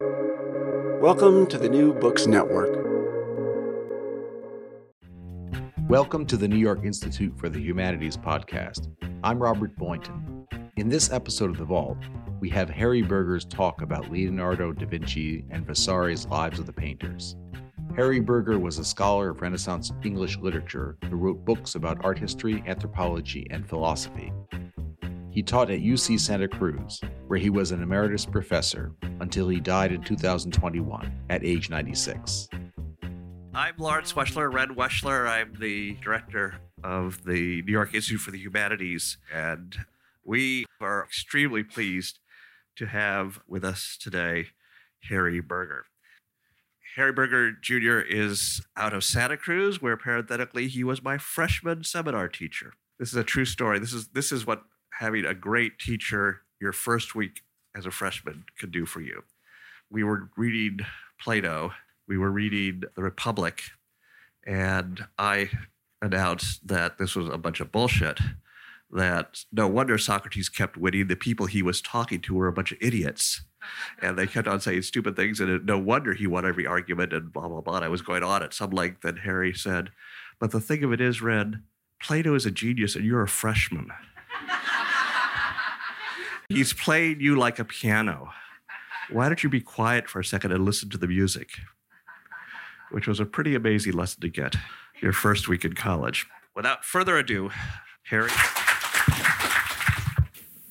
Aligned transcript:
Welcome 0.00 1.48
to 1.48 1.58
the 1.58 1.68
New 1.68 1.92
Books 1.92 2.28
Network. 2.28 2.70
Welcome 5.88 6.24
to 6.26 6.36
the 6.36 6.46
New 6.46 6.56
York 6.56 6.84
Institute 6.84 7.36
for 7.36 7.48
the 7.48 7.58
Humanities 7.58 8.16
podcast. 8.16 8.94
I'm 9.24 9.42
Robert 9.42 9.74
Boynton. 9.74 10.46
In 10.76 10.88
this 10.88 11.10
episode 11.10 11.50
of 11.50 11.56
The 11.56 11.64
Vault, 11.64 11.98
we 12.38 12.48
have 12.50 12.70
Harry 12.70 13.02
Berger's 13.02 13.44
talk 13.44 13.82
about 13.82 14.08
Leonardo 14.08 14.72
da 14.72 14.86
Vinci 14.86 15.44
and 15.50 15.66
Vasari's 15.66 16.26
Lives 16.26 16.60
of 16.60 16.66
the 16.66 16.72
Painters. 16.72 17.34
Harry 17.96 18.20
Berger 18.20 18.60
was 18.60 18.78
a 18.78 18.84
scholar 18.84 19.30
of 19.30 19.42
Renaissance 19.42 19.90
English 20.04 20.38
literature 20.38 20.96
who 21.10 21.16
wrote 21.16 21.44
books 21.44 21.74
about 21.74 22.04
art 22.04 22.20
history, 22.20 22.62
anthropology, 22.68 23.48
and 23.50 23.68
philosophy. 23.68 24.32
He 25.38 25.42
taught 25.44 25.70
at 25.70 25.78
UC 25.78 26.18
Santa 26.18 26.48
Cruz, 26.48 27.00
where 27.28 27.38
he 27.38 27.48
was 27.48 27.70
an 27.70 27.80
emeritus 27.80 28.26
professor 28.26 28.90
until 29.20 29.48
he 29.48 29.60
died 29.60 29.92
in 29.92 30.02
2021 30.02 31.12
at 31.30 31.44
age 31.44 31.70
96. 31.70 32.48
I'm 33.54 33.74
Lawrence 33.78 34.14
Weschler, 34.14 34.52
Ren 34.52 34.74
Weschler. 34.74 35.28
I'm 35.28 35.54
the 35.60 35.96
director 36.02 36.56
of 36.82 37.22
the 37.22 37.62
New 37.62 37.70
York 37.70 37.94
Institute 37.94 38.20
for 38.20 38.32
the 38.32 38.38
Humanities, 38.38 39.18
and 39.32 39.76
we 40.24 40.66
are 40.80 41.04
extremely 41.04 41.62
pleased 41.62 42.18
to 42.74 42.86
have 42.86 43.38
with 43.46 43.64
us 43.64 43.96
today 43.96 44.46
Harry 45.08 45.38
Berger. 45.38 45.84
Harry 46.96 47.12
Berger 47.12 47.52
Jr. 47.52 48.00
is 48.00 48.60
out 48.76 48.92
of 48.92 49.04
Santa 49.04 49.36
Cruz, 49.36 49.80
where 49.80 49.96
parenthetically 49.96 50.66
he 50.66 50.82
was 50.82 51.00
my 51.00 51.16
freshman 51.16 51.84
seminar 51.84 52.26
teacher. 52.26 52.72
This 52.98 53.10
is 53.10 53.16
a 53.16 53.22
true 53.22 53.44
story. 53.44 53.78
This 53.78 53.92
is 53.92 54.08
this 54.08 54.32
is 54.32 54.44
what 54.44 54.64
having 54.98 55.24
a 55.24 55.34
great 55.34 55.78
teacher 55.78 56.40
your 56.60 56.72
first 56.72 57.14
week 57.14 57.42
as 57.76 57.86
a 57.86 57.90
freshman 57.90 58.44
could 58.58 58.72
do 58.72 58.84
for 58.84 59.00
you. 59.00 59.22
We 59.90 60.02
were 60.02 60.28
reading 60.36 60.80
Plato, 61.20 61.72
we 62.06 62.18
were 62.18 62.30
reading 62.30 62.82
The 62.96 63.02
Republic, 63.02 63.62
and 64.46 65.06
I 65.18 65.50
announced 66.02 66.66
that 66.66 66.98
this 66.98 67.14
was 67.14 67.28
a 67.28 67.38
bunch 67.38 67.60
of 67.60 67.72
bullshit. 67.72 68.20
That 68.90 69.44
no 69.52 69.68
wonder 69.68 69.98
Socrates 69.98 70.48
kept 70.48 70.76
winning. 70.76 71.08
The 71.08 71.16
people 71.16 71.46
he 71.46 71.62
was 71.62 71.82
talking 71.82 72.20
to 72.22 72.34
were 72.34 72.48
a 72.48 72.52
bunch 72.52 72.72
of 72.72 72.78
idiots. 72.80 73.42
And 74.00 74.16
they 74.16 74.26
kept 74.26 74.48
on 74.48 74.60
saying 74.60 74.82
stupid 74.82 75.14
things, 75.14 75.40
and 75.40 75.66
no 75.66 75.78
wonder 75.78 76.14
he 76.14 76.26
won 76.26 76.46
every 76.46 76.66
argument 76.66 77.12
and 77.12 77.32
blah, 77.32 77.48
blah, 77.48 77.60
blah. 77.60 77.76
And 77.76 77.84
I 77.84 77.88
was 77.88 78.02
going 78.02 78.22
on 78.22 78.42
at 78.42 78.54
some 78.54 78.70
length, 78.70 79.04
and 79.04 79.18
Harry 79.20 79.52
said, 79.52 79.90
But 80.38 80.52
the 80.52 80.60
thing 80.60 80.82
of 80.84 80.92
it 80.92 81.00
is, 81.00 81.20
Ren, 81.20 81.64
Plato 82.00 82.34
is 82.34 82.46
a 82.46 82.50
genius, 82.50 82.96
and 82.96 83.04
you're 83.04 83.22
a 83.22 83.28
freshman. 83.28 83.90
He's 86.48 86.72
playing 86.72 87.20
you 87.20 87.36
like 87.36 87.58
a 87.58 87.64
piano. 87.64 88.30
Why 89.10 89.28
don't 89.28 89.42
you 89.42 89.50
be 89.50 89.60
quiet 89.60 90.08
for 90.08 90.20
a 90.20 90.24
second 90.24 90.50
and 90.50 90.64
listen 90.64 90.88
to 90.90 90.96
the 90.96 91.06
music? 91.06 91.50
Which 92.90 93.06
was 93.06 93.20
a 93.20 93.26
pretty 93.26 93.54
amazing 93.54 93.92
lesson 93.92 94.22
to 94.22 94.30
get 94.30 94.56
your 95.02 95.12
first 95.12 95.46
week 95.46 95.66
in 95.66 95.74
college. 95.74 96.26
Without 96.56 96.86
further 96.86 97.18
ado, 97.18 97.50
Harry. 98.04 98.30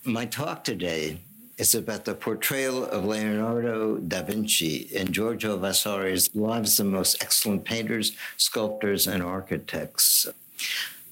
My 0.03 0.25
talk 0.25 0.63
today 0.63 1.19
is 1.59 1.75
about 1.75 2.05
the 2.05 2.15
portrayal 2.15 2.83
of 2.83 3.05
Leonardo 3.05 3.97
da 3.97 4.23
Vinci 4.23 4.89
in 4.91 5.11
Giorgio 5.11 5.57
Vasari's 5.57 6.33
Lives 6.35 6.79
of 6.79 6.87
the 6.87 6.91
Most 6.91 7.21
Excellent 7.21 7.65
Painters, 7.65 8.13
Sculptors, 8.35 9.05
and 9.05 9.21
Architects. 9.21 10.27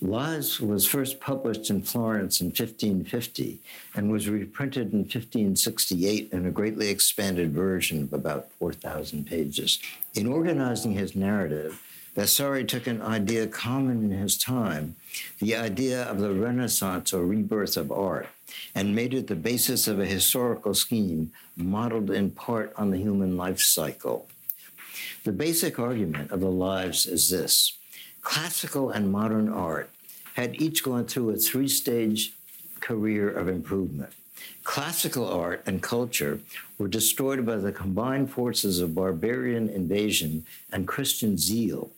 Lives 0.06 0.62
was 0.62 0.86
first 0.86 1.20
published 1.20 1.72
in 1.72 1.82
Florence 1.82 2.40
in 2.40 2.48
1550 2.48 3.60
and 3.96 4.12
was 4.12 4.30
reprinted 4.30 4.94
in 4.94 5.00
1568 5.00 6.30
in 6.32 6.46
a 6.46 6.52
greatly 6.52 6.90
expanded 6.90 7.52
version 7.52 8.04
of 8.04 8.14
about 8.14 8.52
4,000 8.60 9.26
pages. 9.26 9.80
In 10.14 10.28
organizing 10.28 10.94
his 10.94 11.16
narrative, 11.16 11.82
Vasari 12.14 12.64
took 12.64 12.86
an 12.86 13.02
idea 13.02 13.48
common 13.48 14.12
in 14.12 14.18
his 14.18 14.38
time, 14.38 14.96
the 15.40 15.56
idea 15.56 16.04
of 16.04 16.20
the 16.20 16.34
Renaissance 16.34 17.12
or 17.12 17.26
rebirth 17.26 17.76
of 17.76 17.92
art, 17.92 18.28
and 18.76 18.96
made 18.96 19.14
it 19.14 19.28
the 19.28 19.36
basis 19.36 19.88
of 19.88 20.00
a 20.00 20.06
historical 20.06 20.76
scheme 20.76 21.32
modeled 21.58 22.12
in 22.12 22.30
part 22.30 22.72
on 22.78 22.92
the 22.92 23.00
human 23.00 23.36
life 23.38 23.60
cycle. 23.60 24.28
The 25.24 25.32
basic 25.32 25.80
argument 25.80 26.32
of 26.32 26.42
the 26.42 26.52
lives 26.52 27.08
is 27.08 27.32
this 27.32 27.78
classical 28.22 28.90
and 28.92 29.12
modern 29.12 29.50
art 29.50 29.90
had 30.36 30.62
each 30.62 30.84
gone 30.84 31.06
through 31.06 31.32
a 31.32 31.38
three 31.38 31.68
stage 31.68 32.34
career 32.80 33.30
of 33.30 33.48
improvement. 33.48 34.14
Classical 34.64 35.28
art 35.28 35.64
and 35.66 35.82
culture 35.82 36.40
were 36.78 36.88
destroyed 36.88 37.46
by 37.46 37.56
the 37.56 37.72
combined 37.72 38.30
forces 38.32 38.80
of 38.80 38.96
barbarian 38.96 39.70
invasion 39.70 40.46
and 40.72 40.88
Christian 40.88 41.38
zeal. 41.38 41.92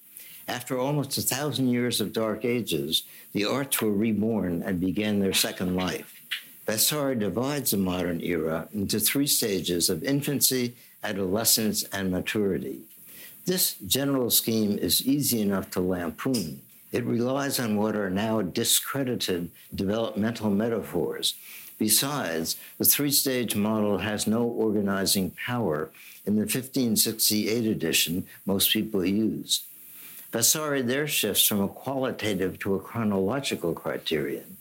After 0.47 0.77
almost 0.77 1.17
a 1.17 1.21
thousand 1.21 1.69
years 1.69 1.99
of 1.99 2.13
dark 2.13 2.45
ages, 2.45 3.03
the 3.33 3.45
arts 3.45 3.81
were 3.81 3.91
reborn 3.91 4.61
and 4.63 4.79
began 4.79 5.19
their 5.19 5.33
second 5.33 5.75
life. 5.75 6.13
Vasari 6.65 7.15
divides 7.15 7.71
the 7.71 7.77
modern 7.77 8.21
era 8.21 8.67
into 8.73 8.99
three 8.99 9.27
stages 9.27 9.89
of 9.89 10.03
infancy, 10.03 10.75
adolescence, 11.03 11.83
and 11.85 12.11
maturity. 12.11 12.81
This 13.45 13.75
general 13.87 14.29
scheme 14.29 14.77
is 14.77 15.05
easy 15.07 15.41
enough 15.41 15.71
to 15.71 15.79
lampoon. 15.79 16.61
It 16.91 17.05
relies 17.05 17.59
on 17.59 17.75
what 17.75 17.95
are 17.95 18.09
now 18.09 18.41
discredited 18.41 19.51
developmental 19.73 20.49
metaphors. 20.49 21.35
Besides, 21.77 22.57
the 22.77 22.85
three 22.85 23.11
stage 23.11 23.55
model 23.55 23.99
has 23.99 24.25
no 24.25 24.43
organizing 24.43 25.31
power 25.31 25.89
in 26.25 26.35
the 26.35 26.41
1568 26.41 27.65
edition 27.65 28.25
most 28.45 28.71
people 28.71 29.05
use. 29.05 29.63
Vasari 30.31 30.81
there 30.81 31.07
shifts 31.07 31.45
from 31.45 31.61
a 31.61 31.67
qualitative 31.67 32.59
to 32.59 32.75
a 32.75 32.79
chronological 32.79 33.73
criterion. 33.73 34.56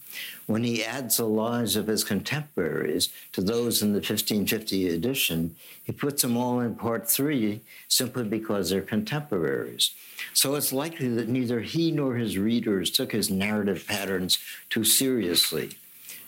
When 0.46 0.62
he 0.62 0.84
adds 0.84 1.16
the 1.16 1.26
lives 1.26 1.74
of 1.74 1.88
his 1.88 2.04
contemporaries 2.04 3.08
to 3.32 3.40
those 3.40 3.82
in 3.82 3.92
the 3.92 3.98
1550 3.98 4.88
edition, 4.88 5.56
he 5.82 5.90
puts 5.90 6.22
them 6.22 6.36
all 6.36 6.60
in 6.60 6.76
part 6.76 7.10
three 7.10 7.62
simply 7.88 8.22
because 8.22 8.70
they're 8.70 8.80
contemporaries. 8.80 9.90
So 10.34 10.54
it's 10.54 10.72
likely 10.72 11.08
that 11.08 11.28
neither 11.28 11.60
he 11.60 11.90
nor 11.90 12.14
his 12.14 12.38
readers 12.38 12.90
took 12.92 13.10
his 13.10 13.28
narrative 13.28 13.84
patterns 13.88 14.38
too 14.70 14.84
seriously. 14.84 15.76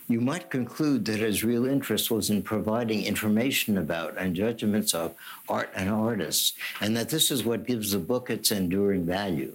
You 0.09 0.19
might 0.19 0.49
conclude 0.49 1.05
that 1.05 1.19
his 1.19 1.43
real 1.43 1.65
interest 1.65 2.09
was 2.09 2.29
in 2.29 2.41
providing 2.41 3.05
information 3.05 3.77
about 3.77 4.17
and 4.17 4.35
judgments 4.35 4.93
of 4.93 5.13
art 5.47 5.69
and 5.75 5.87
artists, 5.87 6.53
and 6.81 6.97
that 6.97 7.09
this 7.09 7.29
is 7.29 7.45
what 7.45 7.67
gives 7.67 7.91
the 7.91 7.99
book 7.99 8.29
its 8.29 8.51
enduring 8.51 9.05
value. 9.05 9.53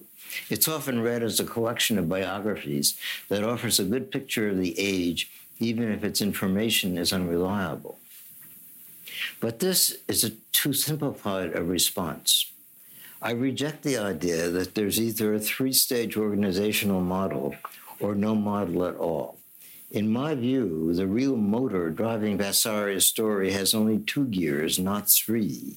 It's 0.50 0.68
often 0.68 1.00
read 1.00 1.22
as 1.22 1.40
a 1.40 1.44
collection 1.44 1.98
of 1.98 2.08
biographies 2.08 2.98
that 3.28 3.44
offers 3.44 3.78
a 3.78 3.84
good 3.84 4.10
picture 4.10 4.48
of 4.48 4.58
the 4.58 4.78
age, 4.78 5.30
even 5.58 5.90
if 5.92 6.04
its 6.04 6.20
information 6.20 6.98
is 6.98 7.12
unreliable. 7.12 7.98
But 9.40 9.60
this 9.60 9.98
is 10.08 10.24
a 10.24 10.32
too 10.52 10.72
simplified 10.72 11.54
a 11.54 11.62
response. 11.62 12.50
I 13.20 13.30
reject 13.30 13.82
the 13.82 13.96
idea 13.96 14.50
that 14.50 14.74
there's 14.74 15.00
either 15.00 15.34
a 15.34 15.38
three 15.38 15.72
stage 15.72 16.16
organizational 16.16 17.00
model 17.00 17.54
or 18.00 18.14
no 18.14 18.34
model 18.34 18.84
at 18.84 18.96
all. 18.96 19.38
In 19.90 20.08
my 20.10 20.34
view, 20.34 20.92
the 20.92 21.06
real 21.06 21.36
motor 21.36 21.88
driving 21.90 22.36
Vasari's 22.36 23.04
story 23.04 23.52
has 23.52 23.74
only 23.74 23.98
two 23.98 24.26
gears, 24.26 24.78
not 24.78 25.08
three. 25.08 25.76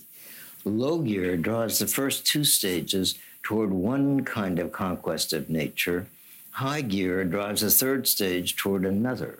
Low 0.66 1.00
gear 1.00 1.38
drives 1.38 1.80
the 1.80 1.88
first 1.88 2.26
two 2.26 2.44
stages 2.44 3.18
toward 3.48 3.72
one 3.72 4.26
kind 4.26 4.60
of 4.60 4.74
conquest 4.74 5.32
of 5.32 5.50
nature. 5.50 6.06
High 6.52 6.82
gear 6.82 7.24
drives 7.24 7.62
the 7.62 7.72
third 7.72 8.06
stage 8.06 8.58
toward 8.58 8.84
another. 8.84 9.40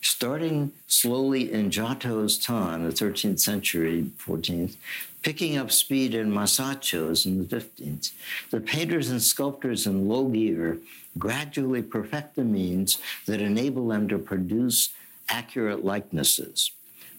Starting 0.00 0.72
slowly 0.88 1.52
in 1.52 1.70
Giotto's 1.70 2.36
time, 2.36 2.82
the 2.82 2.90
13th 2.90 3.38
century, 3.38 4.10
14th, 4.18 4.74
picking 5.22 5.56
up 5.56 5.70
speed 5.70 6.16
in 6.16 6.32
Masaccios 6.32 7.26
in 7.26 7.38
the 7.38 7.44
15th, 7.44 8.10
the 8.50 8.60
painters 8.60 9.08
and 9.08 9.22
sculptors 9.22 9.86
in 9.86 10.08
low 10.08 10.24
gear 10.24 10.78
gradually 11.16 11.82
perfect 11.82 12.34
the 12.34 12.42
means 12.42 12.98
that 13.26 13.40
enable 13.40 13.86
them 13.86 14.08
to 14.08 14.18
produce 14.18 14.88
accurate 15.28 15.84
likenesses. 15.84 16.72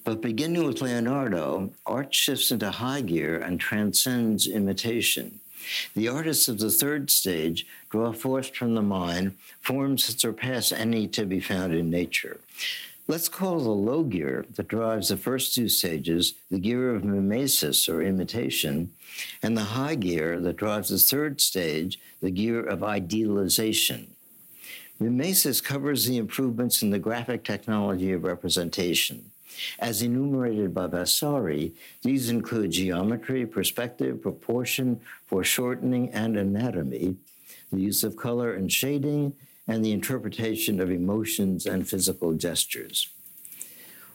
But 0.04 0.19
beginning 0.19 0.66
with 0.66 0.81
Leonardo, 0.81 1.69
art 1.86 2.13
shifts 2.13 2.51
into 2.51 2.71
high 2.71 3.04
gear 3.04 3.39
and 3.39 3.57
transcends 3.57 4.48
imitation. 4.48 5.39
The 5.96 6.08
artists 6.08 6.48
of 6.48 6.60
the 6.60 6.72
third 6.72 7.10
stage 7.10 7.66
draw 7.90 8.12
forth 8.12 8.56
from 8.56 8.76
the 8.76 8.82
mind 8.82 9.36
forms 9.62 10.08
that 10.08 10.20
surpass 10.20 10.72
any 10.72 11.08
to 11.10 11.26
be 11.26 11.40
found 11.40 11.74
in 11.74 11.90
nature. 11.90 12.40
Let's 13.08 13.28
call 13.28 13.60
the 13.60 13.70
low 13.70 14.04
gear 14.04 14.46
that 14.54 14.68
drives 14.68 15.08
the 15.10 15.18
first 15.18 15.56
two 15.56 15.68
stages 15.68 16.36
the 16.52 16.60
gear 16.60 16.94
of 16.94 17.04
mimesis 17.04 17.90
or 17.90 18.04
imitation, 18.04 18.92
and 19.42 19.58
the 19.58 19.64
high 19.64 19.96
gear 19.96 20.40
that 20.40 20.58
drives 20.58 20.90
the 20.90 21.00
third 21.00 21.42
stage 21.42 22.00
the 22.22 22.30
gear 22.30 22.64
of 22.64 22.84
idealization. 22.84 24.14
Mimesis 25.00 25.60
covers 25.60 26.06
the 26.06 26.18
improvements 26.18 26.84
in 26.84 26.92
the 26.92 27.00
graphic 27.00 27.44
technology 27.44 28.12
of 28.12 28.26
representation. 28.26 29.32
As 29.80 30.02
enumerated 30.02 30.74
by 30.74 30.88
Vasari, 30.88 31.74
these 32.04 32.30
include 32.30 32.72
geometry, 32.72 33.46
perspective, 33.46 34.22
proportion, 34.22 35.00
foreshortening, 35.28 36.10
and 36.12 36.38
anatomy, 36.38 37.16
the 37.72 37.82
use 37.82 38.04
of 38.04 38.16
color 38.16 38.54
and 38.54 38.72
shading, 38.72 39.34
and 39.68 39.86
the 39.86 39.92
interpretation 39.92 40.80
of 40.80 40.90
emotions 40.90 41.66
and 41.66 41.88
physical 41.88 42.34
gestures. 42.34 43.10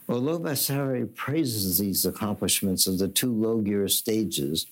Although 0.07 0.37
Vasari 0.37 1.05
praises 1.05 1.79
these 1.79 2.05
accomplishments 2.05 2.85
of 2.85 2.99
the 2.99 3.07
two 3.07 3.31
low 3.31 3.61
gear 3.61 3.87
stages, 3.87 4.67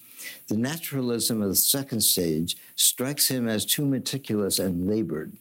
the 0.48 0.58
naturalism 0.58 1.42
of 1.42 1.50
the 1.50 1.56
second 1.56 2.02
stage 2.02 2.56
strikes 2.76 3.30
him 3.30 3.48
as 3.48 3.66
too 3.66 3.86
meticulous 3.86 4.60
and 4.60 4.88
labored. 4.88 5.34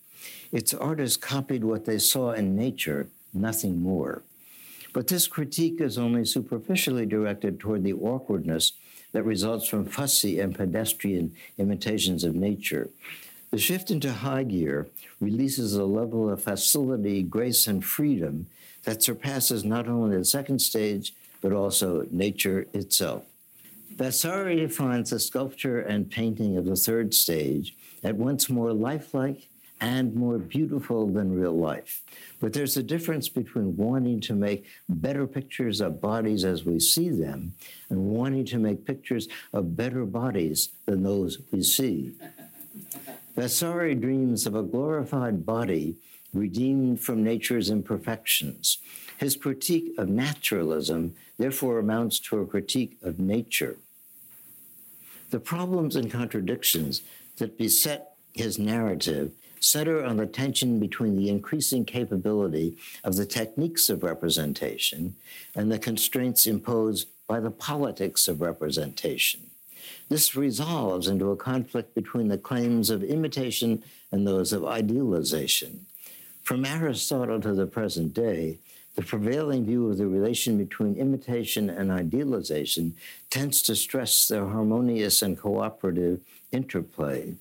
Its 0.50 0.72
artists 0.72 1.16
copied 1.16 1.64
what 1.64 1.84
they 1.84 1.98
saw 1.98 2.32
in 2.32 2.56
nature, 2.56 3.08
nothing 3.34 3.82
more. 3.82 4.22
But 4.92 5.08
this 5.08 5.26
critique 5.26 5.80
is 5.80 5.98
only 5.98 6.24
superficially 6.24 7.06
directed 7.06 7.58
toward 7.58 7.82
the 7.82 7.94
awkwardness 7.94 8.72
that 9.12 9.24
results 9.24 9.68
from 9.68 9.86
fussy 9.86 10.40
and 10.40 10.54
pedestrian 10.54 11.34
imitations 11.58 12.24
of 12.24 12.34
nature. 12.34 12.90
The 13.50 13.58
shift 13.58 13.90
into 13.90 14.12
high 14.12 14.44
gear 14.44 14.88
releases 15.20 15.74
a 15.74 15.84
level 15.84 16.30
of 16.30 16.42
facility, 16.42 17.22
grace, 17.22 17.66
and 17.66 17.84
freedom 17.84 18.46
that 18.84 19.02
surpasses 19.02 19.64
not 19.64 19.88
only 19.88 20.16
the 20.16 20.24
second 20.24 20.60
stage, 20.60 21.14
but 21.40 21.52
also 21.52 22.06
nature 22.10 22.66
itself. 22.72 23.24
Vasari 23.94 24.66
finds 24.68 25.10
the 25.10 25.18
sculpture 25.18 25.80
and 25.80 26.10
painting 26.10 26.56
of 26.56 26.64
the 26.64 26.76
third 26.76 27.12
stage 27.12 27.76
at 28.02 28.16
once 28.16 28.48
more 28.48 28.72
lifelike 28.72 29.48
and 29.82 30.14
more 30.14 30.38
beautiful 30.38 31.08
than 31.08 31.34
real 31.34 31.58
life. 31.58 32.02
But 32.38 32.52
there's 32.52 32.76
a 32.76 32.84
difference 32.84 33.28
between 33.28 33.76
wanting 33.76 34.20
to 34.20 34.32
make 34.32 34.64
better 34.88 35.26
pictures 35.26 35.80
of 35.80 36.00
bodies 36.00 36.44
as 36.44 36.64
we 36.64 36.78
see 36.78 37.10
them 37.10 37.54
and 37.90 37.98
wanting 37.98 38.44
to 38.46 38.58
make 38.58 38.86
pictures 38.86 39.26
of 39.52 39.76
better 39.76 40.06
bodies 40.06 40.68
than 40.86 41.02
those 41.02 41.38
we 41.50 41.64
see. 41.64 42.12
Vasari 43.36 43.96
dreams 43.96 44.46
of 44.46 44.54
a 44.54 44.62
glorified 44.62 45.44
body 45.44 45.96
redeemed 46.32 47.00
from 47.00 47.24
nature's 47.24 47.68
imperfections. 47.68 48.78
His 49.18 49.34
critique 49.34 49.94
of 49.98 50.08
naturalism 50.08 51.16
therefore 51.38 51.80
amounts 51.80 52.20
to 52.20 52.38
a 52.38 52.46
critique 52.46 52.98
of 53.02 53.18
nature. 53.18 53.78
The 55.30 55.40
problems 55.40 55.96
and 55.96 56.08
contradictions 56.08 57.02
that 57.38 57.58
beset 57.58 58.14
his 58.32 58.60
narrative 58.60 59.32
center 59.64 60.04
on 60.04 60.16
the 60.16 60.26
tension 60.26 60.78
between 60.78 61.16
the 61.16 61.28
increasing 61.28 61.84
capability 61.84 62.76
of 63.04 63.16
the 63.16 63.26
techniques 63.26 63.88
of 63.88 64.02
representation 64.02 65.14
and 65.54 65.70
the 65.70 65.78
constraints 65.78 66.46
imposed 66.46 67.08
by 67.26 67.40
the 67.40 67.50
politics 67.50 68.28
of 68.28 68.40
representation. 68.40 69.40
This 70.08 70.36
resolves 70.36 71.08
into 71.08 71.30
a 71.30 71.36
conflict 71.36 71.94
between 71.94 72.28
the 72.28 72.38
claims 72.38 72.90
of 72.90 73.02
imitation 73.02 73.82
and 74.10 74.26
those 74.26 74.52
of 74.52 74.64
idealization. 74.64 75.86
From 76.42 76.64
Aristotle 76.64 77.40
to 77.40 77.54
the 77.54 77.66
present 77.66 78.12
day, 78.12 78.58
the 78.94 79.02
prevailing 79.02 79.64
view 79.64 79.88
of 79.88 79.96
the 79.96 80.06
relation 80.06 80.58
between 80.58 80.96
imitation 80.96 81.70
and 81.70 81.90
idealization 81.90 82.94
tends 83.30 83.62
to 83.62 83.74
stress 83.74 84.28
their 84.28 84.46
harmonious 84.46 85.22
and 85.22 85.38
cooperative 85.38 86.20
interplay. 86.50 87.34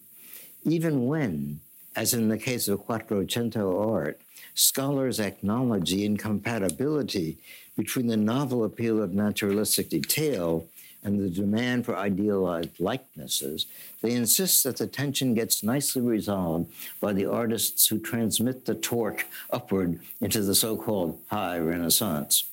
Even 0.63 1.07
when, 1.07 1.59
as 1.95 2.13
in 2.13 2.29
the 2.29 2.37
case 2.37 2.67
of 2.67 2.85
Quattrocento 2.85 3.91
art, 3.91 4.21
scholars 4.53 5.19
acknowledge 5.19 5.91
the 5.91 6.05
incompatibility 6.05 7.37
between 7.77 8.07
the 8.07 8.17
novel 8.17 8.63
appeal 8.63 9.01
of 9.01 9.13
naturalistic 9.13 9.89
detail 9.89 10.67
and 11.03 11.19
the 11.19 11.29
demand 11.29 11.85
for 11.85 11.95
idealized 11.95 12.79
likenesses, 12.79 13.65
they 14.01 14.11
insist 14.11 14.63
that 14.63 14.77
the 14.77 14.87
tension 14.87 15.33
gets 15.33 15.63
nicely 15.63 16.01
resolved 16.01 16.71
by 16.99 17.11
the 17.11 17.25
artists 17.25 17.87
who 17.87 17.99
transmit 17.99 18.65
the 18.65 18.75
torque 18.75 19.25
upward 19.51 19.99
into 20.19 20.41
the 20.41 20.55
so 20.55 20.77
called 20.77 21.19
high 21.27 21.57
Renaissance. 21.57 22.45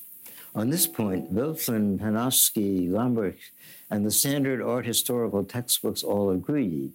On 0.55 0.69
this 0.69 0.87
point, 0.87 1.33
Wölfflin, 1.33 1.99
Panofsky, 1.99 2.89
Gombrich, 2.89 3.51
and 3.91 4.05
the 4.05 4.11
standard 4.11 4.61
art 4.61 4.85
historical 4.85 5.43
textbooks 5.43 6.03
all 6.03 6.31
agree 6.31 6.91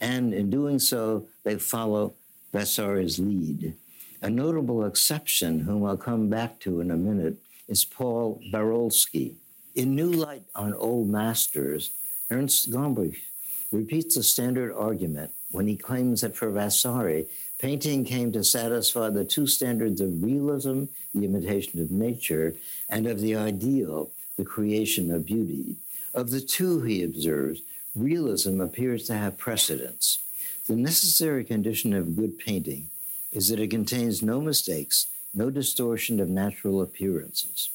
and 0.00 0.34
in 0.34 0.50
doing 0.50 0.78
so, 0.78 1.26
they 1.44 1.56
follow 1.56 2.14
Vasari's 2.52 3.18
lead. 3.18 3.74
A 4.22 4.30
notable 4.30 4.84
exception, 4.84 5.60
whom 5.60 5.84
I'll 5.84 5.96
come 5.96 6.28
back 6.28 6.58
to 6.60 6.80
in 6.80 6.90
a 6.90 6.96
minute, 6.96 7.36
is 7.68 7.84
Paul 7.84 8.40
Barolsky. 8.52 9.34
In 9.74 9.94
New 9.94 10.10
Light 10.10 10.44
on 10.54 10.74
Old 10.74 11.08
Masters, 11.08 11.90
Ernst 12.30 12.70
Gombrich 12.70 13.18
repeats 13.70 14.16
a 14.16 14.22
standard 14.22 14.72
argument 14.72 15.32
when 15.50 15.66
he 15.66 15.76
claims 15.76 16.20
that 16.20 16.36
for 16.36 16.50
Vasari, 16.50 17.26
painting 17.58 18.04
came 18.04 18.32
to 18.32 18.44
satisfy 18.44 19.10
the 19.10 19.24
two 19.24 19.46
standards 19.46 20.00
of 20.00 20.22
realism, 20.22 20.84
the 21.14 21.24
imitation 21.24 21.80
of 21.80 21.90
nature, 21.90 22.54
and 22.88 23.06
of 23.06 23.20
the 23.20 23.34
ideal, 23.34 24.10
the 24.36 24.44
creation 24.44 25.10
of 25.10 25.26
beauty. 25.26 25.76
Of 26.14 26.30
the 26.30 26.40
two, 26.40 26.82
he 26.82 27.02
observes, 27.02 27.60
realism 27.96 28.60
appears 28.60 29.06
to 29.06 29.14
have 29.14 29.38
precedence. 29.38 30.18
The 30.66 30.76
necessary 30.76 31.44
condition 31.44 31.94
of 31.94 32.16
good 32.16 32.38
painting 32.38 32.88
is 33.32 33.48
that 33.48 33.60
it 33.60 33.70
contains 33.70 34.22
no 34.22 34.40
mistakes, 34.40 35.06
no 35.34 35.50
distortion 35.50 36.20
of 36.20 36.28
natural 36.28 36.82
appearances. 36.82 37.70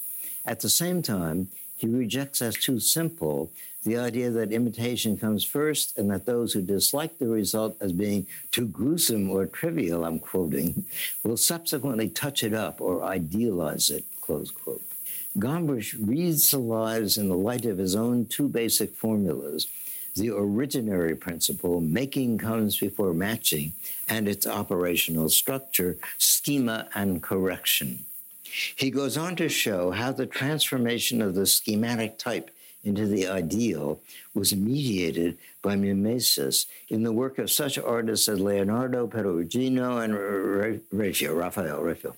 At 0.45 0.59
the 0.59 0.69
same 0.69 1.01
time, 1.01 1.49
he 1.77 1.87
rejects 1.87 2.41
as 2.41 2.55
too 2.55 2.79
simple 2.79 3.51
the 3.83 3.97
idea 3.97 4.29
that 4.29 4.51
imitation 4.51 5.17
comes 5.17 5.43
first 5.43 5.97
and 5.97 6.11
that 6.11 6.27
those 6.27 6.53
who 6.53 6.61
dislike 6.61 7.17
the 7.17 7.27
result 7.27 7.75
as 7.81 7.91
being 7.91 8.27
too 8.51 8.67
gruesome 8.67 9.31
or 9.31 9.47
trivial, 9.47 10.05
I'm 10.05 10.19
quoting, 10.19 10.85
will 11.23 11.37
subsequently 11.37 12.07
touch 12.07 12.43
it 12.43 12.53
up 12.53 12.79
or 12.79 13.03
idealize 13.03 13.89
it, 13.89 14.05
close 14.21 14.51
quote. 14.51 14.83
Gombrich 15.37 15.95
reads 15.99 16.51
the 16.51 16.59
lives 16.59 17.17
in 17.17 17.29
the 17.29 17.37
light 17.37 17.65
of 17.65 17.79
his 17.79 17.95
own 17.95 18.25
two 18.25 18.47
basic 18.47 18.95
formulas 18.95 19.67
the 20.15 20.27
originary 20.27 21.20
principle, 21.20 21.82
making 21.82 22.38
comes 22.38 22.80
before 22.80 23.13
matching, 23.13 23.74
and 24.10 24.27
its 24.27 24.46
operational 24.46 25.30
structure, 25.30 25.98
schema 26.18 26.88
and 26.94 27.22
correction. 27.22 28.06
He 28.75 28.91
goes 28.91 29.18
on 29.18 29.36
to 29.38 29.48
show 29.48 29.91
how 29.91 30.12
the 30.12 30.25
transformation 30.25 31.22
of 31.22 31.36
the 31.36 31.46
schematic 31.46 32.18
type 32.18 32.51
into 32.84 33.06
the 33.06 33.27
ideal 33.27 34.00
was 34.34 34.56
mediated 34.56 35.38
by 35.62 35.75
mimesis 35.75 36.65
in 36.89 37.03
the 37.03 37.12
work 37.12 37.38
of 37.38 37.51
such 37.51 37.77
artists 37.77 38.27
as 38.27 38.39
Leonardo 38.39 39.08
Perugino 39.08 40.03
and 40.03 40.82
Raphael, 40.91 41.36
Raphael, 41.36 41.82
Raphael. 41.82 42.15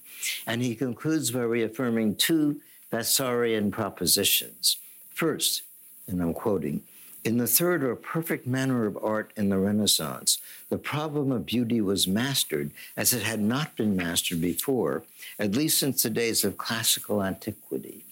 And 0.47 0.61
he 0.61 0.75
concludes 0.75 1.31
by 1.31 1.41
reaffirming 1.41 2.15
two 2.15 2.61
Vasarian 2.91 3.71
propositions. 3.71 4.77
First, 5.13 5.63
and 6.07 6.21
I'm 6.21 6.33
quoting, 6.33 6.81
in 7.23 7.37
the 7.37 7.47
third 7.47 7.83
or 7.83 7.95
perfect 7.95 8.45
manner 8.45 8.85
of 8.85 8.97
art 9.01 9.31
in 9.37 9.49
the 9.49 9.57
Renaissance, 9.57 10.39
the 10.69 10.77
problem 10.77 11.31
of 11.31 11.45
beauty 11.45 11.79
was 11.79 12.07
mastered 12.07 12.71
as 12.97 13.13
it 13.13 13.23
had 13.23 13.39
not 13.39 13.75
been 13.77 13.95
mastered 13.95 14.41
before, 14.41 15.03
at 15.39 15.55
least 15.55 15.77
since 15.77 16.03
the 16.03 16.09
days 16.09 16.43
of 16.43 16.57
classical 16.57 17.23
antiquity. 17.23 18.03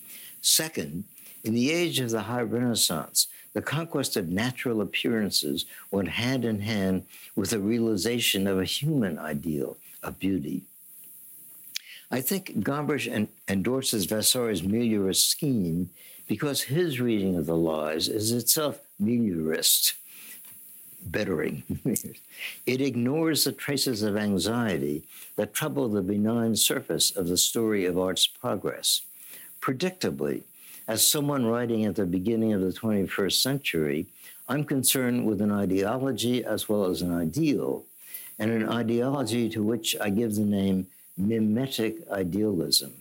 Second, 0.41 1.03
in 1.43 1.53
the 1.53 1.71
age 1.71 1.99
of 1.99 2.11
the 2.11 2.21
High 2.21 2.41
Renaissance, 2.41 3.27
the 3.53 3.61
conquest 3.61 4.15
of 4.15 4.29
natural 4.29 4.79
appearances 4.81 5.65
went 5.89 6.07
hand 6.07 6.45
in 6.45 6.61
hand 6.61 7.03
with 7.35 7.49
the 7.49 7.59
realization 7.59 8.47
of 8.47 8.59
a 8.59 8.65
human 8.65 9.19
ideal 9.19 9.77
of 10.01 10.19
beauty. 10.19 10.63
I 12.09 12.21
think 12.21 12.59
Gombrich 12.59 13.27
endorses 13.47 14.05
Vasari's 14.05 14.61
meliorist 14.61 15.27
scheme 15.27 15.89
because 16.31 16.61
his 16.61 17.01
reading 17.01 17.35
of 17.35 17.45
the 17.45 17.57
lies 17.57 18.07
is 18.07 18.31
itself 18.31 18.79
meliorist, 19.03 19.95
bettering. 21.03 21.61
it 22.65 22.79
ignores 22.79 23.43
the 23.43 23.51
traces 23.51 24.01
of 24.01 24.15
anxiety 24.15 25.03
that 25.35 25.53
trouble 25.53 25.89
the 25.89 26.01
benign 26.01 26.55
surface 26.55 27.11
of 27.11 27.27
the 27.27 27.35
story 27.35 27.83
of 27.83 27.99
art's 27.99 28.27
progress. 28.27 29.01
Predictably, 29.59 30.43
as 30.87 31.05
someone 31.05 31.47
writing 31.47 31.83
at 31.83 31.97
the 31.97 32.05
beginning 32.05 32.53
of 32.53 32.61
the 32.61 32.71
21st 32.71 33.41
century, 33.41 34.05
I'm 34.47 34.63
concerned 34.63 35.25
with 35.25 35.41
an 35.41 35.51
ideology 35.51 36.45
as 36.45 36.69
well 36.69 36.85
as 36.85 37.01
an 37.01 37.13
ideal, 37.13 37.83
and 38.39 38.51
an 38.51 38.69
ideology 38.69 39.49
to 39.49 39.61
which 39.61 39.97
I 39.99 40.09
give 40.11 40.35
the 40.35 40.45
name 40.45 40.87
mimetic 41.17 42.09
idealism. 42.09 43.00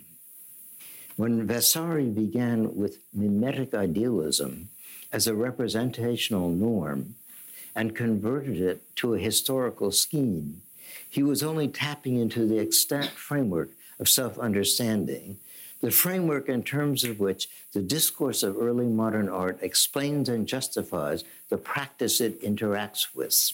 When 1.20 1.46
Vasari 1.46 2.06
began 2.06 2.74
with 2.76 3.00
mimetic 3.12 3.74
idealism 3.74 4.70
as 5.12 5.26
a 5.26 5.34
representational 5.34 6.48
norm 6.48 7.16
and 7.74 7.94
converted 7.94 8.58
it 8.58 8.96
to 8.96 9.12
a 9.12 9.18
historical 9.18 9.92
scheme, 9.92 10.62
he 11.10 11.22
was 11.22 11.42
only 11.42 11.68
tapping 11.68 12.16
into 12.16 12.46
the 12.46 12.58
extant 12.58 13.10
framework 13.10 13.68
of 13.98 14.08
self 14.08 14.38
understanding 14.38 15.36
the 15.82 15.90
framework 15.90 16.48
in 16.48 16.62
terms 16.62 17.04
of 17.04 17.20
which 17.20 17.50
the 17.74 17.82
discourse 17.82 18.42
of 18.42 18.56
early 18.56 18.86
modern 18.86 19.28
art 19.28 19.58
explains 19.60 20.26
and 20.26 20.48
justifies 20.48 21.22
the 21.50 21.58
practice 21.58 22.22
it 22.22 22.40
interacts 22.40 23.14
with. 23.14 23.52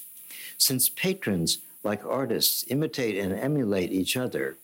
Since 0.57 0.89
patrons, 0.91 1.59
like 1.83 2.07
artists, 2.07 2.65
imitate 2.69 3.19
and 3.19 3.33
emulate 3.33 3.91
each 3.91 4.17
other, 4.17 4.57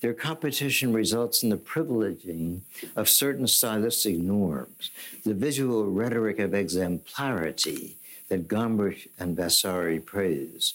their 0.00 0.14
competition 0.14 0.92
results 0.92 1.42
in 1.42 1.50
the 1.50 1.56
privileging 1.56 2.60
of 2.96 3.08
certain 3.08 3.46
stylistic 3.46 4.16
norms, 4.16 4.90
the 5.24 5.34
visual 5.34 5.84
rhetoric 5.84 6.38
of 6.38 6.54
exemplarity 6.54 7.96
that 8.28 8.48
Gombrich 8.48 9.08
and 9.18 9.36
Vasari 9.36 10.00
praise. 10.00 10.74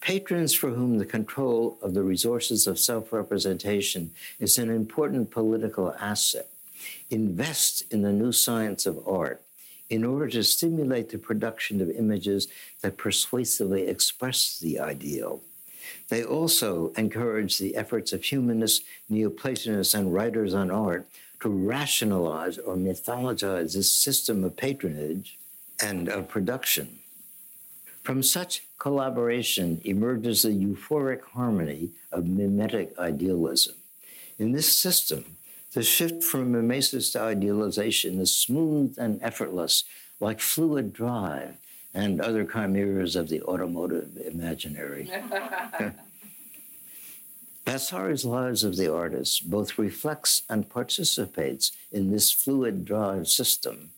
Patrons 0.00 0.54
for 0.54 0.70
whom 0.70 0.98
the 0.98 1.06
control 1.06 1.78
of 1.80 1.94
the 1.94 2.02
resources 2.02 2.66
of 2.66 2.78
self 2.78 3.12
representation 3.12 4.10
is 4.40 4.58
an 4.58 4.70
important 4.70 5.30
political 5.30 5.94
asset 6.00 6.48
invest 7.10 7.84
in 7.92 8.02
the 8.02 8.12
new 8.12 8.32
science 8.32 8.86
of 8.86 9.06
art 9.06 9.42
in 9.90 10.04
order 10.04 10.28
to 10.28 10.42
stimulate 10.42 11.10
the 11.10 11.18
production 11.18 11.80
of 11.80 11.90
images 11.90 12.48
that 12.80 12.96
persuasively 12.96 13.86
express 13.86 14.58
the 14.58 14.80
ideal. 14.80 15.42
They 16.08 16.24
also 16.24 16.92
encourage 16.96 17.58
the 17.58 17.76
efforts 17.76 18.12
of 18.12 18.24
humanists, 18.24 18.84
Neoplatonists, 19.08 19.94
and 19.94 20.12
writers 20.12 20.54
on 20.54 20.70
art 20.70 21.06
to 21.40 21.48
rationalize 21.48 22.58
or 22.58 22.76
mythologize 22.76 23.74
this 23.74 23.92
system 23.92 24.44
of 24.44 24.56
patronage 24.56 25.38
and 25.82 26.08
of 26.08 26.28
production. 26.28 26.98
From 28.02 28.22
such 28.22 28.62
collaboration 28.78 29.80
emerges 29.84 30.42
the 30.42 30.50
euphoric 30.50 31.22
harmony 31.22 31.90
of 32.10 32.26
mimetic 32.26 32.98
idealism. 32.98 33.74
In 34.38 34.52
this 34.52 34.76
system, 34.76 35.36
the 35.72 35.82
shift 35.82 36.22
from 36.22 36.52
mimesis 36.52 37.12
to 37.12 37.20
idealization 37.20 38.20
is 38.20 38.36
smooth 38.36 38.96
and 38.98 39.22
effortless, 39.22 39.84
like 40.20 40.40
fluid 40.40 40.92
drive 40.92 41.56
and 41.94 42.20
other 42.20 42.44
chimeras 42.44 43.16
of 43.16 43.28
the 43.28 43.42
automotive 43.42 44.16
imaginary. 44.24 45.10
Vasari's 47.66 48.24
Lives 48.24 48.64
of 48.64 48.76
the 48.76 48.92
Artists 48.92 49.38
both 49.40 49.78
reflects 49.78 50.42
and 50.48 50.68
participates 50.68 51.70
in 51.92 52.10
this 52.10 52.32
fluid 52.32 52.84
drive 52.84 53.28
system 53.28 53.90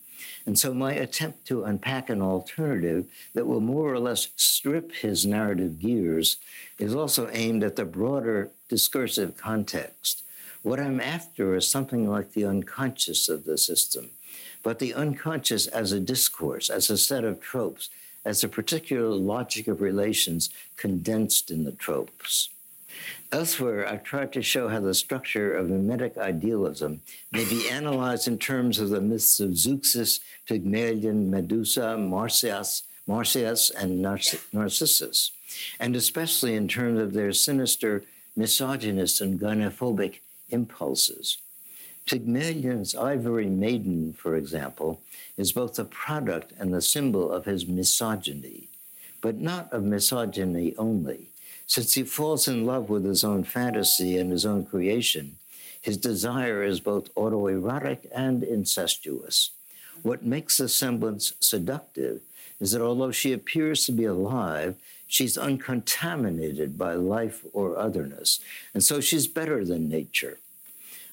and 0.45 0.59
so 0.59 0.73
my 0.73 0.93
attempt 0.93 1.45
to 1.47 1.63
unpack 1.63 2.09
an 2.09 2.21
alternative 2.21 3.07
that 3.33 3.47
will 3.47 3.61
more 3.61 3.91
or 3.91 3.99
less 3.99 4.29
strip 4.35 4.91
his 4.93 5.25
narrative 5.25 5.79
gears 5.79 6.37
is 6.77 6.93
also 6.93 7.29
aimed 7.31 7.63
at 7.63 7.75
the 7.75 7.85
broader 7.85 8.51
discursive 8.69 9.37
context. 9.37 10.23
What 10.61 10.79
I'm 10.79 10.99
after 10.99 11.55
is 11.55 11.67
something 11.67 12.09
like 12.09 12.33
the 12.33 12.45
unconscious 12.45 13.27
of 13.27 13.45
the 13.45 13.57
system, 13.57 14.11
but 14.65 14.79
the 14.79 14.95
unconscious 14.95 15.67
as 15.67 15.91
a 15.91 15.99
discourse, 15.99 16.71
as 16.71 16.89
a 16.89 16.97
set 16.97 17.23
of 17.23 17.39
tropes, 17.39 17.87
as 18.25 18.43
a 18.43 18.49
particular 18.49 19.09
logic 19.09 19.67
of 19.67 19.79
relations 19.79 20.49
condensed 20.75 21.51
in 21.51 21.65
the 21.65 21.71
tropes. 21.71 22.49
Elsewhere, 23.31 23.87
I've 23.87 24.03
tried 24.03 24.33
to 24.33 24.41
show 24.41 24.67
how 24.67 24.79
the 24.79 24.95
structure 24.95 25.53
of 25.53 25.69
mimetic 25.69 26.17
idealism 26.17 27.01
may 27.31 27.45
be 27.45 27.69
analyzed 27.69 28.27
in 28.27 28.39
terms 28.39 28.79
of 28.79 28.89
the 28.89 29.01
myths 29.01 29.39
of 29.39 29.51
Zeuxis, 29.51 30.19
Pygmalion, 30.47 31.29
Medusa, 31.29 31.95
Marsyas, 31.99 32.81
Marsyas 33.07 33.69
and 33.69 34.01
Narcissus, 34.01 35.31
and 35.79 35.95
especially 35.95 36.55
in 36.55 36.67
terms 36.67 36.99
of 36.99 37.13
their 37.13 37.33
sinister 37.33 38.03
misogynist 38.35 39.21
and 39.21 39.39
gynophobic 39.39 40.21
impulses. 40.49 41.37
Pygmalion's 42.07 42.95
ivory 42.95 43.47
maiden, 43.47 44.13
for 44.13 44.35
example, 44.35 45.01
is 45.37 45.51
both 45.51 45.75
the 45.75 45.85
product 45.85 46.53
and 46.59 46.73
the 46.73 46.81
symbol 46.81 47.31
of 47.31 47.45
his 47.45 47.67
misogyny, 47.67 48.69
but 49.21 49.39
not 49.39 49.71
of 49.73 49.83
misogyny 49.83 50.75
only 50.77 51.29
since 51.67 51.93
he 51.93 52.03
falls 52.03 52.47
in 52.47 52.65
love 52.65 52.89
with 52.89 53.05
his 53.05 53.23
own 53.23 53.43
fantasy 53.43 54.17
and 54.17 54.31
his 54.31 54.45
own 54.45 54.65
creation, 54.65 55.37
his 55.81 55.97
desire 55.97 56.63
is 56.63 56.79
both 56.79 57.13
autoerotic 57.15 58.07
and 58.13 58.43
incestuous. 58.43 59.51
What 60.03 60.23
makes 60.23 60.57
the 60.57 60.69
semblance 60.69 61.33
seductive 61.39 62.21
is 62.59 62.71
that 62.71 62.81
although 62.81 63.11
she 63.11 63.33
appears 63.33 63.85
to 63.85 63.91
be 63.91 64.05
alive, 64.05 64.75
she's 65.07 65.37
uncontaminated 65.37 66.77
by 66.77 66.93
life 66.93 67.43
or 67.53 67.77
otherness, 67.77 68.39
and 68.73 68.83
so 68.83 69.01
she's 69.01 69.27
better 69.27 69.65
than 69.65 69.89
nature. 69.89 70.39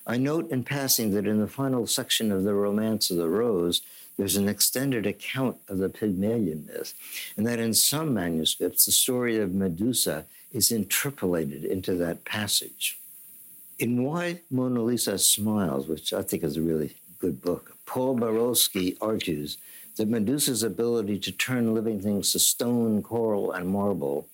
I 0.07 0.17
note 0.17 0.51
in 0.51 0.65
passing 0.65 1.13
that 1.13 1.27
in 1.27 1.41
the 1.41 1.47
final 1.47 1.87
section 1.87 2.33
of 2.33 2.43
the 2.43 2.55
Romance 2.55 3.11
of 3.11 3.19
the 3.19 3.29
Rose, 3.29 3.83
there's 4.17 4.37
an 4.37 4.49
extended 4.49 5.07
account 5.07 5.59
of 5.69 5.79
the 5.79 5.89
Pygmalion 5.89 6.67
myth, 6.67 6.95
and 7.37 7.47
that 7.47 7.61
in 7.61 7.73
some 7.73 8.13
manuscripts, 8.13 8.85
the 8.85 8.93
story 8.93 9.39
of 9.39 9.55
Medusa 9.55 10.27
is 10.53 10.73
interpolated 10.73 11.65
into 11.65 11.95
that 11.95 12.25
passage. 12.25 12.99
In 13.79 14.03
Why 14.05 14.41
Mona 14.51 14.83
Lisa 14.83 15.19
Smiles, 15.19 15.87
which 15.87 16.13
I 16.13 16.23
think 16.23 16.43
is 16.43 16.57
a 16.57 16.63
really 16.63 16.97
good 17.21 17.41
book, 17.41 17.77
Paul 17.87 18.17
Barolsky 18.17 18.97
argues 19.01 19.57
that 19.97 20.09
Medusa's 20.09 20.63
ability 20.63 21.19
to 21.21 21.33
turn 21.33 21.75
living 21.75 22.01
things 22.01 22.33
to 22.33 22.39
stone, 22.39 23.03
coral, 23.03 23.53
and 23.53 23.69
marble 23.69 24.27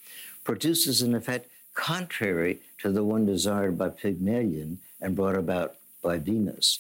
produces 0.44 1.02
an 1.02 1.14
effect 1.14 1.48
contrary 1.74 2.58
to 2.78 2.90
the 2.90 3.04
one 3.04 3.26
desired 3.26 3.76
by 3.76 3.88
Pygmalion 3.88 4.78
and 5.00 5.16
brought 5.16 5.36
about 5.36 5.76
by 6.02 6.18
Venus. 6.18 6.78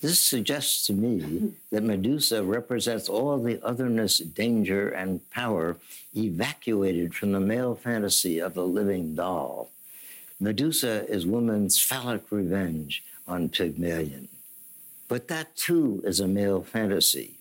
This 0.00 0.18
suggests 0.18 0.86
to 0.86 0.94
me 0.94 1.52
that 1.70 1.82
Medusa 1.82 2.42
represents 2.42 3.08
all 3.08 3.38
the 3.38 3.60
otherness, 3.62 4.18
danger, 4.18 4.88
and 4.88 5.28
power 5.30 5.76
evacuated 6.16 7.14
from 7.14 7.32
the 7.32 7.40
male 7.40 7.74
fantasy 7.74 8.38
of 8.38 8.54
the 8.54 8.66
living 8.66 9.14
doll. 9.14 9.70
Medusa 10.40 11.06
is 11.06 11.26
woman's 11.26 11.78
phallic 11.78 12.22
revenge 12.30 13.02
on 13.28 13.50
Pygmalion. 13.50 14.28
But 15.06 15.28
that 15.28 15.54
too 15.54 16.00
is 16.04 16.18
a 16.18 16.26
male 16.28 16.62
fantasy. 16.62 17.39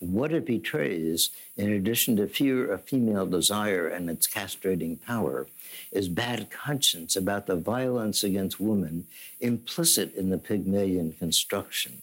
What 0.00 0.32
it 0.32 0.46
betrays, 0.46 1.30
in 1.56 1.72
addition 1.72 2.16
to 2.16 2.28
fear 2.28 2.70
of 2.70 2.84
female 2.84 3.26
desire 3.26 3.88
and 3.88 4.08
its 4.08 4.26
castrating 4.26 5.02
power, 5.04 5.46
is 5.90 6.08
bad 6.08 6.50
conscience 6.50 7.16
about 7.16 7.46
the 7.46 7.56
violence 7.56 8.22
against 8.22 8.60
women 8.60 9.06
implicit 9.40 10.14
in 10.14 10.30
the 10.30 10.38
Pygmalion 10.38 11.12
construction. 11.12 12.02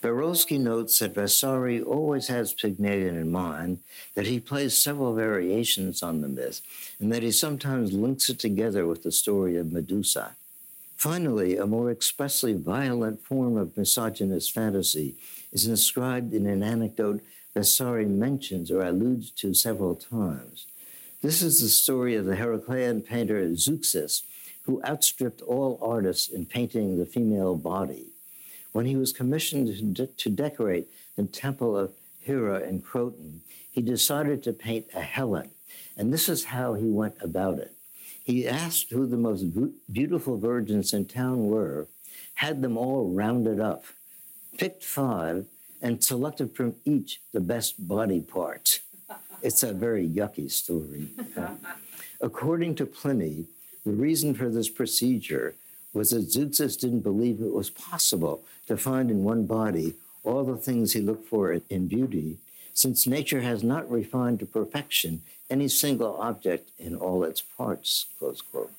Barolsky 0.00 0.60
notes 0.60 1.00
that 1.00 1.14
Vasari 1.14 1.82
always 1.82 2.28
has 2.28 2.52
Pygmalion 2.52 3.16
in 3.16 3.32
mind, 3.32 3.80
that 4.14 4.28
he 4.28 4.38
plays 4.38 4.76
several 4.76 5.12
variations 5.12 6.04
on 6.04 6.20
the 6.20 6.28
myth, 6.28 6.60
and 7.00 7.12
that 7.12 7.24
he 7.24 7.32
sometimes 7.32 7.92
links 7.92 8.30
it 8.30 8.38
together 8.38 8.86
with 8.86 9.02
the 9.02 9.10
story 9.10 9.56
of 9.56 9.72
Medusa. 9.72 10.36
Finally, 10.96 11.56
a 11.56 11.66
more 11.66 11.90
expressly 11.90 12.52
violent 12.52 13.24
form 13.24 13.56
of 13.56 13.76
misogynist 13.76 14.52
fantasy 14.52 15.16
is 15.52 15.66
inscribed 15.66 16.32
in 16.32 16.46
an 16.46 16.62
anecdote 16.62 17.20
that 17.54 17.64
Sari 17.64 18.06
mentions 18.06 18.70
or 18.70 18.82
alludes 18.82 19.30
to 19.32 19.54
several 19.54 19.94
times. 19.94 20.66
This 21.22 21.42
is 21.42 21.60
the 21.60 21.68
story 21.68 22.14
of 22.14 22.26
the 22.26 22.36
Heraclean 22.36 23.02
painter 23.02 23.42
Zeuxis, 23.54 24.22
who 24.62 24.82
outstripped 24.84 25.42
all 25.42 25.78
artists 25.82 26.28
in 26.28 26.46
painting 26.46 26.98
the 26.98 27.06
female 27.06 27.56
body. 27.56 28.06
When 28.72 28.86
he 28.86 28.96
was 28.96 29.12
commissioned 29.12 29.66
to, 29.66 29.82
de- 29.82 30.12
to 30.12 30.30
decorate 30.30 30.88
the 31.16 31.24
temple 31.24 31.76
of 31.76 31.92
Hera 32.20 32.60
in 32.60 32.82
Croton, 32.82 33.40
he 33.70 33.80
decided 33.82 34.42
to 34.42 34.52
paint 34.52 34.86
a 34.94 35.00
Helen, 35.00 35.50
and 35.96 36.12
this 36.12 36.28
is 36.28 36.44
how 36.44 36.74
he 36.74 36.90
went 36.90 37.16
about 37.20 37.58
it. 37.58 37.74
He 38.22 38.46
asked 38.46 38.90
who 38.90 39.06
the 39.06 39.16
most 39.16 39.46
beautiful 39.90 40.36
virgins 40.36 40.92
in 40.92 41.06
town 41.06 41.46
were, 41.46 41.88
had 42.34 42.60
them 42.60 42.76
all 42.76 43.10
rounded 43.10 43.58
up, 43.58 43.84
picked 44.58 44.84
five, 44.84 45.46
and 45.80 46.02
selected 46.02 46.54
from 46.54 46.74
each 46.84 47.20
the 47.32 47.40
best 47.40 47.88
body 47.88 48.20
parts. 48.20 48.80
It's 49.42 49.62
a 49.62 49.72
very 49.72 50.06
yucky 50.06 50.50
story. 50.50 51.08
According 52.20 52.74
to 52.76 52.86
Pliny, 52.86 53.46
the 53.86 53.92
reason 53.92 54.34
for 54.34 54.48
this 54.48 54.68
procedure 54.68 55.54
was 55.92 56.10
that 56.10 56.28
Zeuxis 56.28 56.78
didn't 56.78 57.00
believe 57.00 57.40
it 57.40 57.54
was 57.54 57.70
possible 57.70 58.42
to 58.66 58.76
find 58.76 59.10
in 59.10 59.22
one 59.22 59.46
body 59.46 59.94
all 60.24 60.44
the 60.44 60.56
things 60.56 60.92
he 60.92 61.00
looked 61.00 61.28
for 61.28 61.52
in 61.70 61.86
beauty, 61.86 62.38
since 62.74 63.06
nature 63.06 63.40
has 63.40 63.62
not 63.62 63.90
refined 63.90 64.40
to 64.40 64.46
perfection 64.46 65.22
any 65.48 65.68
single 65.68 66.16
object 66.20 66.70
in 66.78 66.94
all 66.96 67.24
its 67.24 67.40
parts. 67.40 68.06
Close 68.18 68.40
quote. 68.40 68.72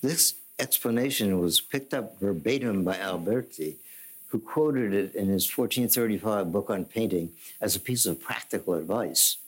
This 0.00 0.34
explanation 0.58 1.40
was 1.40 1.60
picked 1.60 1.92
up 1.92 2.18
verbatim 2.20 2.84
by 2.84 2.96
Alberti, 2.96 3.76
who 4.28 4.38
quoted 4.38 4.92
it 4.92 5.14
in 5.14 5.28
his 5.28 5.48
1435 5.48 6.52
book 6.52 6.70
on 6.70 6.84
painting 6.84 7.30
as 7.60 7.74
a 7.74 7.80
piece 7.80 8.06
of 8.06 8.20
practical 8.20 8.74
advice. 8.74 9.38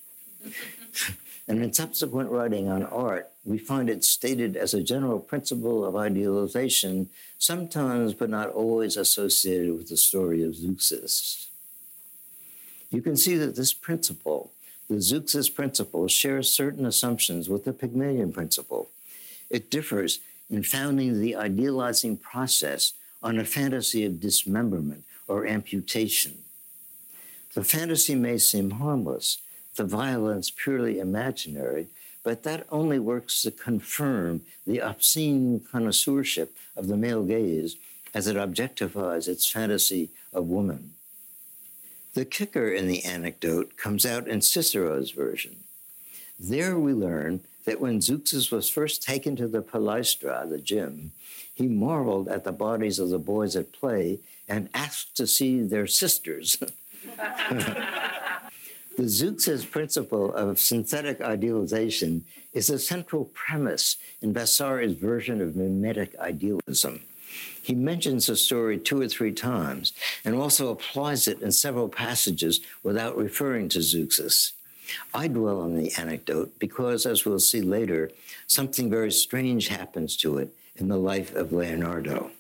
and 1.49 1.63
in 1.63 1.73
subsequent 1.73 2.31
writing 2.31 2.69
on 2.69 2.83
art, 2.85 3.31
we 3.45 3.59
find 3.59 3.91
it 3.91 4.05
stated 4.05 4.57
as 4.57 4.73
a 4.73 4.83
general 4.83 5.19
principle 5.19 5.85
of 5.85 5.97
idealization, 5.97 7.11
sometimes 7.39 8.15
but 8.15 8.31
not 8.31 8.49
always 8.51 8.97
associated 8.97 9.77
with 9.77 9.89
the 9.89 9.97
story 9.97 10.43
of 10.43 10.55
Zeuxis. 10.55 11.49
You 12.91 13.03
can 13.03 13.17
see 13.17 13.37
that 13.37 13.57
this 13.57 13.73
principle, 13.73 14.51
the 14.89 14.97
Zeuxis 14.97 15.55
principle, 15.55 16.09
shares 16.09 16.51
certain 16.51 16.87
assumptions 16.87 17.49
with 17.49 17.65
the 17.65 17.73
Pygmalion 17.73 18.33
principle. 18.33 18.91
It 19.49 19.71
differs 19.71 20.21
in 20.51 20.63
founding 20.63 21.21
the 21.21 21.37
idealizing 21.37 22.17
process 22.17 22.95
on 23.23 23.39
a 23.39 23.45
fantasy 23.45 24.05
of 24.05 24.21
dismemberment 24.21 25.05
or 25.29 25.47
amputation. 25.47 26.39
The 27.55 27.65
fantasy 27.65 28.15
may 28.15 28.39
seem 28.39 28.73
harmless, 28.73 29.39
the 29.77 29.85
violence 29.85 30.51
purely 30.51 30.99
imaginary, 30.99 31.89
but 32.23 32.43
that 32.43 32.67
only 32.71 32.99
works 32.99 33.43
to 33.43 33.51
confirm 33.51 34.43
the 34.67 34.81
obscene 34.81 35.61
connoisseurship 35.61 36.57
of 36.77 36.87
the 36.87 36.97
male 36.97 37.25
gaze 37.25 37.77
as 38.15 38.27
it 38.27 38.37
objectifies 38.37 39.29
its 39.29 39.51
fantasy 39.51 40.11
of 40.33 40.47
woman. 40.47 40.93
The 42.15 42.25
kicker 42.25 42.69
in 42.69 42.89
the 42.89 43.05
anecdote 43.05 43.77
comes 43.77 44.05
out 44.05 44.27
in 44.27 44.43
Cicero's 44.43 45.13
version. 45.13 45.57
There 46.39 46.79
we 46.79 46.93
learn 46.93 47.41
that 47.65 47.81
when 47.81 48.01
Zeuxis 48.01 48.51
was 48.51 48.69
first 48.69 49.03
taken 49.03 49.37
to 49.37 49.49
the 49.49 49.63
palaestra, 49.63 50.47
the 50.49 50.59
gym, 50.59 51.13
he 51.55 51.69
marveled 51.69 52.29
at 52.29 52.45
the 52.45 52.53
bodies 52.53 52.99
of 52.99 53.11
the 53.11 53.19
boys 53.19 53.55
at 53.57 53.73
play 53.73 54.21
and 54.49 54.69
asked 54.75 55.17
to 55.17 55.27
see 55.27 55.63
their 55.63 55.87
sisters. 55.87 56.57
the 57.17 57.87
Zeuxis 58.99 59.71
principle 59.71 60.35
of 60.35 60.59
synthetic 60.59 61.21
idealization 61.21 62.25
is 62.53 62.71
a 62.71 62.79
central 62.79 63.27
premise 63.27 63.97
in 64.21 64.33
Vasari's 64.33 64.95
version 64.95 65.41
of 65.41 65.57
mimetic 65.57 66.19
idealism. 66.19 67.03
He 67.63 67.75
mentions 67.75 68.27
the 68.27 68.37
story 68.37 68.79
two 68.79 69.01
or 69.01 69.09
three 69.09 69.33
times 69.33 69.93
and 70.25 70.35
also 70.35 70.71
applies 70.71 71.29
it 71.29 71.41
in 71.43 71.53
several 71.53 71.89
passages 71.89 72.61
without 72.83 73.17
referring 73.17 73.69
to 73.71 73.79
Zeuxis. 73.79 74.53
I 75.13 75.29
dwell 75.29 75.61
on 75.61 75.77
the 75.77 75.93
anecdote 75.97 76.59
because, 76.59 77.07
as 77.07 77.25
we'll 77.25 77.41
see 77.41 77.61
later, 77.61 78.11
something 78.47 78.91
very 78.91 79.13
strange 79.13 79.69
happens 79.69 80.17
to 80.19 80.39
it 80.39 80.55
in 80.77 80.89
the 80.89 80.97
life 80.97 81.35
of 81.35 81.53
Leonardo. 81.53 82.31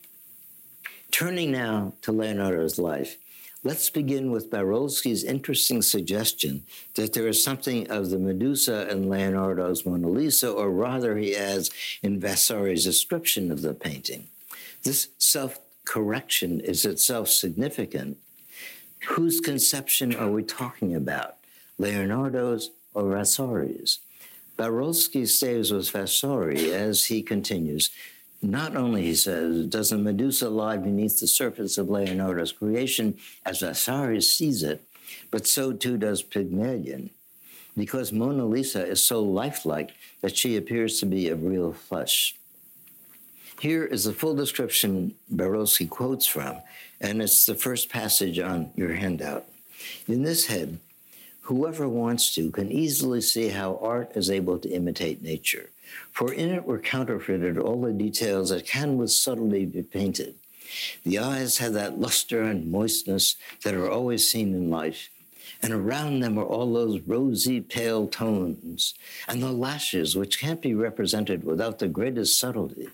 Turning 1.10 1.50
now 1.50 1.92
to 2.02 2.12
Leonardo's 2.12 2.78
life, 2.78 3.16
let's 3.64 3.90
begin 3.90 4.30
with 4.30 4.50
Barolsky's 4.50 5.24
interesting 5.24 5.82
suggestion 5.82 6.62
that 6.94 7.12
there 7.12 7.26
is 7.26 7.42
something 7.42 7.90
of 7.90 8.10
the 8.10 8.18
Medusa 8.18 8.90
in 8.90 9.08
Leonardo's 9.08 9.84
Mona 9.84 10.08
Lisa, 10.08 10.50
or 10.50 10.70
rather, 10.70 11.16
he 11.16 11.36
adds 11.36 11.70
in 12.02 12.20
Vasari's 12.20 12.84
description 12.84 13.50
of 13.50 13.62
the 13.62 13.74
painting. 13.74 14.28
This 14.82 15.08
self 15.18 15.58
correction 15.84 16.60
is 16.60 16.84
itself 16.84 17.28
significant. 17.28 18.16
Whose 19.08 19.40
conception 19.40 20.14
are 20.14 20.30
we 20.30 20.42
talking 20.42 20.94
about? 20.94 21.36
Leonardo's 21.80 22.70
or 22.92 23.04
Vasari's? 23.04 24.00
Barolsky 24.58 25.26
stays 25.26 25.72
with 25.72 25.90
Vasari 25.90 26.72
as 26.72 27.06
he 27.06 27.22
continues. 27.22 27.90
Not 28.42 28.76
only, 28.76 29.02
he 29.04 29.14
says, 29.14 29.66
does 29.66 29.88
the 29.88 29.96
Medusa 29.96 30.50
lie 30.50 30.76
beneath 30.76 31.18
the 31.18 31.26
surface 31.26 31.78
of 31.78 31.88
Leonardo's 31.88 32.52
creation 32.52 33.16
as 33.46 33.60
Vasari 33.60 34.20
sees 34.20 34.62
it, 34.62 34.82
but 35.30 35.46
so 35.46 35.72
too 35.72 35.96
does 35.96 36.22
Pygmalion, 36.22 37.08
because 37.76 38.12
Mona 38.12 38.44
Lisa 38.44 38.86
is 38.86 39.02
so 39.02 39.22
lifelike 39.22 39.92
that 40.20 40.36
she 40.36 40.56
appears 40.56 41.00
to 41.00 41.06
be 41.06 41.28
of 41.30 41.42
real 41.42 41.72
flesh. 41.72 42.36
Here 43.60 43.84
is 43.84 44.04
the 44.04 44.12
full 44.12 44.34
description 44.34 45.14
Barolsky 45.34 45.88
quotes 45.88 46.26
from, 46.26 46.56
and 47.00 47.22
it's 47.22 47.46
the 47.46 47.54
first 47.54 47.88
passage 47.88 48.38
on 48.38 48.70
your 48.74 48.92
handout. 48.94 49.46
In 50.06 50.22
this 50.22 50.46
head, 50.46 50.78
whoever 51.50 51.88
wants 51.88 52.32
to 52.32 52.48
can 52.52 52.70
easily 52.70 53.20
see 53.20 53.48
how 53.48 53.76
art 53.82 54.12
is 54.14 54.30
able 54.30 54.56
to 54.56 54.70
imitate 54.70 55.20
nature, 55.20 55.68
for 56.12 56.32
in 56.32 56.48
it 56.48 56.64
were 56.64 56.78
counterfeited 56.78 57.58
all 57.58 57.80
the 57.80 57.92
details 57.92 58.50
that 58.50 58.64
can 58.64 58.96
with 58.96 59.10
subtlety 59.10 59.64
be 59.64 59.82
painted. 59.82 60.36
The 61.04 61.18
eyes 61.18 61.58
have 61.58 61.72
that 61.72 61.98
luster 61.98 62.42
and 62.42 62.70
moistness 62.70 63.34
that 63.64 63.74
are 63.74 63.90
always 63.90 64.30
seen 64.30 64.54
in 64.54 64.70
life, 64.70 65.10
and 65.60 65.72
around 65.72 66.20
them 66.20 66.38
are 66.38 66.44
all 66.44 66.72
those 66.72 67.00
rosy 67.00 67.60
pale 67.60 68.06
tones, 68.06 68.94
and 69.26 69.42
the 69.42 69.50
lashes 69.50 70.14
which 70.14 70.40
can't 70.40 70.62
be 70.62 70.76
represented 70.76 71.42
without 71.42 71.80
the 71.80 71.88
greatest 71.88 72.38
subtlety 72.38 72.90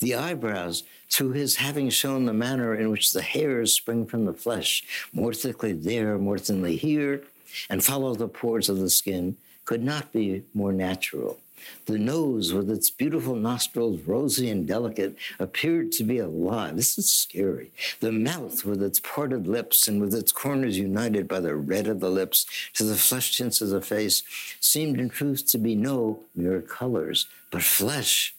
the 0.00 0.14
eyebrows 0.14 0.82
through 1.10 1.30
his 1.30 1.56
having 1.56 1.88
shown 1.88 2.26
the 2.26 2.32
manner 2.32 2.74
in 2.74 2.90
which 2.90 3.12
the 3.12 3.22
hairs 3.22 3.72
spring 3.72 4.06
from 4.06 4.24
the 4.24 4.32
flesh, 4.32 4.84
more 5.12 5.32
thickly 5.32 5.72
there, 5.72 6.18
more 6.18 6.38
thinly 6.38 6.76
here, 6.76 7.22
and 7.68 7.84
follow 7.84 8.14
the 8.14 8.28
pores 8.28 8.68
of 8.68 8.78
the 8.78 8.90
skin, 8.90 9.36
could 9.64 9.82
not 9.82 10.12
be 10.12 10.44
more 10.54 10.72
natural. 10.72 11.38
The 11.86 11.98
nose, 11.98 12.54
with 12.54 12.70
its 12.70 12.88
beautiful 12.88 13.34
nostrils, 13.34 14.00
rosy 14.02 14.48
and 14.48 14.66
delicate, 14.66 15.16
appeared 15.40 15.90
to 15.92 16.04
be 16.04 16.18
alive. 16.18 16.76
This 16.76 16.96
is 16.96 17.12
scary. 17.12 17.72
The 18.00 18.12
mouth, 18.12 18.64
with 18.64 18.82
its 18.82 19.00
parted 19.00 19.46
lips 19.46 19.88
and 19.88 20.00
with 20.00 20.14
its 20.14 20.30
corners 20.30 20.78
united 20.78 21.26
by 21.26 21.40
the 21.40 21.56
red 21.56 21.88
of 21.88 22.00
the 22.00 22.10
lips 22.10 22.46
to 22.74 22.84
the 22.84 22.94
flesh 22.94 23.36
tints 23.36 23.60
of 23.60 23.70
the 23.70 23.82
face, 23.82 24.22
seemed 24.60 25.00
in 25.00 25.08
truth 25.10 25.46
to 25.46 25.58
be 25.58 25.74
no 25.74 26.20
mere 26.34 26.62
colors, 26.62 27.26
but 27.50 27.62
flesh 27.62 28.34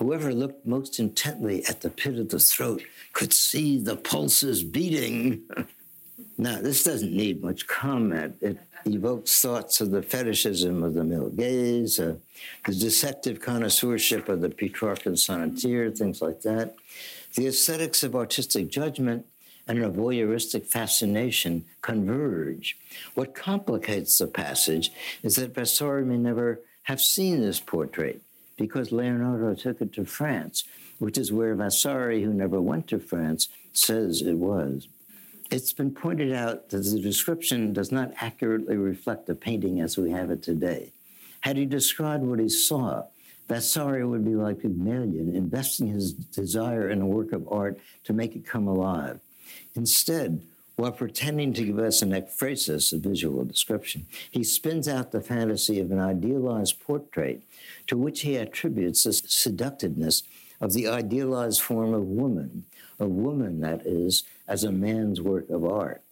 Whoever 0.00 0.32
looked 0.32 0.66
most 0.66 0.98
intently 0.98 1.62
at 1.66 1.82
the 1.82 1.90
pit 1.90 2.18
of 2.18 2.30
the 2.30 2.38
throat 2.40 2.82
could 3.12 3.34
see 3.34 3.78
the 3.78 3.96
pulses 3.96 4.64
beating. 4.64 5.42
now, 6.40 6.58
this 6.60 6.84
doesn't 6.84 7.12
need 7.12 7.42
much 7.42 7.66
comment. 7.66 8.36
It 8.40 8.56
evokes 8.86 9.42
thoughts 9.42 9.82
of 9.82 9.90
the 9.90 10.02
fetishism 10.02 10.82
of 10.82 10.94
the 10.94 11.04
male 11.04 11.28
gaze, 11.28 12.00
uh, 12.00 12.16
the 12.64 12.74
deceptive 12.74 13.40
connoisseurship 13.40 14.26
of 14.30 14.40
the 14.40 14.48
Petrarchan 14.48 15.12
sonneteer, 15.12 15.96
things 15.96 16.22
like 16.22 16.40
that. 16.40 16.76
The 17.34 17.48
aesthetics 17.48 18.02
of 18.02 18.16
artistic 18.16 18.70
judgment 18.70 19.26
and 19.68 19.84
a 19.84 19.90
voyeuristic 19.90 20.64
fascination 20.64 21.66
converge. 21.82 22.78
What 23.14 23.34
complicates 23.34 24.16
the 24.16 24.26
passage 24.26 24.90
is 25.22 25.36
that 25.36 25.54
Vasari 25.54 26.06
may 26.06 26.16
never 26.16 26.60
have 26.84 27.02
seen 27.02 27.42
this 27.42 27.60
portrait 27.60 28.22
because 28.56 28.92
Leonardo 28.92 29.54
took 29.54 29.82
it 29.82 29.92
to 29.92 30.06
France, 30.06 30.64
which 30.98 31.18
is 31.18 31.32
where 31.32 31.54
Vasari, 31.54 32.22
who 32.22 32.32
never 32.32 32.62
went 32.62 32.88
to 32.88 32.98
France, 32.98 33.50
says 33.74 34.22
it 34.22 34.38
was. 34.38 34.88
It's 35.50 35.72
been 35.72 35.90
pointed 35.90 36.32
out 36.32 36.68
that 36.68 36.84
the 36.84 37.00
description 37.00 37.72
does 37.72 37.90
not 37.90 38.12
accurately 38.20 38.76
reflect 38.76 39.26
the 39.26 39.34
painting 39.34 39.80
as 39.80 39.98
we 39.98 40.12
have 40.12 40.30
it 40.30 40.44
today. 40.44 40.92
Had 41.40 41.56
he 41.56 41.66
described 41.66 42.22
what 42.22 42.38
he 42.38 42.48
saw, 42.48 43.06
Vasari 43.48 44.06
would 44.06 44.24
be 44.24 44.36
like 44.36 44.60
Pygmalion, 44.60 45.34
investing 45.34 45.88
his 45.88 46.12
desire 46.12 46.88
in 46.88 47.02
a 47.02 47.06
work 47.06 47.32
of 47.32 47.48
art 47.50 47.80
to 48.04 48.12
make 48.12 48.36
it 48.36 48.46
come 48.46 48.68
alive. 48.68 49.18
Instead, 49.74 50.40
while 50.76 50.92
pretending 50.92 51.52
to 51.54 51.64
give 51.64 51.80
us 51.80 52.00
an 52.00 52.10
ekphrasis, 52.12 52.92
a 52.92 52.98
visual 52.98 53.44
description, 53.44 54.06
he 54.30 54.44
spins 54.44 54.86
out 54.86 55.10
the 55.10 55.20
fantasy 55.20 55.80
of 55.80 55.90
an 55.90 55.98
idealized 55.98 56.80
portrait 56.80 57.42
to 57.88 57.96
which 57.96 58.20
he 58.20 58.36
attributes 58.36 59.02
the 59.02 59.12
seductiveness 59.12 60.22
of 60.60 60.74
the 60.74 60.86
idealized 60.86 61.60
form 61.60 61.92
of 61.92 62.04
woman, 62.04 62.66
a 63.00 63.06
woman, 63.06 63.60
that 63.60 63.84
is, 63.84 64.22
as 64.50 64.64
a 64.64 64.72
man's 64.72 65.20
work 65.20 65.48
of 65.48 65.64
art. 65.64 66.02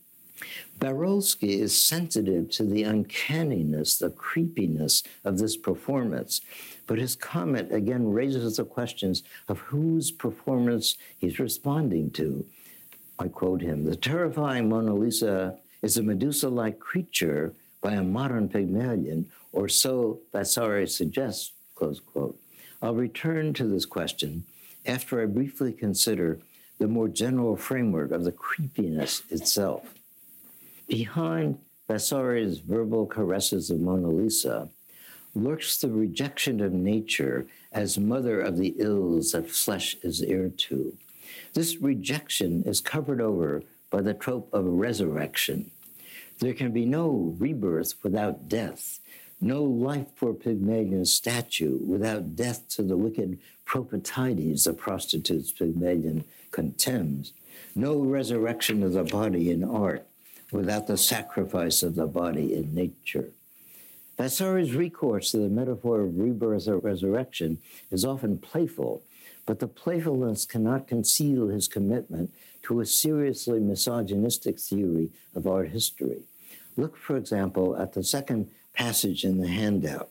Barolsky 0.79 1.59
is 1.59 1.85
sensitive 1.85 2.49
to 2.51 2.63
the 2.63 2.85
uncanniness, 2.85 3.99
the 3.99 4.11
creepiness 4.11 5.03
of 5.25 5.37
this 5.37 5.57
performance, 5.57 6.41
but 6.87 6.99
his 6.99 7.17
comment 7.17 7.75
again 7.75 8.09
raises 8.09 8.57
the 8.57 8.65
questions 8.65 9.25
of 9.49 9.59
whose 9.59 10.13
performance 10.13 10.97
he's 11.19 11.41
responding 11.41 12.11
to. 12.13 12.47
I 13.19 13.27
quote 13.27 13.61
him 13.61 13.85
The 13.85 13.97
terrifying 13.97 14.69
Mona 14.69 14.95
Lisa 14.95 15.59
is 15.83 15.97
a 15.97 16.03
Medusa 16.03 16.49
like 16.49 16.79
creature 16.79 17.53
by 17.81 17.95
a 17.95 18.03
modern 18.03 18.49
Pygmalion, 18.49 19.29
or 19.53 19.69
so 19.69 20.21
Vasari 20.33 20.87
suggests, 20.87 21.53
close 21.75 21.99
quote. 21.99 22.39
I'll 22.81 22.95
return 22.95 23.53
to 23.55 23.65
this 23.65 23.87
question 23.87 24.45
after 24.87 25.21
I 25.21 25.27
briefly 25.27 25.73
consider 25.73 26.39
the 26.79 26.89
more 26.89 27.09
general 27.09 27.57
framework 27.57 28.11
of 28.13 28.25
the 28.25 28.33
creepiness 28.33 29.23
itself. 29.31 29.95
Behind 30.89 31.59
Vasari's 31.89 32.59
verbal 32.59 33.07
caresses 33.07 33.71
of 33.71 33.81
Mona 33.81 34.09
Lisa 34.09 34.69
lurks 35.35 35.77
the 35.77 35.91
rejection 35.91 36.61
of 36.61 36.73
nature 36.73 37.47
as 37.73 37.99
mother 37.99 38.41
of 38.41 38.57
the 38.57 38.75
ills 38.79 39.33
that 39.33 39.51
flesh 39.51 39.97
is 40.03 40.23
heir 40.23 40.49
to. 40.49 40.97
This 41.55 41.77
rejection 41.77 42.63
is 42.65 42.81
covered 42.81 43.21
over 43.21 43.63
by 43.91 44.01
the 44.03 44.15
trope 44.15 44.49
of 44.53 44.65
resurrection. 44.65 45.71
There 46.39 46.55
can 46.55 46.73
be 46.73 46.87
no 46.87 47.35
rebirth 47.39 47.95
without 48.03 48.49
death, 48.49 49.01
no 49.41 49.63
life 49.63 50.09
for 50.17 50.35
Pygmalion's 50.35 51.13
statue 51.13 51.79
without 51.85 52.35
death 52.35 52.69
to 52.71 52.83
the 52.83 52.97
wicked 52.97 53.39
Propoetides, 53.67 54.65
the 54.65 54.73
prostitutes 54.73 55.53
Pygmalion 55.53 56.25
contemns, 56.51 57.33
no 57.75 57.99
resurrection 58.01 58.83
of 58.83 58.93
the 58.93 59.05
body 59.05 59.51
in 59.51 59.63
art 59.63 60.07
without 60.51 60.87
the 60.87 60.97
sacrifice 60.97 61.83
of 61.83 61.95
the 61.95 62.07
body 62.07 62.55
in 62.55 62.75
nature. 62.75 63.31
Vasari's 64.17 64.75
recourse 64.75 65.31
to 65.31 65.37
the 65.37 65.49
metaphor 65.49 66.01
of 66.01 66.19
rebirth 66.19 66.67
or 66.67 66.79
resurrection 66.79 67.59
is 67.91 68.05
often 68.05 68.39
playful, 68.39 69.03
but 69.47 69.61
the 69.61 69.69
playfulness 69.69 70.45
cannot 70.45 70.89
conceal 70.89 71.49
his 71.49 71.69
commitment 71.69 72.33
to 72.63 72.81
a 72.81 72.87
seriously 72.87 73.61
misogynistic 73.61 74.59
theory 74.59 75.11
of 75.35 75.47
art 75.47 75.69
history. 75.69 76.23
Look, 76.77 76.97
for 76.97 77.17
example, 77.17 77.77
at 77.77 77.93
the 77.93 78.03
second 78.03 78.51
passage 78.79 79.25
in 79.25 79.39
the 79.39 79.49
handout. 79.49 80.09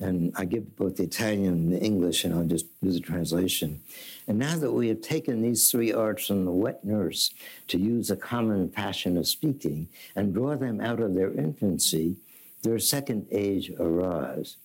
And 0.00 0.32
I 0.34 0.46
give 0.46 0.76
both 0.76 0.96
the 0.96 1.04
Italian 1.04 1.52
and 1.52 1.72
the 1.72 1.78
English, 1.78 2.24
and 2.24 2.34
I'll 2.34 2.44
just 2.44 2.66
do 2.82 2.90
the 2.90 3.00
translation. 3.00 3.80
And 4.26 4.38
now 4.38 4.56
that 4.56 4.72
we 4.72 4.88
have 4.88 5.02
taken 5.02 5.42
these 5.42 5.70
three 5.70 5.92
arts 5.92 6.26
from 6.26 6.44
the 6.44 6.50
wet 6.50 6.84
nurse 6.84 7.32
to 7.68 7.78
use 7.78 8.10
a 8.10 8.16
common 8.16 8.70
fashion 8.70 9.18
of 9.18 9.28
speaking 9.28 9.88
and 10.16 10.34
draw 10.34 10.56
them 10.56 10.80
out 10.80 11.00
of 11.00 11.14
their 11.14 11.32
infancy, 11.32 12.16
their 12.62 12.78
second 12.78 13.26
age 13.30 13.70
arrives. 13.78 14.56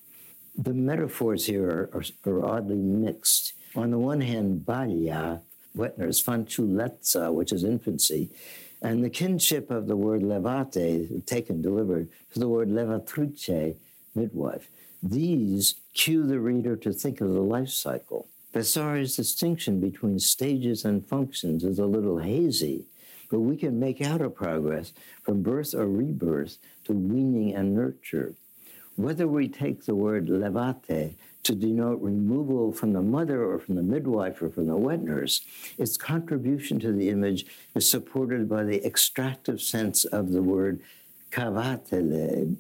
The 0.58 0.74
metaphors 0.74 1.46
here 1.46 1.70
are, 1.70 1.90
are, 1.94 2.32
are 2.32 2.46
oddly 2.46 2.78
mixed. 2.78 3.54
On 3.76 3.92
the 3.92 4.00
one 4.00 4.22
hand, 4.22 4.66
Balia, 4.66 5.42
wet 5.76 5.98
nurse, 5.98 6.24
fanciullezza, 6.24 7.34
which 7.34 7.52
is 7.52 7.66
infancy, 7.66 8.30
and 8.82 9.04
the 9.04 9.10
kinship 9.10 9.72
of 9.72 9.88
the 9.88 9.96
word 9.96 10.22
levate, 10.22 11.26
taken, 11.26 11.62
delivered, 11.62 12.08
to 12.34 12.40
the 12.40 12.48
word 12.48 12.70
levatrice, 12.70 13.76
midwife. 14.14 14.70
These 15.02 15.76
cue 15.94 16.26
the 16.26 16.40
reader 16.40 16.76
to 16.78 16.92
think 16.92 17.22
of 17.22 17.34
the 17.34 17.42
life 17.42 17.70
cycle. 17.70 18.28
Vasari's 18.54 19.16
distinction 19.16 19.80
between 19.80 20.18
stages 20.20 20.86
and 20.86 21.06
functions 21.06 21.64
is 21.64 21.78
a 21.78 21.86
little 21.86 22.20
hazy, 22.20 22.86
but 23.30 23.40
we 23.40 23.58
can 23.58 23.80
make 23.80 24.02
out 24.02 24.22
a 24.22 24.30
progress 24.30 24.94
from 25.24 25.42
birth 25.42 25.74
or 25.74 25.88
rebirth 25.88 26.58
to 26.86 26.94
weaning 26.94 27.54
and 27.54 27.76
nurture. 27.76 28.34
Whether 28.96 29.28
we 29.28 29.50
take 29.50 29.84
the 29.84 29.96
word 29.96 30.30
levate 30.30 31.16
to 31.46 31.56
denote 31.56 32.02
removal 32.02 32.72
from 32.72 32.94
the 32.94 33.02
mother 33.02 33.44
or 33.44 33.60
from 33.60 33.76
the 33.76 33.84
midwife 33.84 34.42
or 34.42 34.50
from 34.50 34.68
the 34.68 34.76
wet 34.76 35.02
nurse, 35.02 35.42
its 35.78 35.96
contribution 35.96 36.80
to 36.80 36.92
the 36.92 37.10
image 37.10 37.46
is 37.76 37.90
supported 37.90 38.50
by 38.50 38.64
the 38.64 38.86
extractive 38.86 39.62
sense 39.62 40.06
of 40.06 40.32
the 40.32 40.42
word 40.42 40.82
cavatele, 41.32 42.56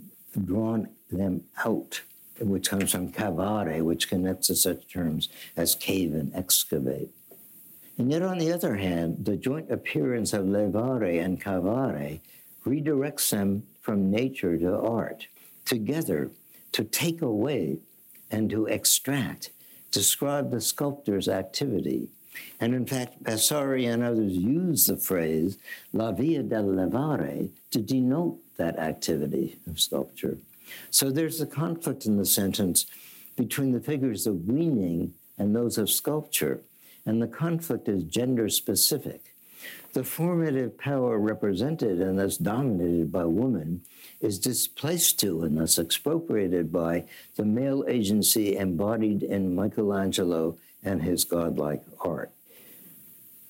drawn 0.45 0.87
them 1.11 1.43
out 1.65 2.01
which 2.39 2.69
comes 2.69 2.91
from 2.91 3.11
cavare, 3.11 3.81
which 3.81 4.09
connects 4.09 4.47
to 4.47 4.55
such 4.55 4.91
terms 4.91 5.29
as 5.55 5.75
cave 5.75 6.13
and 6.13 6.33
excavate. 6.35 7.09
And 7.97 8.11
yet, 8.11 8.21
on 8.21 8.37
the 8.39 8.51
other 8.51 8.75
hand, 8.75 9.23
the 9.23 9.37
joint 9.37 9.71
appearance 9.71 10.33
of 10.33 10.45
levare 10.45 11.23
and 11.23 11.41
cavare 11.41 12.19
redirects 12.65 13.29
them 13.29 13.63
from 13.81 14.11
nature 14.11 14.57
to 14.57 14.77
art. 14.77 15.27
Together, 15.63 16.29
to 16.73 16.83
take 16.83 17.21
away 17.21 17.77
and 18.31 18.49
to 18.49 18.65
extract 18.65 19.51
describe 19.91 20.51
the 20.51 20.59
sculptor's 20.59 21.29
activity. 21.29 22.09
And 22.59 22.75
in 22.75 22.85
fact, 22.85 23.15
Vasari 23.21 23.85
and 23.85 24.03
others 24.03 24.33
use 24.33 24.87
the 24.87 24.97
phrase 24.97 25.57
la 25.93 26.11
via 26.11 26.43
del 26.43 26.65
levare 26.65 27.49
to 27.71 27.79
denote 27.79 28.39
that 28.57 28.77
activity 28.77 29.57
of 29.67 29.79
sculpture. 29.79 30.37
So 30.89 31.11
there's 31.11 31.39
a 31.39 31.45
conflict 31.45 32.05
in 32.05 32.17
the 32.17 32.25
sentence 32.25 32.85
between 33.37 33.71
the 33.71 33.79
figures 33.79 34.27
of 34.27 34.47
weaning 34.47 35.13
and 35.37 35.55
those 35.55 35.77
of 35.77 35.89
sculpture, 35.89 36.61
and 37.05 37.21
the 37.21 37.27
conflict 37.27 37.87
is 37.87 38.03
gender 38.03 38.49
specific. 38.49 39.34
The 39.95 40.03
formative 40.03 40.77
power 40.77 41.17
represented 41.17 42.01
and 42.01 42.19
thus 42.19 42.35
dominated 42.35 43.13
by 43.13 43.23
woman 43.23 43.83
is 44.19 44.37
displaced 44.37 45.21
to 45.21 45.43
and 45.43 45.57
thus 45.57 45.79
expropriated 45.79 46.69
by 46.69 47.05
the 47.37 47.45
male 47.45 47.85
agency 47.87 48.57
embodied 48.57 49.23
in 49.23 49.55
Michelangelo 49.55 50.57
and 50.83 51.01
his 51.01 51.23
godlike 51.23 51.81
art. 52.01 52.31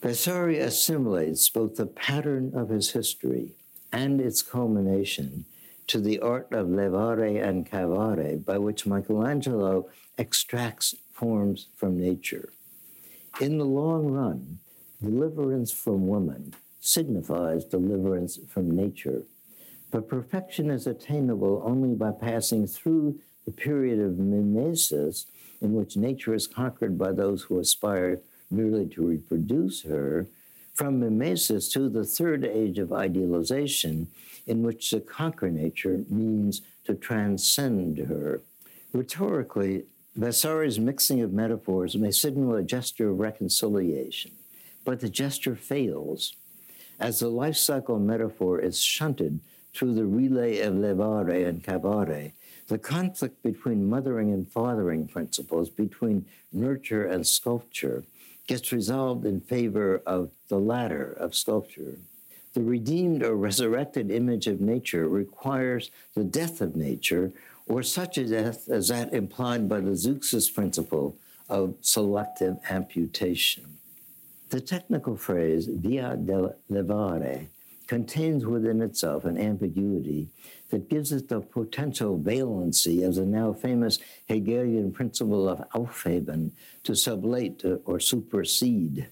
Vasari 0.04 0.60
assimilates 0.60 1.50
both 1.50 1.78
the 1.78 1.88
pattern 1.88 2.52
of 2.54 2.70
his 2.70 2.92
history 2.92 3.54
and 3.92 4.22
its 4.22 4.44
culmination 4.44 5.46
to 5.88 6.00
the 6.00 6.20
art 6.20 6.54
of 6.54 6.68
levare 6.68 7.44
and 7.44 7.68
cavare, 7.68 8.46
by 8.46 8.60
which 8.60 8.86
Michelangelo 8.86 9.90
extracts 10.20 10.94
forms 11.12 11.70
from 11.76 12.00
nature. 12.00 12.54
In 13.42 13.58
the 13.58 13.66
long 13.66 14.06
run, 14.12 14.60
deliverance 15.02 15.72
from 15.72 16.08
woman 16.08 16.54
signifies 16.80 17.66
deliverance 17.66 18.40
from 18.48 18.72
nature, 18.72 19.24
but 19.92 20.10
perfection 20.10 20.70
is 20.70 20.88
attainable 20.88 21.62
only 21.66 21.96
by 21.96 22.12
passing 22.12 22.68
through 22.68 23.20
the 23.46 23.52
period 23.52 24.00
of 24.00 24.20
mimesis, 24.20 25.26
in 25.62 25.74
which 25.74 25.96
nature 25.96 26.34
is 26.34 26.48
conquered 26.48 26.98
by 26.98 27.12
those 27.12 27.44
who 27.44 27.60
aspire 27.60 28.20
merely 28.52 28.86
to 28.88 29.06
reproduce 29.06 29.84
her, 29.84 30.28
from 30.74 31.00
mimesis 31.00 31.70
to 31.70 31.88
the 31.88 32.04
third 32.04 32.44
age 32.44 32.78
of 32.78 32.92
idealization, 32.92 34.08
in 34.46 34.62
which 34.62 34.90
to 34.90 35.00
conquer 35.00 35.50
nature 35.50 36.04
means 36.10 36.62
to 36.84 36.94
transcend 36.94 37.98
her. 37.98 38.42
Rhetorically, 38.94 39.86
Vasari's 40.16 40.80
mixing 40.80 41.22
of 41.22 41.34
metaphors 41.34 41.96
may 41.96 42.12
signal 42.12 42.56
a 42.56 42.64
gesture 42.64 43.10
of 43.10 43.20
reconciliation, 43.20 44.32
but 44.86 45.02
the 45.02 45.10
gesture 45.10 45.56
fails 45.56 46.36
as 47.00 47.20
the 47.20 47.28
life 47.28 47.58
cycle 47.58 48.00
metaphor 48.00 48.60
is 48.60 48.82
shunted 48.82 49.40
through 49.74 49.94
the 49.94 50.06
relay 50.06 50.60
of 50.60 50.76
levare 50.76 51.48
and 51.48 51.64
cavare. 51.64 52.32
The 52.68 52.78
conflict 52.78 53.44
between 53.44 53.90
mothering 53.90 54.32
and 54.32 54.48
fathering 54.48 55.08
principles, 55.08 55.70
between 55.70 56.26
nurture 56.54 57.06
and 57.06 57.28
sculpture, 57.28 58.04
gets 58.48 58.72
resolved 58.72 59.26
in 59.26 59.42
favor 59.42 60.02
of 60.06 60.32
the 60.48 60.60
latter 60.60 61.12
of 61.12 61.36
sculpture. 61.36 61.98
The 62.54 62.62
redeemed 62.62 63.22
or 63.22 63.36
resurrected 63.36 64.10
image 64.10 64.48
of 64.48 64.62
nature 64.62 65.10
requires 65.10 65.92
the 66.14 66.24
death 66.24 66.62
of 66.62 66.76
nature, 66.76 67.34
or 67.68 67.84
such 67.84 68.18
a 68.18 68.26
death 68.26 68.70
as 68.70 68.88
that 68.88 69.14
implied 69.14 69.68
by 69.68 69.82
the 69.82 69.96
Zeuxis 69.96 70.54
principle 70.54 71.18
of 71.50 71.76
selective 71.82 72.58
amputation. 72.70 73.78
The 74.56 74.62
technical 74.62 75.18
phrase 75.18 75.68
via 75.68 76.16
del 76.16 76.56
levare 76.72 77.48
contains 77.88 78.46
within 78.46 78.82
itself 78.82 79.26
an 79.26 79.38
ambiguity 79.38 80.30
that 80.70 80.90
gives 80.90 81.12
it 81.12 81.28
the 81.28 81.42
potential 81.42 82.18
valency 82.18 83.06
of 83.06 83.16
the 83.16 83.26
now 83.26 83.52
famous 83.52 84.00
Hegelian 84.30 84.94
principle 84.94 85.50
of 85.50 85.70
Aufheben 85.72 86.52
to 86.86 86.94
sublate 86.94 87.82
or 87.84 88.00
supersede. 88.00 89.10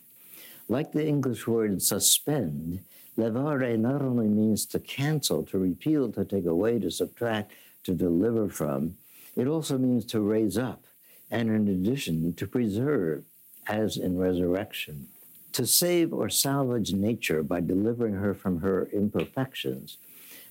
Like 0.70 0.94
the 0.94 1.06
English 1.06 1.46
word 1.46 1.82
suspend, 1.82 2.80
levare 3.18 3.78
not 3.78 4.02
only 4.02 4.30
means 4.30 4.66
to 4.68 4.80
cancel, 4.80 5.44
to 5.48 5.58
repeal, 5.58 6.10
to 6.14 6.24
take 6.24 6.46
away, 6.46 6.80
to 6.80 6.90
subtract, 6.90 7.52
to 7.84 7.94
deliver 7.94 8.48
from, 8.48 8.96
it 9.36 9.48
also 9.48 9.78
means 9.78 10.06
to 10.06 10.22
raise 10.22 10.58
up, 10.58 10.86
and 11.30 11.50
in 11.50 11.68
addition, 11.68 12.34
to 12.36 12.48
preserve, 12.48 13.26
as 13.68 13.98
in 13.98 14.18
resurrection. 14.18 15.10
To 15.54 15.68
save 15.68 16.14
or 16.14 16.30
salvage 16.30 16.94
nature 16.94 17.44
by 17.44 17.62
delivering 17.62 18.16
her 18.16 18.34
from 18.34 18.62
her 18.62 18.90
imperfections 18.92 19.98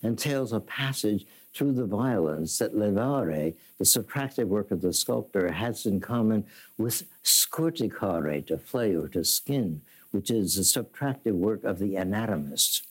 entails 0.03 0.53
a 0.53 0.61
passage 0.61 1.27
through 1.53 1.73
the 1.73 1.87
violence 1.87 2.59
that 2.59 2.75
levare, 2.75 3.55
the 3.79 3.85
subtractive 3.85 4.47
work 4.47 4.71
of 4.71 4.81
the 4.81 4.93
sculptor, 4.93 5.51
has 5.51 5.87
in 5.87 6.01
common 6.01 6.45
with 6.79 7.03
scorticare, 7.25 8.47
to 8.47 8.57
flay 8.57 8.95
or 8.95 9.09
to 9.09 9.25
skin, 9.25 9.83
which 10.13 10.31
is 10.31 10.55
the 10.55 10.63
subtractive 10.63 11.35
work 11.35 11.65
of 11.65 11.81
the 11.81 11.97
anatomist. 11.97 12.87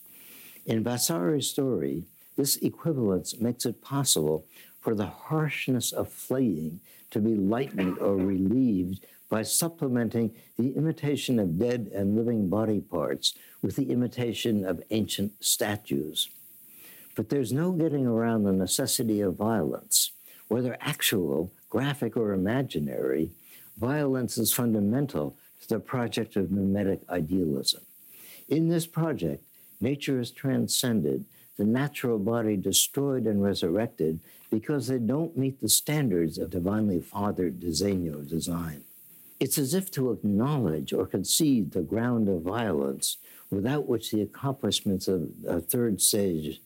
In 0.65 0.83
Vasari's 0.83 1.49
story, 1.49 2.03
this 2.35 2.57
equivalence 2.57 3.39
makes 3.39 3.65
it 3.65 3.81
possible 3.81 4.45
for 4.81 4.95
the 4.95 5.07
harshness 5.07 5.91
of 5.91 6.11
flaying 6.11 6.81
to 7.11 7.19
be 7.19 7.35
lightened 7.35 7.97
or 7.99 8.15
relieved 8.15 9.05
by 9.31 9.41
supplementing 9.41 10.35
the 10.59 10.75
imitation 10.75 11.39
of 11.39 11.57
dead 11.57 11.89
and 11.95 12.17
living 12.17 12.49
body 12.49 12.81
parts 12.81 13.33
with 13.61 13.77
the 13.77 13.89
imitation 13.89 14.65
of 14.65 14.83
ancient 14.91 15.31
statues. 15.39 16.29
But 17.15 17.29
there's 17.29 17.53
no 17.53 17.71
getting 17.71 18.05
around 18.05 18.43
the 18.43 18.51
necessity 18.51 19.21
of 19.21 19.37
violence, 19.37 20.11
whether 20.49 20.77
actual, 20.81 21.49
graphic, 21.69 22.17
or 22.17 22.33
imaginary. 22.33 23.31
Violence 23.77 24.37
is 24.37 24.51
fundamental 24.51 25.37
to 25.61 25.69
the 25.69 25.79
project 25.79 26.35
of 26.35 26.51
mimetic 26.51 26.99
idealism. 27.09 27.83
In 28.49 28.67
this 28.67 28.85
project, 28.85 29.45
nature 29.79 30.19
is 30.19 30.31
transcended, 30.31 31.23
the 31.57 31.63
natural 31.63 32.19
body 32.19 32.57
destroyed 32.57 33.25
and 33.27 33.41
resurrected 33.41 34.19
because 34.49 34.87
they 34.87 34.99
don't 34.99 35.37
meet 35.37 35.61
the 35.61 35.69
standards 35.69 36.37
of 36.37 36.49
divinely 36.49 36.99
fathered 36.99 37.61
disegno 37.61 38.27
design. 38.27 38.83
It's 39.41 39.57
as 39.57 39.73
if 39.73 39.89
to 39.93 40.11
acknowledge 40.11 40.93
or 40.93 41.07
concede 41.07 41.71
the 41.71 41.81
ground 41.81 42.29
of 42.29 42.43
violence 42.43 43.17
without 43.49 43.87
which 43.87 44.11
the 44.11 44.21
accomplishments 44.21 45.07
of 45.07 45.31
a 45.47 45.59
third 45.59 45.99
stage 45.99 46.61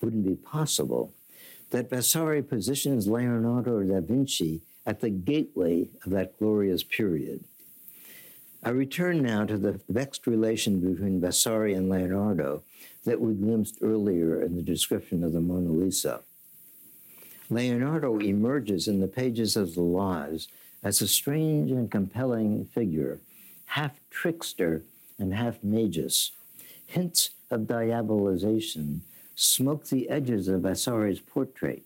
wouldn't 0.00 0.24
be 0.24 0.36
possible, 0.36 1.12
that 1.70 1.90
Vasari 1.90 2.40
positions 2.40 3.08
Leonardo 3.08 3.82
da 3.82 4.00
Vinci 4.00 4.62
at 4.86 5.00
the 5.00 5.10
gateway 5.10 5.88
of 6.04 6.12
that 6.12 6.38
glorious 6.38 6.84
period. 6.84 7.42
I 8.62 8.70
return 8.70 9.22
now 9.22 9.44
to 9.46 9.58
the 9.58 9.80
vexed 9.88 10.28
relation 10.28 10.78
between 10.78 11.20
Vasari 11.20 11.74
and 11.74 11.88
Leonardo 11.88 12.62
that 13.04 13.20
we 13.20 13.34
glimpsed 13.34 13.78
earlier 13.82 14.40
in 14.40 14.54
the 14.54 14.62
description 14.62 15.24
of 15.24 15.32
the 15.32 15.40
Mona 15.40 15.72
Lisa. 15.72 16.20
Leonardo 17.48 18.20
emerges 18.20 18.86
in 18.86 19.00
the 19.00 19.08
pages 19.08 19.56
of 19.56 19.74
the 19.74 19.82
Lives 19.82 20.46
as 20.82 21.00
a 21.00 21.08
strange 21.08 21.70
and 21.70 21.90
compelling 21.90 22.64
figure, 22.66 23.20
half 23.66 24.00
trickster 24.10 24.82
and 25.18 25.34
half 25.34 25.62
magus. 25.62 26.32
Hints 26.86 27.30
of 27.50 27.62
diabolization 27.62 29.00
smoke 29.34 29.86
the 29.88 30.08
edges 30.08 30.48
of 30.48 30.62
Vasari's 30.62 31.20
portrait, 31.20 31.82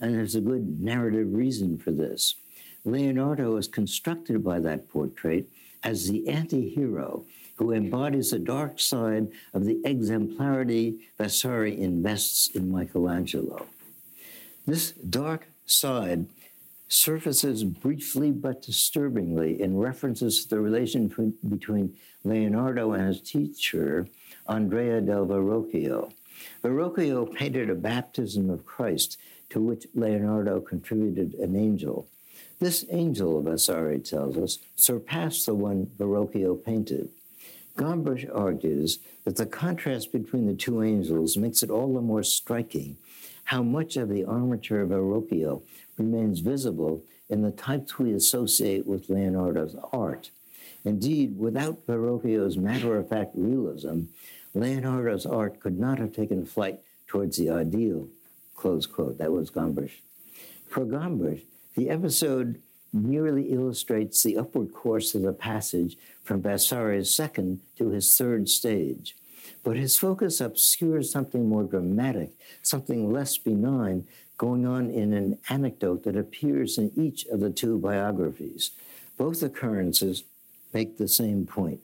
and 0.00 0.14
there's 0.14 0.34
a 0.34 0.40
good 0.40 0.80
narrative 0.80 1.32
reason 1.32 1.78
for 1.78 1.90
this. 1.90 2.36
Leonardo 2.84 3.56
is 3.56 3.66
constructed 3.66 4.44
by 4.44 4.60
that 4.60 4.88
portrait 4.88 5.48
as 5.82 6.08
the 6.08 6.28
anti 6.28 6.68
hero 6.68 7.24
who 7.56 7.72
embodies 7.72 8.30
the 8.30 8.38
dark 8.38 8.78
side 8.78 9.28
of 9.54 9.64
the 9.64 9.80
exemplarity 9.84 10.98
Vasari 11.18 11.80
invests 11.80 12.48
in 12.48 12.70
Michelangelo. 12.70 13.66
This 14.66 14.92
dark 14.92 15.48
side 15.64 16.26
surfaces 16.88 17.64
briefly 17.64 18.30
but 18.30 18.62
disturbingly 18.62 19.60
in 19.60 19.76
references 19.76 20.42
to 20.44 20.50
the 20.50 20.60
relation 20.60 21.08
between 21.48 21.94
Leonardo 22.24 22.92
and 22.92 23.08
his 23.08 23.20
teacher, 23.20 24.06
Andrea 24.48 25.00
del 25.00 25.26
Verrocchio. 25.26 26.12
Verrocchio 26.62 27.32
painted 27.32 27.70
a 27.70 27.74
baptism 27.74 28.50
of 28.50 28.66
Christ 28.66 29.18
to 29.50 29.60
which 29.60 29.86
Leonardo 29.94 30.60
contributed 30.60 31.34
an 31.34 31.56
angel. 31.56 32.06
This 32.58 32.84
angel, 32.90 33.42
Vasari 33.42 33.98
tells 33.98 34.36
us, 34.36 34.58
surpassed 34.76 35.46
the 35.46 35.54
one 35.54 35.86
Verrocchio 35.98 36.62
painted. 36.62 37.08
Gombrich 37.76 38.28
argues 38.34 38.98
that 39.24 39.36
the 39.36 39.44
contrast 39.44 40.10
between 40.10 40.46
the 40.46 40.54
two 40.54 40.82
angels 40.82 41.36
makes 41.36 41.62
it 41.62 41.70
all 41.70 41.92
the 41.92 42.00
more 42.00 42.22
striking 42.22 42.96
how 43.44 43.62
much 43.62 43.96
of 43.96 44.08
the 44.08 44.24
armature 44.24 44.80
of 44.80 44.88
Verrocchio 44.88 45.62
remains 45.98 46.40
visible 46.40 47.02
in 47.28 47.42
the 47.42 47.50
types 47.50 47.98
we 47.98 48.12
associate 48.12 48.86
with 48.86 49.08
Leonardo's 49.08 49.76
art. 49.92 50.30
Indeed, 50.84 51.38
without 51.38 51.86
Verrocchio's 51.86 52.56
matter 52.56 52.96
of 52.96 53.08
fact 53.08 53.32
realism, 53.34 54.02
Leonardo's 54.54 55.26
art 55.26 55.60
could 55.60 55.78
not 55.78 55.98
have 55.98 56.12
taken 56.12 56.46
flight 56.46 56.80
towards 57.06 57.36
the 57.36 57.50
ideal. 57.50 58.08
Close 58.54 58.86
quote. 58.86 59.18
That 59.18 59.32
was 59.32 59.50
Gombrich. 59.50 60.00
For 60.68 60.84
Gombrich, 60.84 61.42
the 61.76 61.90
episode 61.90 62.60
merely 62.92 63.52
illustrates 63.52 64.22
the 64.22 64.38
upward 64.38 64.72
course 64.72 65.14
of 65.14 65.22
the 65.22 65.32
passage 65.32 65.96
from 66.22 66.42
Vasari's 66.42 67.10
second 67.10 67.60
to 67.78 67.90
his 67.90 68.16
third 68.16 68.48
stage. 68.48 69.14
But 69.62 69.76
his 69.76 69.98
focus 69.98 70.40
obscures 70.40 71.10
something 71.10 71.48
more 71.48 71.64
dramatic, 71.64 72.30
something 72.62 73.12
less 73.12 73.36
benign, 73.36 74.06
going 74.38 74.66
on 74.66 74.90
in 74.90 75.12
an 75.12 75.38
anecdote 75.48 76.04
that 76.04 76.16
appears 76.16 76.78
in 76.78 76.92
each 76.96 77.24
of 77.26 77.40
the 77.40 77.50
two 77.50 77.78
biographies. 77.78 78.70
Both 79.16 79.42
occurrences 79.42 80.24
make 80.72 80.98
the 80.98 81.08
same 81.08 81.46
point. 81.46 81.80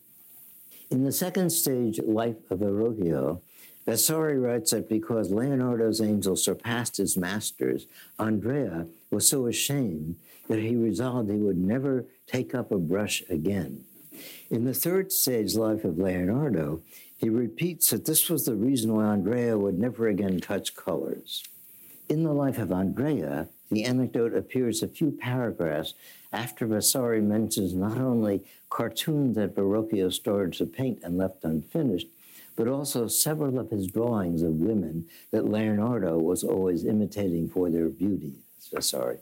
In 0.91 1.05
the 1.05 1.13
second 1.13 1.51
stage, 1.51 1.99
Life 2.05 2.51
of 2.51 2.59
Verrocchio, 2.59 3.41
Vasari 3.87 4.39
writes 4.39 4.71
that 4.71 4.89
because 4.89 5.31
Leonardo's 5.31 6.01
angel 6.01 6.37
surpassed 6.37 6.99
his 6.99 7.17
master's, 7.17 7.87
Andrea 8.19 8.87
was 9.11 9.29
so 9.29 9.47
ashamed 9.47 10.17
that 10.49 10.59
he 10.59 10.77
resolved 10.77 11.31
he 11.31 11.37
would 11.37 11.57
never 11.57 12.05
take 12.27 12.55
up 12.55 12.71
a 12.71 12.79
brush 12.79 13.23
again. 13.29 13.85
In 14.51 14.65
the 14.65 14.75
third 14.75 15.11
stage, 15.11 15.55
Life 15.55 15.85
of 15.85 15.99
Leonardo, 15.99 16.83
he 17.17 17.29
repeats 17.29 17.91
that 17.91 18.05
this 18.05 18.29
was 18.29 18.45
the 18.45 18.55
reason 18.55 18.95
why 18.95 19.07
Andrea 19.07 19.57
would 19.57 19.79
never 19.79 20.09
again 20.09 20.41
touch 20.41 20.77
colors. 20.77 21.43
In 22.13 22.25
the 22.25 22.35
life 22.35 22.59
of 22.59 22.71
Andrea, 22.71 23.49
the 23.71 23.85
anecdote 23.85 24.35
appears 24.35 24.83
a 24.83 24.87
few 24.87 25.13
paragraphs 25.13 25.95
after 26.31 26.67
Vasari 26.67 27.23
mentions 27.23 27.73
not 27.73 27.97
only 27.97 28.45
cartoons 28.69 29.35
that 29.37 29.55
Verrocchio 29.55 30.13
started 30.13 30.53
to 30.59 30.67
paint 30.67 30.99
and 31.03 31.17
left 31.17 31.43
unfinished, 31.43 32.09
but 32.55 32.69
also 32.69 33.09
several 33.09 33.59
of 33.59 33.71
his 33.71 33.87
drawings 33.87 34.43
of 34.43 34.61
women 34.61 35.07
that 35.31 35.49
Leonardo 35.49 36.19
was 36.19 36.45
always 36.45 36.85
imitating 36.85 37.49
for 37.49 37.71
their 37.71 37.89
beauty. 37.89 38.35
Vasari. 38.71 39.17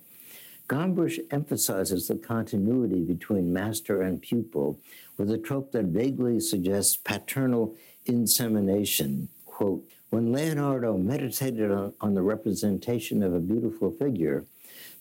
Gombrich 0.66 1.20
emphasizes 1.30 2.08
the 2.08 2.16
continuity 2.16 3.02
between 3.02 3.52
master 3.52 4.02
and 4.02 4.20
pupil 4.20 4.80
with 5.16 5.30
a 5.30 5.38
trope 5.38 5.70
that 5.70 5.84
vaguely 5.84 6.40
suggests 6.40 6.96
paternal 6.96 7.76
insemination. 8.06 9.28
Quote, 9.46 9.84
when 10.10 10.32
Leonardo 10.32 10.98
meditated 10.98 11.70
on, 11.70 11.94
on 12.00 12.14
the 12.14 12.22
representation 12.22 13.22
of 13.22 13.32
a 13.32 13.40
beautiful 13.40 13.90
figure, 13.92 14.44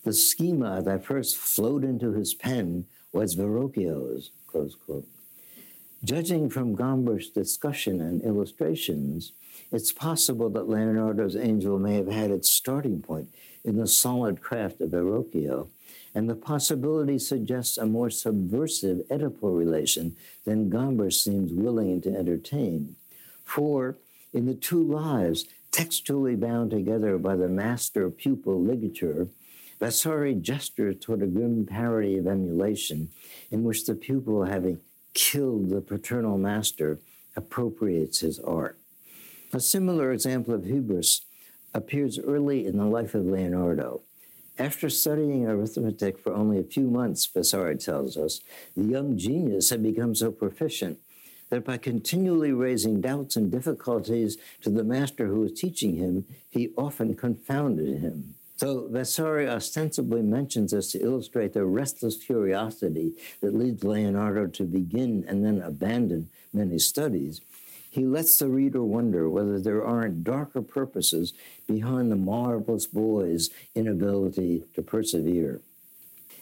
the 0.04 0.12
schema 0.12 0.82
that 0.82 1.04
first 1.04 1.36
flowed 1.36 1.84
into 1.84 2.12
his 2.12 2.32
pen 2.32 2.86
was 3.12 3.36
Verrocchio's, 3.36 4.30
close 4.46 4.74
quote. 4.74 5.06
Judging 6.02 6.48
from 6.48 6.76
Gombrich's 6.76 7.28
discussion 7.28 8.00
and 8.00 8.22
illustrations, 8.22 9.32
it's 9.70 9.92
possible 9.92 10.48
that 10.50 10.68
Leonardo's 10.68 11.36
angel 11.36 11.78
may 11.78 11.96
have 11.96 12.08
had 12.08 12.30
its 12.30 12.48
starting 12.48 13.02
point 13.02 13.28
in 13.64 13.76
the 13.76 13.86
solid 13.86 14.40
craft 14.40 14.80
of 14.80 14.90
Verrocchio, 14.90 15.68
and 16.14 16.30
the 16.30 16.34
possibility 16.34 17.18
suggests 17.18 17.76
a 17.76 17.84
more 17.84 18.08
subversive 18.08 19.02
Oedipal 19.10 19.56
relation 19.56 20.16
than 20.46 20.70
Gombrich 20.70 21.12
seems 21.12 21.52
willing 21.52 22.00
to 22.00 22.16
entertain. 22.16 22.96
For 23.44 23.98
in 24.32 24.46
the 24.46 24.54
two 24.54 24.82
lives, 24.82 25.46
textually 25.70 26.36
bound 26.36 26.70
together 26.70 27.18
by 27.18 27.36
the 27.36 27.48
master 27.48 28.10
pupil 28.10 28.62
ligature, 28.62 29.28
Vasari 29.78 30.34
gestures 30.34 30.96
toward 31.00 31.22
a 31.22 31.26
grim 31.26 31.64
parody 31.64 32.18
of 32.18 32.26
emulation 32.26 33.08
in 33.50 33.64
which 33.64 33.86
the 33.86 33.94
pupil, 33.94 34.44
having 34.44 34.78
killed 35.14 35.70
the 35.70 35.80
paternal 35.80 36.36
master, 36.36 37.00
appropriates 37.34 38.20
his 38.20 38.38
art. 38.40 38.78
A 39.52 39.60
similar 39.60 40.12
example 40.12 40.54
of 40.54 40.64
hubris 40.64 41.22
appears 41.72 42.18
early 42.18 42.66
in 42.66 42.76
the 42.76 42.84
life 42.84 43.14
of 43.14 43.24
Leonardo. 43.24 44.02
After 44.58 44.90
studying 44.90 45.46
arithmetic 45.46 46.18
for 46.18 46.34
only 46.34 46.58
a 46.58 46.64
few 46.64 46.90
months, 46.90 47.24
Vasari 47.26 47.76
tells 47.78 48.16
us, 48.16 48.40
the 48.76 48.84
young 48.84 49.16
genius 49.16 49.70
had 49.70 49.82
become 49.82 50.14
so 50.14 50.30
proficient 50.30 50.98
that 51.50 51.64
by 51.64 51.76
continually 51.76 52.52
raising 52.52 53.00
doubts 53.00 53.36
and 53.36 53.50
difficulties 53.50 54.38
to 54.62 54.70
the 54.70 54.84
master 54.84 55.26
who 55.26 55.40
was 55.40 55.52
teaching 55.52 55.96
him, 55.96 56.24
he 56.48 56.70
often 56.76 57.14
confounded 57.14 58.00
him. 58.00 58.34
So 58.56 58.88
Vasari 58.90 59.48
ostensibly 59.48 60.22
mentions 60.22 60.72
this 60.72 60.92
to 60.92 61.00
illustrate 61.00 61.54
the 61.54 61.64
restless 61.64 62.16
curiosity 62.16 63.12
that 63.40 63.54
leads 63.54 63.84
Leonardo 63.84 64.46
to 64.48 64.64
begin 64.64 65.24
and 65.26 65.44
then 65.44 65.62
abandon 65.62 66.28
many 66.52 66.78
studies. 66.78 67.40
He 67.90 68.04
lets 68.04 68.38
the 68.38 68.48
reader 68.48 68.84
wonder 68.84 69.28
whether 69.28 69.58
there 69.58 69.84
aren't 69.84 70.24
darker 70.24 70.62
purposes 70.62 71.32
behind 71.66 72.12
the 72.12 72.16
marvelous 72.16 72.86
boy's 72.86 73.50
inability 73.74 74.64
to 74.74 74.82
persevere. 74.82 75.60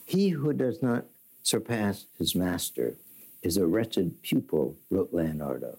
He 0.05 0.31
who 0.31 0.53
does 0.53 0.83
not 0.83 1.05
surpass 1.43 2.05
his 2.19 2.35
master 2.35 2.97
is 3.43 3.57
a 3.57 3.67
wretched 3.67 4.23
pupil, 4.23 4.77
wrote 4.91 5.13
Leonardo. 5.13 5.79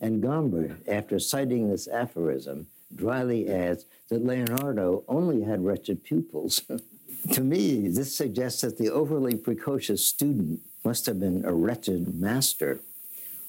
And 0.00 0.22
Gombrich, 0.22 0.76
after 0.86 1.18
citing 1.18 1.70
this 1.70 1.88
aphorism, 1.88 2.66
dryly 2.94 3.48
adds 3.48 3.84
that 4.08 4.24
Leonardo 4.24 5.04
only 5.08 5.42
had 5.42 5.64
wretched 5.64 6.04
pupils. 6.04 6.62
to 7.32 7.40
me, 7.40 7.88
this 7.88 8.14
suggests 8.14 8.62
that 8.62 8.78
the 8.78 8.90
overly 8.90 9.36
precocious 9.36 10.04
student 10.04 10.60
must 10.84 11.06
have 11.06 11.20
been 11.20 11.44
a 11.44 11.52
wretched 11.52 12.14
master. 12.14 12.80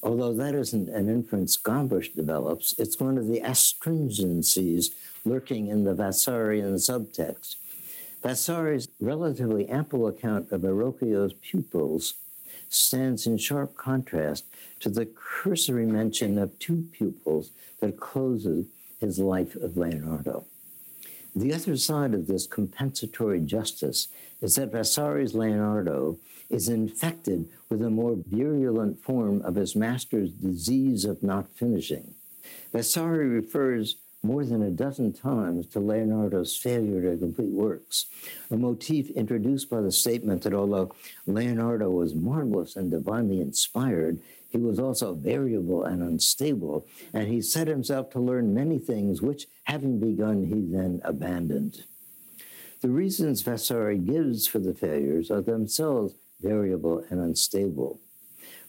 Although 0.02 0.34
that 0.34 0.56
isn't 0.56 0.90
an 0.90 1.10
inference 1.10 1.58
Gombrich 1.58 2.16
develops, 2.16 2.74
it's 2.78 3.00
one 3.00 3.18
of 3.18 3.28
the 3.28 3.42
astringencies 3.42 4.92
lurking 5.26 5.68
in 5.68 5.84
the 5.84 5.94
Vasarian 5.94 6.76
subtext. 6.76 7.56
Vasari's 8.24 8.88
relatively 9.00 9.68
ample 9.68 10.08
account 10.08 10.52
of 10.52 10.62
Verrocchio's 10.62 11.34
pupils 11.34 12.16
stands 12.70 13.26
in 13.28 13.38
sharp 13.38 13.76
contrast 13.76 14.46
to 14.80 14.90
the 14.90 15.06
cursory 15.06 15.86
mention 15.86 16.38
of 16.38 16.58
two 16.60 16.88
pupils 16.92 17.52
that 17.80 18.00
closes 18.00 18.68
his 19.00 19.20
life 19.20 19.56
of 19.56 19.78
Leonardo. 19.78 20.46
The 21.36 21.54
other 21.54 21.78
side 21.78 22.14
of 22.14 22.28
this 22.28 22.48
compensatory 22.48 23.40
justice 23.40 24.08
is 24.42 24.56
that 24.56 24.72
Vasari's 24.72 25.36
Leonardo 25.36 26.18
is 26.50 26.68
infected 26.68 27.48
with 27.70 27.82
a 27.82 27.90
more 27.90 28.18
virulent 28.28 29.02
form 29.02 29.42
of 29.44 29.56
his 29.56 29.76
master's 29.76 30.32
disease 30.32 31.06
of 31.06 31.22
not 31.22 31.48
finishing. 31.56 32.16
Vasari 32.74 33.28
refers 33.28 33.98
more 34.22 34.44
than 34.44 34.62
a 34.62 34.70
dozen 34.70 35.14
times 35.14 35.66
to 35.68 35.80
Leonardo's 35.80 36.56
failure 36.56 37.02
to 37.02 37.18
complete 37.18 37.52
works, 37.52 38.08
a 38.52 38.58
motif 38.58 39.10
introduced 39.12 39.70
by 39.70 39.80
the 39.82 39.92
statement 39.92 40.44
that 40.44 40.54
although 40.54 40.94
Leonardo 41.26 41.90
was 41.90 42.14
marvelous 42.14 42.76
and 42.76 42.92
divinely 42.92 43.40
inspired, 43.40 44.20
he 44.50 44.58
was 44.58 44.80
also 44.80 45.14
variable 45.14 45.84
and 45.84 46.02
unstable, 46.02 46.86
and 47.14 47.28
he 47.28 47.42
set 47.42 47.68
himself 47.68 48.10
to 48.10 48.20
learn 48.20 48.54
many 48.54 48.80
things 48.80 49.22
which, 49.22 49.48
having 49.64 50.00
begun, 50.00 50.46
he 50.46 50.66
then 50.76 51.00
abandoned. 51.04 51.86
The 52.82 52.90
reasons 52.90 53.42
Vasari 53.42 53.98
gives 53.98 54.48
for 54.48 54.60
the 54.60 54.74
failures 54.74 55.30
are 55.30 55.42
themselves 55.42 56.16
variable 56.42 57.04
and 57.10 57.20
unstable. 57.20 58.00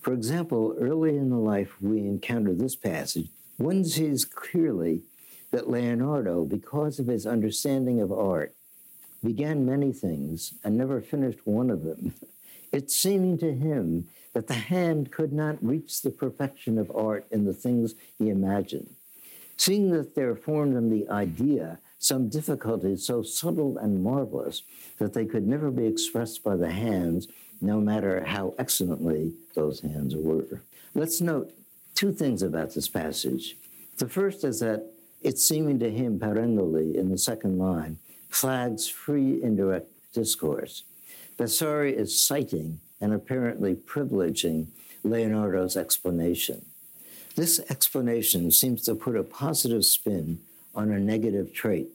For 0.01 0.13
example, 0.13 0.77
early 0.79 1.17
in 1.17 1.31
the 1.31 1.37
life, 1.37 1.81
we 1.81 1.99
encounter 2.01 2.53
this 2.53 2.77
passage. 2.77 3.29
One 3.57 3.85
sees 3.85 4.25
clearly 4.25 5.03
that 5.51 5.69
Leonardo, 5.69 6.45
because 6.45 6.99
of 6.99 7.07
his 7.07 7.27
understanding 7.27 8.01
of 8.01 8.13
art, 8.13 8.55
began 9.25 9.67
many 9.67 9.93
things 9.93 10.55
and 10.65 10.77
never 10.77 11.01
finished 11.01 11.41
one 11.45 11.71
of 11.71 11.85
them. 11.85 12.15
It 12.73 12.89
seeming 12.89 13.37
to 13.39 13.53
him 13.53 14.07
that 14.33 14.47
the 14.47 14.55
hand 14.55 15.11
could 15.11 15.33
not 15.33 15.59
reach 15.61 16.03
the 16.03 16.11
perfection 16.11 16.79
of 16.79 16.95
art 16.95 17.27
in 17.33 17.45
the 17.45 17.53
things 17.53 17.97
he 18.17 18.29
imagined. 18.29 18.95
Seeing 19.57 19.91
that 19.91 20.15
there 20.15 20.37
formed 20.37 20.77
in 20.77 20.89
the 20.89 21.09
idea 21.09 21.81
some 21.99 22.29
difficulties 22.29 23.05
so 23.05 23.23
subtle 23.23 23.77
and 23.77 24.03
marvelous 24.03 24.63
that 24.99 25.13
they 25.13 25.27
could 25.27 25.47
never 25.47 25.71
be 25.71 25.87
expressed 25.87 26.45
by 26.45 26.57
the 26.57 26.71
hands, 26.71 27.27
no 27.61 27.81
matter 27.81 28.25
how 28.25 28.55
excellently 28.57 29.35
those 29.55 29.81
hands 29.81 30.15
were. 30.17 30.63
Let's 30.95 31.21
note 31.21 31.53
two 31.95 32.13
things 32.13 32.43
about 32.43 32.75
this 32.75 32.89
passage. 32.89 33.57
The 33.99 34.09
first 34.09 34.45
is 34.45 34.61
that 34.61 34.91
it's 35.23 35.47
seeming 35.47 35.79
to 35.81 35.91
him 35.91 36.19
perennially 36.19 36.97
in 36.97 37.11
the 37.11 37.19
second 37.19 37.59
line 37.59 37.99
flags 38.29 38.89
free 38.89 39.43
indirect 39.43 39.91
discourse. 40.13 40.85
Vasari 41.37 41.97
is 41.97 42.21
citing 42.23 42.81
and 43.01 43.13
apparently 43.13 43.75
privileging 43.75 44.67
Leonardo's 45.03 45.77
explanation. 45.77 46.65
This 47.35 47.61
explanation 47.71 48.51
seems 48.51 48.83
to 48.83 48.95
put 48.95 49.17
a 49.17 49.23
positive 49.23 49.85
spin 49.85 50.41
on 50.75 50.91
a 50.91 51.01
negative 51.01 51.53
trait. 51.53 51.89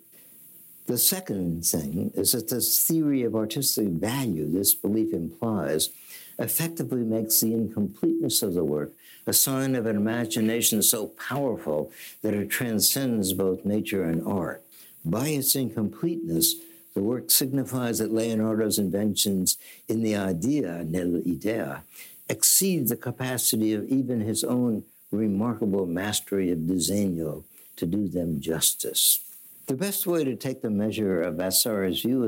The 0.88 0.98
second 0.98 1.66
thing 1.66 2.12
is 2.16 2.32
that 2.34 2.50
this 2.50 2.84
theory 2.84 3.24
of 3.24 3.36
artistic 3.36 3.88
value 3.88 4.52
this 4.52 4.74
belief 4.74 5.14
implies 5.14 5.90
effectively 6.38 7.02
makes 7.02 7.40
the 7.40 7.54
incompleteness 7.54 8.42
of 8.42 8.54
the 8.54 8.64
work 8.64 8.92
a 9.28 9.34
sign 9.34 9.76
of 9.76 9.86
an 9.86 9.96
imagination 9.96 10.82
so 10.82 11.08
powerful 11.08 11.92
that 12.22 12.34
it 12.34 12.50
transcends 12.50 13.34
both 13.34 13.66
nature 13.66 14.04
and 14.04 14.26
art. 14.26 14.64
By 15.04 15.30
its 15.30 15.56
incompleteness, 15.56 16.56
the 16.94 17.04
work 17.04 17.30
signifies 17.30 18.00
that 18.00 18.14
Leonardo's 18.14 18.80
inventions 18.80 19.58
in 19.88 20.02
the 20.02 20.16
idea, 20.16 20.86
nell'idea, 20.86 21.82
exceed 22.30 22.88
the 22.88 22.96
capacity 22.96 23.74
of 23.74 23.88
even 23.88 24.22
his 24.22 24.44
own 24.44 24.84
remarkable 25.12 25.86
mastery 25.86 26.52
of 26.52 26.60
disegno 26.60 27.44
to 27.76 27.86
do 27.86 28.08
them 28.08 28.40
justice. 28.40 29.20
The 29.68 29.76
best 29.76 30.08
way 30.08 30.24
to 30.24 30.36
take 30.36 30.62
the 30.62 30.70
measure 30.70 31.22
of 31.22 31.36
Vasari's 31.36 32.02
view 32.02 32.24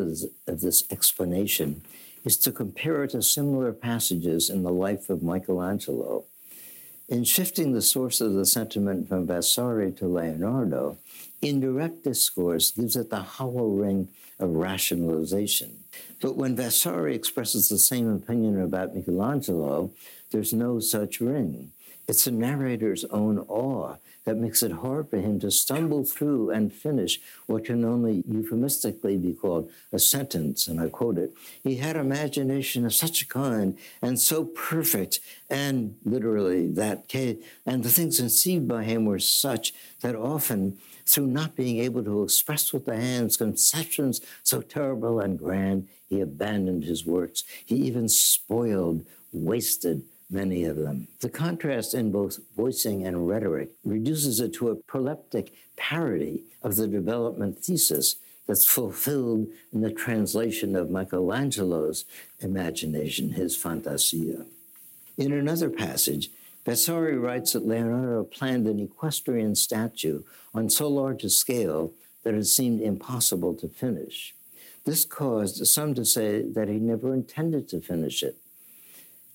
of 0.48 0.62
this 0.62 0.84
explanation 0.92 1.82
is 2.26 2.36
to 2.38 2.52
compare 2.52 3.04
it 3.04 3.12
to 3.12 3.22
similar 3.22 3.72
passages 3.72 4.50
in 4.50 4.64
the 4.64 4.72
life 4.72 5.10
of 5.10 5.24
Michelangelo. 5.24 6.26
In 7.10 7.24
shifting 7.24 7.72
the 7.72 7.82
source 7.82 8.20
of 8.20 8.34
the 8.34 8.46
sentiment 8.46 9.08
from 9.08 9.28
Vasari 9.28 9.94
to 9.94 10.08
Leonardo, 10.08 10.98
indirect 11.42 12.04
discourse 12.04 12.72
gives 12.72 12.98
it 12.98 13.10
the 13.10 13.22
hollow 13.22 13.70
ring 13.70 14.10
of 14.40 14.50
rationalization. 14.50 15.86
But 16.22 16.36
when 16.36 16.58
Vasari 16.58 17.16
expresses 17.16 17.70
the 17.70 17.78
same 17.78 18.14
opinion 18.14 18.60
about 18.60 18.94
Michelangelo, 18.94 19.92
there's 20.32 20.52
no 20.52 20.82
such 20.82 21.22
ring. 21.22 21.72
It's 22.10 22.26
the 22.26 22.32
narrator's 22.32 23.06
own 23.06 23.40
awe 23.48 23.96
that 24.28 24.36
makes 24.36 24.62
it 24.62 24.74
hard 24.74 25.10
for 25.10 25.20
him 25.20 25.40
to 25.40 25.50
stumble 25.50 26.04
through 26.04 26.50
and 26.50 26.74
finish 26.74 27.22
what 27.46 27.64
can 27.64 27.86
only 27.86 28.26
euphemistically 28.28 29.16
be 29.16 29.32
called 29.32 29.72
a 29.94 29.98
sentence, 29.98 30.68
and 30.68 30.82
I 30.82 30.90
quote 30.90 31.18
it. 31.18 31.34
He 31.64 31.78
had 31.78 31.96
imagination 31.96 32.86
of 32.86 32.94
such 32.94 33.22
a 33.22 33.28
kind 33.28 33.78
and 34.02 34.20
so 34.20 34.44
perfect, 34.44 35.22
and 35.50 35.96
literally 36.04 36.68
that 36.74 37.10
and 37.66 37.84
the 37.84 37.90
things 37.90 38.20
conceived 38.20 38.68
by 38.68 38.84
him 38.84 39.06
were 39.06 39.18
such 39.18 39.74
that 40.02 40.14
often, 40.14 40.78
through 41.06 41.28
not 41.28 41.56
being 41.56 41.78
able 41.78 42.04
to 42.04 42.24
express 42.24 42.74
with 42.74 42.84
the 42.84 42.98
hands 42.98 43.38
conceptions 43.38 44.20
so 44.44 44.60
terrible 44.62 45.22
and 45.22 45.40
grand, 45.40 45.88
he 46.10 46.20
abandoned 46.20 46.84
his 46.84 47.06
works. 47.06 47.46
He 47.66 47.76
even 47.76 48.10
spoiled, 48.10 49.06
wasted, 49.32 50.04
many 50.30 50.64
of 50.64 50.78
them. 50.78 51.08
The 51.20 51.30
contrast 51.30 51.94
in 51.94 52.12
both 52.12 52.40
voicing 52.56 53.06
and 53.06 53.28
rhetoric 53.28 53.70
reduces 53.84 54.40
it 54.40 54.54
to 54.56 54.70
a 54.70 54.76
proleptic 54.76 55.52
parody 55.76 56.44
of 56.62 56.76
the 56.76 56.88
development 56.88 57.60
thesis 57.60 58.18
that's 58.48 58.66
fulfilled 58.66 59.48
in 59.74 59.82
the 59.82 59.92
translation 59.92 60.76
of 60.76 60.90
Michelangelo's 60.90 62.06
imagination, 62.40 63.32
his 63.32 63.56
fantasia. 63.56 64.46
In 65.18 65.34
another 65.34 65.70
passage, 65.70 66.30
Vasari 66.66 67.18
writes 67.18 67.54
that 67.54 67.66
Leonardo 67.66 68.24
planned 68.24 68.68
an 68.68 68.80
equestrian 68.80 69.56
statue 69.56 70.24
on 70.54 70.70
so 70.70 70.88
large 70.88 71.24
a 71.24 71.30
scale 71.30 71.94
that 72.24 72.34
it 72.34 72.46
seemed 72.46 72.82
impossible 72.82 73.54
to 73.56 73.70
finish. 73.70 74.36
This 74.84 75.06
caused 75.06 75.66
some 75.66 75.94
to 75.96 76.06
say 76.06 76.42
that 76.42 76.68
he 76.68 76.76
never 76.76 77.14
intended 77.14 77.68
to 77.70 77.82
finish 77.82 78.22
it. 78.22 78.38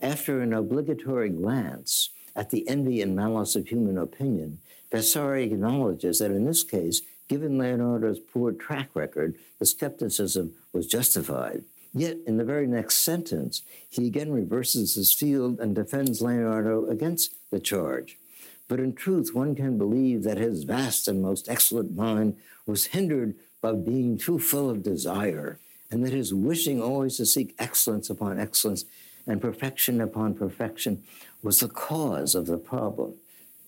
After 0.03 0.41
an 0.41 0.53
obligatory 0.53 1.29
glance 1.29 2.11
at 2.35 2.51
the 2.51 2.69
envy 2.69 3.01
and 3.01 3.15
malice 3.15 3.55
of 3.55 3.69
human 3.69 3.97
opinion, 3.97 4.59
Vasari 4.91 5.45
acknowledges 5.45 6.19
that 6.19 6.33
in 6.33 6.45
this 6.45 6.65
case, 6.65 7.03
given 7.29 7.57
Leonardo's 7.57 8.19
poor 8.19 8.51
track 8.51 8.91
record, 8.95 9.37
the 9.61 9.65
skepticism 9.65 10.55
was 10.73 10.89
justified. 10.89 11.63
Yet, 11.95 12.17
in 12.27 12.37
the 12.37 12.45
very 12.45 12.67
next 12.67 12.97
sentence, 12.97 13.63
he 13.89 14.09
again 14.09 14.33
reverses 14.33 14.95
his 14.95 15.13
field 15.13 15.61
and 15.61 15.73
defends 15.73 16.21
Leonardo 16.21 16.87
against 16.87 17.37
the 17.53 17.61
charge. 17.61 18.19
But 18.67 18.81
in 18.81 18.95
truth, 18.95 19.35
one 19.35 19.55
can 19.55 19.79
believe 19.79 20.25
that 20.25 20.39
his 20.39 20.65
vast 20.65 21.07
and 21.07 21.23
most 21.23 21.49
excellent 21.49 21.95
mind 21.95 22.39
was 22.67 22.87
hindered 22.87 23.37
by 23.61 23.73
being 23.73 24.19
too 24.19 24.41
full 24.41 24.69
of 24.69 24.83
desire, 24.83 25.61
and 25.93 26.05
that 26.05 26.13
his 26.13 26.35
wishing 26.35 26.83
always 26.83 27.19
to 27.19 27.27
seek 27.27 27.55
excellence 27.59 28.11
upon 28.11 28.41
excellence 28.41 28.85
and 29.27 29.41
perfection 29.41 30.01
upon 30.01 30.35
perfection 30.35 31.03
was 31.43 31.61
the 31.61 31.69
cause 31.69 32.35
of 32.35 32.47
the 32.47 32.59
problem, 32.59 33.15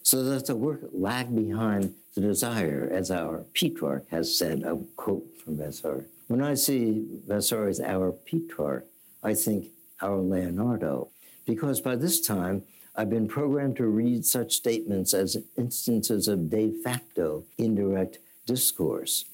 so 0.02 0.22
that 0.22 0.46
the 0.46 0.56
work 0.56 0.80
lagged 0.92 1.34
behind 1.34 1.94
the 2.14 2.20
desire, 2.20 2.88
as 2.90 3.10
our 3.10 3.44
Petrarch 3.54 4.08
has 4.10 4.36
said, 4.36 4.62
a 4.62 4.76
quote 4.96 5.26
from 5.42 5.56
Vasari. 5.56 6.04
When 6.28 6.42
I 6.42 6.54
see 6.54 7.06
Vasari 7.26 7.70
as 7.70 7.80
our 7.80 8.12
Petrarch, 8.12 8.86
I 9.22 9.34
think 9.34 9.68
our 10.00 10.18
Leonardo, 10.18 11.08
because 11.46 11.80
by 11.80 11.96
this 11.96 12.20
time 12.20 12.62
I've 12.96 13.10
been 13.10 13.26
programmed 13.26 13.76
to 13.76 13.86
read 13.86 14.24
such 14.24 14.54
statements 14.54 15.14
as 15.14 15.36
instances 15.56 16.28
of 16.28 16.50
de 16.50 16.70
facto 16.82 17.44
indirect 17.58 18.18
discourse. 18.46 19.24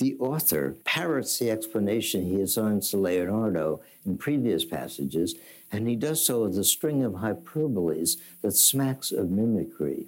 The 0.00 0.16
author 0.18 0.76
parrots 0.84 1.38
the 1.38 1.50
explanation 1.50 2.24
he 2.24 2.40
assigns 2.40 2.88
to 2.88 2.96
Leonardo 2.96 3.82
in 4.06 4.16
previous 4.16 4.64
passages, 4.64 5.34
and 5.70 5.86
he 5.86 5.94
does 5.94 6.24
so 6.24 6.44
with 6.44 6.56
a 6.56 6.64
string 6.64 7.04
of 7.04 7.12
hyperboles 7.12 8.16
that 8.40 8.52
smacks 8.52 9.12
of 9.12 9.30
mimicry. 9.30 10.06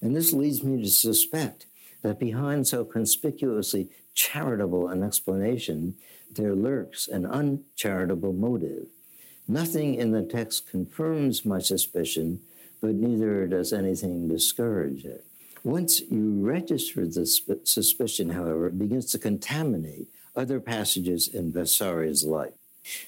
And 0.00 0.16
this 0.16 0.32
leads 0.32 0.64
me 0.64 0.82
to 0.82 0.88
suspect 0.88 1.66
that 2.00 2.18
behind 2.18 2.66
so 2.66 2.82
conspicuously 2.86 3.90
charitable 4.14 4.88
an 4.88 5.02
explanation, 5.02 5.96
there 6.30 6.54
lurks 6.54 7.06
an 7.06 7.26
uncharitable 7.26 8.32
motive. 8.32 8.86
Nothing 9.46 9.96
in 9.96 10.12
the 10.12 10.22
text 10.22 10.70
confirms 10.70 11.44
my 11.44 11.58
suspicion, 11.58 12.40
but 12.80 12.94
neither 12.94 13.46
does 13.46 13.74
anything 13.74 14.28
discourage 14.28 15.04
it. 15.04 15.26
Once 15.66 16.00
you 16.12 16.46
register 16.46 17.04
the 17.08 17.26
suspicion, 17.64 18.30
however, 18.30 18.68
it 18.68 18.78
begins 18.78 19.06
to 19.06 19.18
contaminate 19.18 20.06
other 20.36 20.60
passages 20.60 21.26
in 21.26 21.50
Vasari's 21.50 22.22
life. 22.22 22.52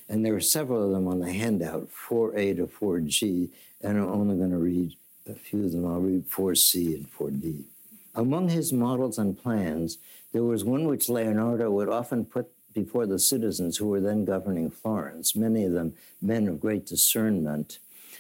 And 0.09 0.27
there 0.27 0.35
are 0.35 0.41
several 0.41 0.85
of 0.85 0.91
them 0.91 1.07
on 1.07 1.21
the 1.21 1.33
handout, 1.33 1.89
4a 1.93 2.57
to 2.57 2.67
4g, 2.67 3.51
and 3.81 3.97
I'm 3.97 4.09
only 4.09 4.37
going 4.37 4.51
to 4.51 4.59
read 4.59 4.97
a 5.31 5.35
few 5.35 5.67
of 5.67 5.71
them. 5.71 5.87
I'll 5.87 6.01
read 6.01 6.29
4c 6.29 6.97
and 6.97 7.13
4d. 7.13 7.63
Among 8.17 8.49
his 8.49 8.73
models 8.73 9.19
and 9.19 9.41
plans, 9.41 9.99
there 10.33 10.43
was 10.43 10.65
one 10.65 10.89
which 10.89 11.09
Leonardo 11.09 11.71
would 11.71 11.89
often 11.89 12.25
put 12.25 12.51
before 12.75 13.07
the 13.07 13.21
citizens 13.21 13.77
who 13.77 13.87
were 13.87 14.01
then 14.01 14.25
governing 14.25 14.69
Florence, 14.69 15.37
many 15.37 15.63
of 15.63 15.75
them 15.75 15.95
men 16.21 16.49
of 16.49 16.59
great 16.59 16.87
discernment, 16.87 17.79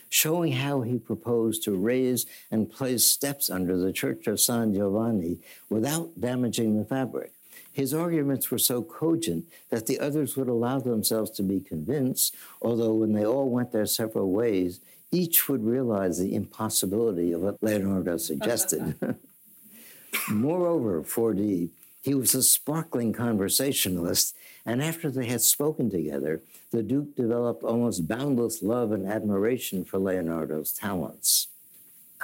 showing 0.09 0.53
how 0.53 0.83
he 0.83 0.99
proposed 0.99 1.63
to 1.65 1.77
raise 1.77 2.27
and 2.51 2.71
place 2.71 3.05
steps 3.05 3.51
under 3.51 3.77
the 3.77 3.93
Church 3.93 4.27
of 4.27 4.41
San 4.41 4.73
Giovanni 4.75 5.39
without 5.69 6.21
damaging 6.21 6.79
the 6.79 6.85
fabric. 6.85 7.33
His 7.73 7.95
arguments 7.95 8.51
were 8.51 8.59
so 8.59 8.83
cogent 8.83 9.45
that 9.71 9.87
the 9.87 10.01
others 10.01 10.37
would 10.37 10.49
allow 10.49 10.81
themselves 10.81 11.31
to 11.33 11.43
be 11.43 11.61
convinced, 11.61 12.35
although 12.61 12.95
when 12.95 13.13
they 13.13 13.25
all 13.25 13.51
went 13.51 13.71
their 13.71 13.87
several 13.87 14.33
ways, 14.33 14.81
each 15.13 15.49
would 15.49 15.65
realize 15.65 16.19
the 16.19 16.35
impossibility 16.35 17.33
of 17.33 17.41
what 17.43 17.63
Leonardo 17.63 18.17
suggested. 18.17 18.97
Moreover, 20.31 21.03
4D, 21.03 21.71
he 22.01 22.15
was 22.15 22.35
a 22.35 22.43
sparkling 22.43 23.13
conversationalist, 23.13 24.35
and 24.65 24.83
after 24.83 25.11
they 25.11 25.27
had 25.27 25.41
spoken 25.41 25.91
together, 25.91 26.43
the 26.71 26.83
Duke 26.83 27.17
developed 27.17 27.63
almost 27.63 28.07
boundless 28.07 28.63
love 28.63 28.93
and 28.93 29.07
admiration 29.07 29.85
for 29.85 29.99
Leonardo's 29.99 30.73
talents. 30.73 31.49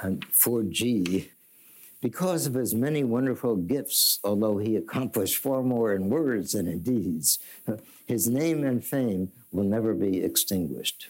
Um, 0.01 0.13
and 0.13 0.27
4G, 0.31 1.29
because 2.01 2.45
of 2.45 2.53
his 2.53 2.75
many 2.75 3.03
wonderful 3.03 3.55
gifts, 3.55 4.19
although 4.23 4.57
he 4.57 4.75
accomplished 4.75 5.37
far 5.37 5.63
more 5.63 5.93
in 5.93 6.09
words 6.09 6.51
than 6.51 6.67
in 6.67 6.81
deeds, 6.81 7.39
his 8.05 8.27
name 8.27 8.63
and 8.63 8.83
fame 8.83 9.31
will 9.51 9.63
never 9.63 9.93
be 9.93 10.23
extinguished. 10.23 11.09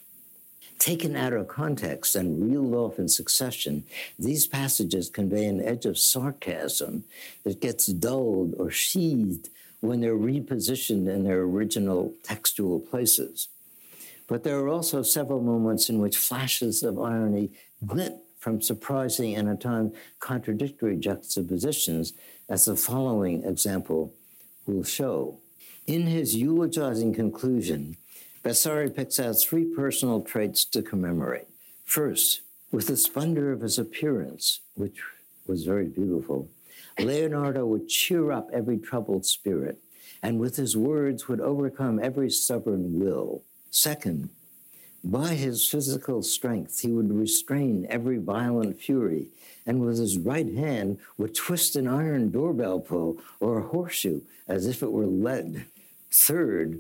Taken 0.86 1.16
out 1.16 1.34
of 1.34 1.48
context 1.48 2.16
and 2.16 2.48
reeled 2.48 2.76
off 2.76 3.00
in 3.00 3.10
succession, 3.10 3.86
these 4.20 4.46
passages 4.46 5.10
convey 5.10 5.48
an 5.48 5.60
edge 5.60 5.88
of 5.88 5.98
sarcasm 5.98 7.06
that 7.44 7.60
gets 7.60 7.88
dulled 7.88 8.54
or 8.60 8.70
sheathed 8.70 9.50
when 9.80 10.00
they're 10.00 10.16
repositioned 10.16 11.12
in 11.12 11.24
their 11.24 11.42
original 11.42 12.14
textual 12.22 12.80
places. 12.80 13.48
But 14.28 14.44
there 14.44 14.60
are 14.60 14.68
also 14.68 15.02
several 15.02 15.42
moments 15.42 15.90
in 15.90 15.98
which 15.98 16.18
flashes 16.18 16.84
of 16.84 17.00
irony 17.00 17.50
glint 17.84 18.18
from 18.38 18.62
surprising 18.62 19.36
and 19.36 19.50
at 19.50 19.62
times 19.62 19.96
contradictory 20.20 20.98
juxtapositions, 20.98 22.14
as 22.48 22.66
the 22.66 22.76
following 22.76 23.44
example 23.44 24.14
will 24.68 24.84
show. 24.84 25.40
In 25.88 26.04
his 26.04 26.36
eulogizing 26.36 27.12
conclusion, 27.12 27.98
Vasari 28.46 28.92
picks 28.92 29.20
out 29.20 29.40
three 29.40 29.66
personal 29.66 30.22
traits 30.22 30.66
to 30.66 30.84
commemorate. 30.84 31.48
First, 31.84 32.42
with 32.72 32.86
the 32.86 32.96
splendor 32.96 33.52
of 33.52 33.62
his 33.62 33.80
appearance, 33.80 34.60
which 34.76 35.02
was 35.48 35.64
very 35.64 35.88
beautiful, 35.88 36.48
Leonardo 37.00 37.66
would 37.66 37.90
cheer 37.90 38.32
up 38.32 38.48
every 38.54 38.78
troubled 38.78 39.26
spirit, 39.26 39.80
and 40.22 40.40
with 40.40 40.58
his 40.58 40.78
words 40.78 41.28
would 41.28 41.42
overcome 41.42 42.00
every 42.00 42.30
stubborn 42.30 43.00
will. 43.00 43.42
Second, 43.72 44.30
by 45.04 45.34
his 45.34 45.68
physical 45.68 46.22
strength, 46.22 46.82
he 46.82 46.92
would 46.92 47.12
restrain 47.12 47.88
every 47.90 48.20
violent 48.20 48.80
fury, 48.80 49.26
and 49.66 49.82
with 49.82 49.98
his 49.98 50.20
right 50.20 50.54
hand 50.54 51.00
would 51.18 51.34
twist 51.34 51.76
an 51.76 51.88
iron 51.88 52.30
doorbell 52.30 52.80
pull 52.80 53.18
or 53.40 53.58
a 53.58 53.68
horseshoe 53.68 54.22
as 54.48 54.68
if 54.68 54.84
it 54.84 54.92
were 54.92 55.08
lead. 55.08 55.66
Third, 56.12 56.80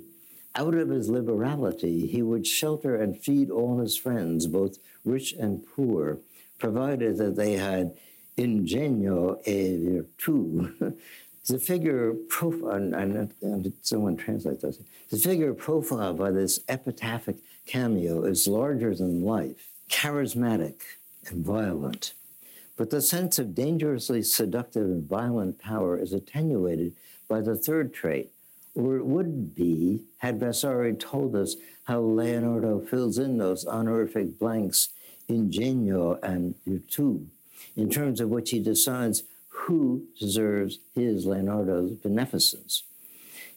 out 0.56 0.74
of 0.74 0.89
his 0.89 1.10
liberality, 1.10 2.08
he 2.08 2.22
would 2.22 2.47
shelter 2.47 2.95
and 2.95 3.22
feed 3.22 3.49
all 3.49 3.80
his 3.80 3.97
friends, 3.97 4.47
both 4.47 4.78
rich 5.03 5.34
and 5.34 5.66
poor, 5.76 6.20
provided 6.60 7.18
that 7.18 7.36
they 7.36 7.53
had 7.53 7.95
ingenio 8.38 9.39
e 9.45 9.78
virtu. 9.78 10.74
the 11.47 11.60
figure 11.60 12.14
profile, 12.30 12.72
and, 12.93 13.34
and 13.41 13.74
someone 13.82 14.18
translate 14.18 14.62
this, 14.62 14.80
the 15.12 15.18
figure 15.18 15.53
profiled 15.53 16.18
by 16.18 16.32
this 16.32 16.60
epitaphic 16.68 17.38
cameo 17.66 18.24
is 18.24 18.47
larger 18.47 18.95
than 18.95 19.24
life, 19.24 19.70
charismatic 19.89 20.82
and 21.28 21.45
violent. 21.45 22.14
But 22.78 22.89
the 22.89 23.01
sense 23.01 23.39
of 23.39 23.56
dangerously 23.56 24.22
seductive 24.24 24.86
and 24.86 25.08
violent 25.08 25.60
power 25.60 25.97
is 25.97 26.14
attenuated 26.14 26.93
by 27.28 27.41
the 27.41 27.56
third 27.56 27.93
trait, 27.93 28.32
or 28.76 28.97
it 28.97 29.05
would 29.05 29.55
be 29.55 30.01
had 30.17 30.39
Vasari 30.39 30.93
told 30.93 31.36
us 31.36 31.55
how 31.86 32.01
Leonardo 32.01 32.82
fills 32.82 33.17
in 33.17 33.38
those 33.38 33.65
honorific 33.65 34.38
blanks 34.38 34.89
ingenio 35.28 36.19
and 36.21 36.55
virtu, 36.67 37.26
in 37.76 37.89
terms 37.89 38.19
of 38.19 38.30
which 38.30 38.51
he 38.51 38.59
decides 38.59 39.23
who 39.49 40.05
deserves 40.19 40.80
his 40.93 41.26
Leonardo's 41.26 41.93
beneficence. 41.93 42.84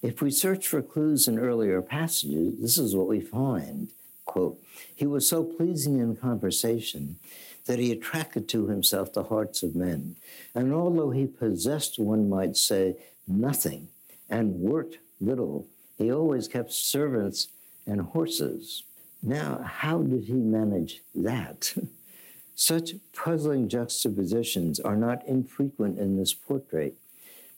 If 0.00 0.22
we 0.22 0.30
search 0.30 0.68
for 0.68 0.80
clues 0.80 1.26
in 1.26 1.38
earlier 1.38 1.82
passages, 1.82 2.60
this 2.60 2.78
is 2.78 2.94
what 2.94 3.08
we 3.08 3.20
find. 3.20 3.88
Quote, 4.24 4.62
he 4.94 5.06
was 5.06 5.28
so 5.28 5.42
pleasing 5.42 5.98
in 5.98 6.14
conversation 6.14 7.18
that 7.66 7.78
he 7.78 7.90
attracted 7.90 8.48
to 8.48 8.68
himself 8.68 9.12
the 9.12 9.24
hearts 9.24 9.62
of 9.62 9.74
men. 9.74 10.16
And 10.54 10.72
although 10.72 11.10
he 11.10 11.26
possessed, 11.26 11.98
one 11.98 12.28
might 12.28 12.56
say, 12.56 12.96
nothing 13.26 13.88
and 14.30 14.54
worked 14.54 14.98
little, 15.20 15.66
he 15.96 16.12
always 16.12 16.48
kept 16.48 16.72
servants 16.72 17.48
and 17.86 18.00
horses. 18.00 18.84
Now, 19.22 19.60
how 19.64 20.02
did 20.02 20.24
he 20.24 20.34
manage 20.34 21.02
that? 21.14 21.74
Such 22.54 22.94
puzzling 23.12 23.68
juxtapositions 23.68 24.80
are 24.80 24.96
not 24.96 25.26
infrequent 25.26 25.98
in 25.98 26.16
this 26.16 26.34
portrait, 26.34 26.94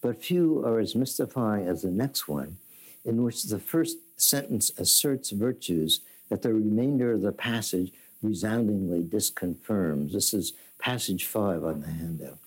but 0.03 0.23
few 0.23 0.65
are 0.65 0.79
as 0.79 0.95
mystifying 0.95 1.67
as 1.67 1.83
the 1.83 1.91
next 1.91 2.29
one, 2.29 2.59
in 3.05 3.23
which 3.23 3.45
the 3.45 3.59
first 3.59 3.99
sentence 4.17 4.71
asserts 4.79 5.31
virtues 5.31 6.01
that 6.29 6.43
the 6.43 6.53
remainder 6.53 7.13
of 7.13 7.23
the 7.23 7.33
passage 7.33 7.93
resoundingly 8.23 9.03
disconfirms. 9.03 10.13
This 10.13 10.35
is 10.35 10.53
passage 10.79 11.25
five 11.25 11.65
on 11.65 11.81
the 11.81 11.89
handout. 11.89 12.39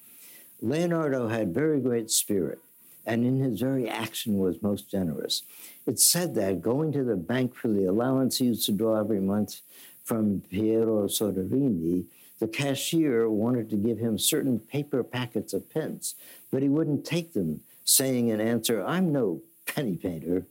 Leonardo 0.61 1.27
had 1.27 1.53
very 1.53 1.79
great 1.79 2.09
spirit, 2.09 2.59
and 3.05 3.25
in 3.25 3.39
his 3.39 3.59
very 3.59 3.89
action 3.89 4.37
was 4.37 4.61
most 4.61 4.89
generous. 4.89 5.43
It 5.85 5.99
said 5.99 6.35
that 6.35 6.61
going 6.61 6.91
to 6.93 7.03
the 7.03 7.15
bank 7.15 7.55
for 7.55 7.67
the 7.67 7.85
allowance 7.85 8.37
he 8.37 8.45
used 8.45 8.65
to 8.67 8.71
draw 8.71 8.99
every 8.99 9.19
month 9.19 9.61
from 10.03 10.41
Piero 10.49 11.07
Soderini, 11.07 12.05
the 12.39 12.47
cashier 12.47 13.29
wanted 13.29 13.69
to 13.69 13.77
give 13.77 13.99
him 13.99 14.17
certain 14.17 14.59
paper 14.59 15.03
packets 15.03 15.53
of 15.53 15.69
pence, 15.69 16.15
but 16.51 16.61
he 16.61 16.69
wouldn't 16.69 17.05
take 17.05 17.33
them, 17.33 17.61
saying 17.85 18.29
in 18.29 18.41
answer, 18.41 18.83
I'm 18.83 19.11
no 19.11 19.41
penny 19.65 19.95
painter. 19.95 20.45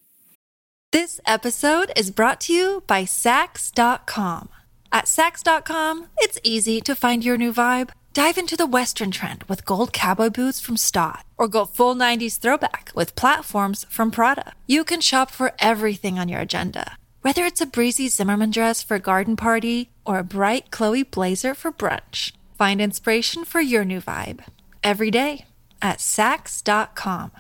This 0.91 1.21
episode 1.27 1.93
is 1.97 2.11
brought 2.11 2.41
to 2.43 2.53
you 2.53 2.83
by 2.87 3.05
Saks.com. 3.05 4.49
At 4.91 5.07
Saks.com, 5.07 6.09
it's 6.19 6.39
easy 6.43 6.81
to 6.83 6.95
find 6.95 7.25
your 7.25 7.39
new 7.39 7.53
vibe. 7.53 7.91
Dive 8.15 8.37
into 8.37 8.59
the 8.59 8.67
Western 8.67 9.11
trend 9.11 9.43
with 9.45 9.65
gold 9.65 9.95
cowboy 9.95 10.29
boots 10.29 10.61
from 10.61 10.77
Staud, 10.77 11.23
or 11.39 11.49
go 11.49 11.65
full 11.65 11.95
90s 11.97 12.39
throwback 12.39 12.93
with 12.95 13.15
platforms 13.15 13.87
from 13.89 14.11
Prada. 14.11 14.53
You 14.67 14.85
can 14.85 15.01
shop 15.01 15.31
for 15.31 15.53
everything 15.59 16.19
on 16.19 16.29
your 16.29 16.41
agenda, 16.41 16.99
whether 17.23 17.47
it's 17.47 17.63
a 17.63 17.67
breezy 17.67 18.09
Zimmermann 18.09 18.51
dress 18.51 18.83
for 18.83 18.97
a 18.97 19.01
garden 19.01 19.35
party 19.35 19.89
or 20.05 20.19
a 20.19 20.25
bright 20.25 20.71
Chloe 20.71 21.05
blazer 21.05 21.55
for 21.55 21.73
brunch. 21.73 22.33
Find 22.55 22.83
inspiration 22.83 23.47
for 23.47 23.63
your 23.63 23.83
new 23.83 24.03
vibe 24.03 24.45
every 24.85 25.11
day 25.11 25.47
at 25.81 25.99
Saks.com. 25.99 27.31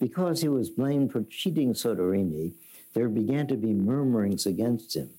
Because 0.00 0.42
he 0.42 0.48
was 0.48 0.68
blamed 0.68 1.12
for 1.12 1.22
cheating 1.22 1.74
Soderini, 1.74 2.54
there 2.92 3.08
began 3.08 3.46
to 3.46 3.54
be 3.54 3.72
murmurings 3.72 4.46
against 4.46 4.96
him. 4.96 5.10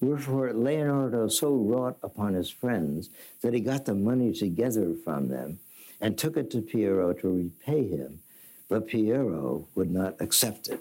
Wherefore 0.00 0.52
Leonardo 0.52 1.28
so 1.28 1.54
wrought 1.54 1.98
upon 2.02 2.34
his 2.34 2.50
friends 2.50 3.10
that 3.42 3.52
he 3.52 3.60
got 3.60 3.84
the 3.84 3.94
money 3.94 4.32
together 4.32 4.94
from 5.04 5.28
them 5.28 5.58
and 6.00 6.16
took 6.16 6.36
it 6.36 6.50
to 6.52 6.62
Piero 6.62 7.12
to 7.12 7.28
repay 7.28 7.86
him, 7.86 8.20
but 8.68 8.88
Piero 8.88 9.68
would 9.74 9.90
not 9.90 10.16
accept 10.20 10.68
it. 10.68 10.80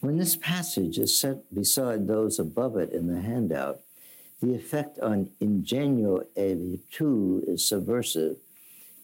When 0.00 0.16
this 0.16 0.36
passage 0.36 0.98
is 0.98 1.20
set 1.20 1.54
beside 1.54 2.06
those 2.06 2.38
above 2.38 2.76
it 2.78 2.90
in 2.90 3.06
the 3.06 3.20
handout, 3.20 3.80
the 4.40 4.54
effect 4.54 4.98
on 5.00 5.28
ingenio 5.40 6.24
e 6.34 6.54
virtu 6.54 7.44
is 7.46 7.68
subversive. 7.68 8.36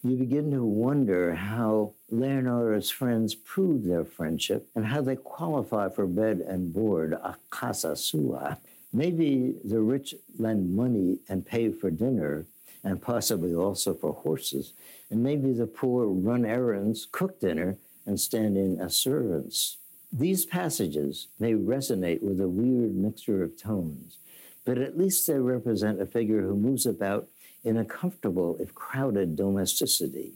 You 0.02 0.16
begin 0.16 0.50
to 0.52 0.64
wonder 0.64 1.34
how 1.34 1.92
Leonardo's 2.10 2.90
friends 2.90 3.34
prove 3.34 3.84
their 3.84 4.04
friendship 4.04 4.68
and 4.74 4.86
how 4.86 5.02
they 5.02 5.16
qualify 5.16 5.90
for 5.90 6.06
bed 6.06 6.38
and 6.40 6.72
board 6.72 7.12
a 7.12 7.36
casa 7.50 7.96
sua. 7.96 8.56
Maybe 8.92 9.56
the 9.64 9.80
rich 9.80 10.14
lend 10.38 10.74
money 10.74 11.18
and 11.28 11.46
pay 11.46 11.70
for 11.70 11.90
dinner 11.90 12.46
and 12.82 13.02
possibly 13.02 13.54
also 13.54 13.94
for 13.94 14.12
horses. 14.12 14.72
And 15.10 15.22
maybe 15.22 15.52
the 15.52 15.66
poor 15.66 16.06
run 16.06 16.44
errands, 16.44 17.06
cook 17.10 17.40
dinner, 17.40 17.78
and 18.06 18.18
stand 18.20 18.56
in 18.56 18.80
as 18.80 18.96
servants. 18.96 19.78
These 20.12 20.46
passages 20.46 21.26
may 21.38 21.52
resonate 21.54 22.22
with 22.22 22.40
a 22.40 22.48
weird 22.48 22.94
mixture 22.94 23.42
of 23.42 23.60
tones, 23.60 24.18
but 24.64 24.78
at 24.78 24.96
least 24.96 25.26
they 25.26 25.38
represent 25.38 26.00
a 26.00 26.06
figure 26.06 26.42
who 26.42 26.54
moves 26.54 26.86
about 26.86 27.28
in 27.64 27.76
a 27.76 27.84
comfortable, 27.84 28.56
if 28.60 28.72
crowded, 28.74 29.36
domesticity. 29.36 30.34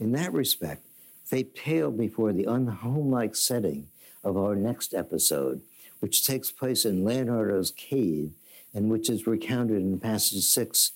In 0.00 0.12
that 0.12 0.32
respect, 0.32 0.86
they 1.30 1.44
pale 1.44 1.90
before 1.90 2.32
the 2.32 2.44
unhomelike 2.44 3.36
setting 3.36 3.88
of 4.24 4.36
our 4.36 4.54
next 4.54 4.94
episode, 4.94 5.60
which 6.02 6.26
takes 6.26 6.50
place 6.50 6.84
in 6.84 7.04
Leonardo's 7.04 7.70
cave 7.70 8.32
and 8.74 8.90
which 8.90 9.08
is 9.08 9.24
recounted 9.24 9.76
in 9.76 10.00
passage 10.00 10.42
six. 10.42 10.90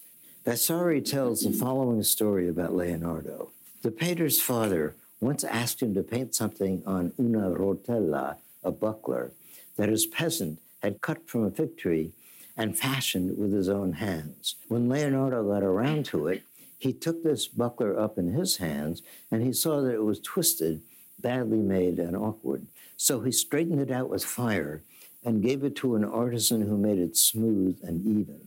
Vasari 0.44 1.00
tells 1.00 1.42
the 1.42 1.52
following 1.52 2.02
story 2.02 2.48
about 2.48 2.74
Leonardo. 2.74 3.50
The 3.82 3.92
painter's 3.92 4.40
father 4.40 4.96
once 5.20 5.44
asked 5.44 5.80
him 5.80 5.94
to 5.94 6.02
paint 6.02 6.34
something 6.34 6.82
on 6.84 7.12
una 7.20 7.50
rotella, 7.50 8.38
a 8.64 8.72
buckler, 8.72 9.30
that 9.76 9.88
his 9.88 10.07
peasant 10.07 10.59
had 10.82 11.00
cut 11.00 11.28
from 11.28 11.44
a 11.44 11.52
fig 11.52 11.78
tree 11.78 12.11
and 12.57 12.76
fashioned 12.76 13.38
with 13.38 13.52
his 13.52 13.68
own 13.68 13.92
hands. 13.92 14.57
When 14.66 14.88
Leonardo 14.88 15.44
got 15.44 15.62
around 15.62 16.07
to 16.07 16.26
it, 16.26 16.42
he 16.78 16.92
took 16.92 17.22
this 17.22 17.46
buckler 17.46 17.96
up 17.96 18.18
in 18.18 18.32
his 18.32 18.57
hands 18.57 19.02
and 19.30 19.40
he 19.40 19.52
saw 19.52 19.82
that 19.82 19.94
it 19.94 20.02
was 20.02 20.18
twisted, 20.18 20.82
badly 21.20 21.59
made, 21.59 22.00
and 22.00 22.16
awkward. 22.16 22.66
So 22.96 23.20
he 23.20 23.30
straightened 23.30 23.80
it 23.80 23.92
out 23.92 24.11
with 24.11 24.24
fire 24.24 24.82
and 25.27 25.43
gave 25.43 25.64
it 25.64 25.74
to 25.74 25.97
an 25.97 26.05
artisan 26.05 26.62
who 26.62 26.79
made 26.79 26.99
it 26.99 27.16
smooth 27.16 27.77
and 27.83 28.07
even. 28.07 28.41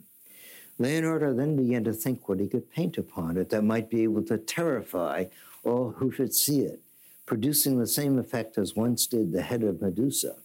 Leonardo 0.79 1.33
then 1.33 1.57
began 1.57 1.83
to 1.83 1.91
think 1.91 2.29
what 2.29 2.39
he 2.39 2.47
could 2.47 2.71
paint 2.71 2.97
upon 2.97 3.35
it 3.35 3.49
that 3.49 3.63
might 3.63 3.89
be 3.89 4.03
able 4.03 4.23
to 4.23 4.37
terrify 4.37 5.25
all 5.65 5.91
who 5.97 6.09
should 6.09 6.33
see 6.33 6.61
it, 6.61 6.79
producing 7.25 7.77
the 7.77 7.85
same 7.85 8.17
effect 8.17 8.57
as 8.57 8.77
once 8.77 9.05
did 9.05 9.33
the 9.33 9.41
head 9.41 9.61
of 9.61 9.81
Medusa. 9.81 10.37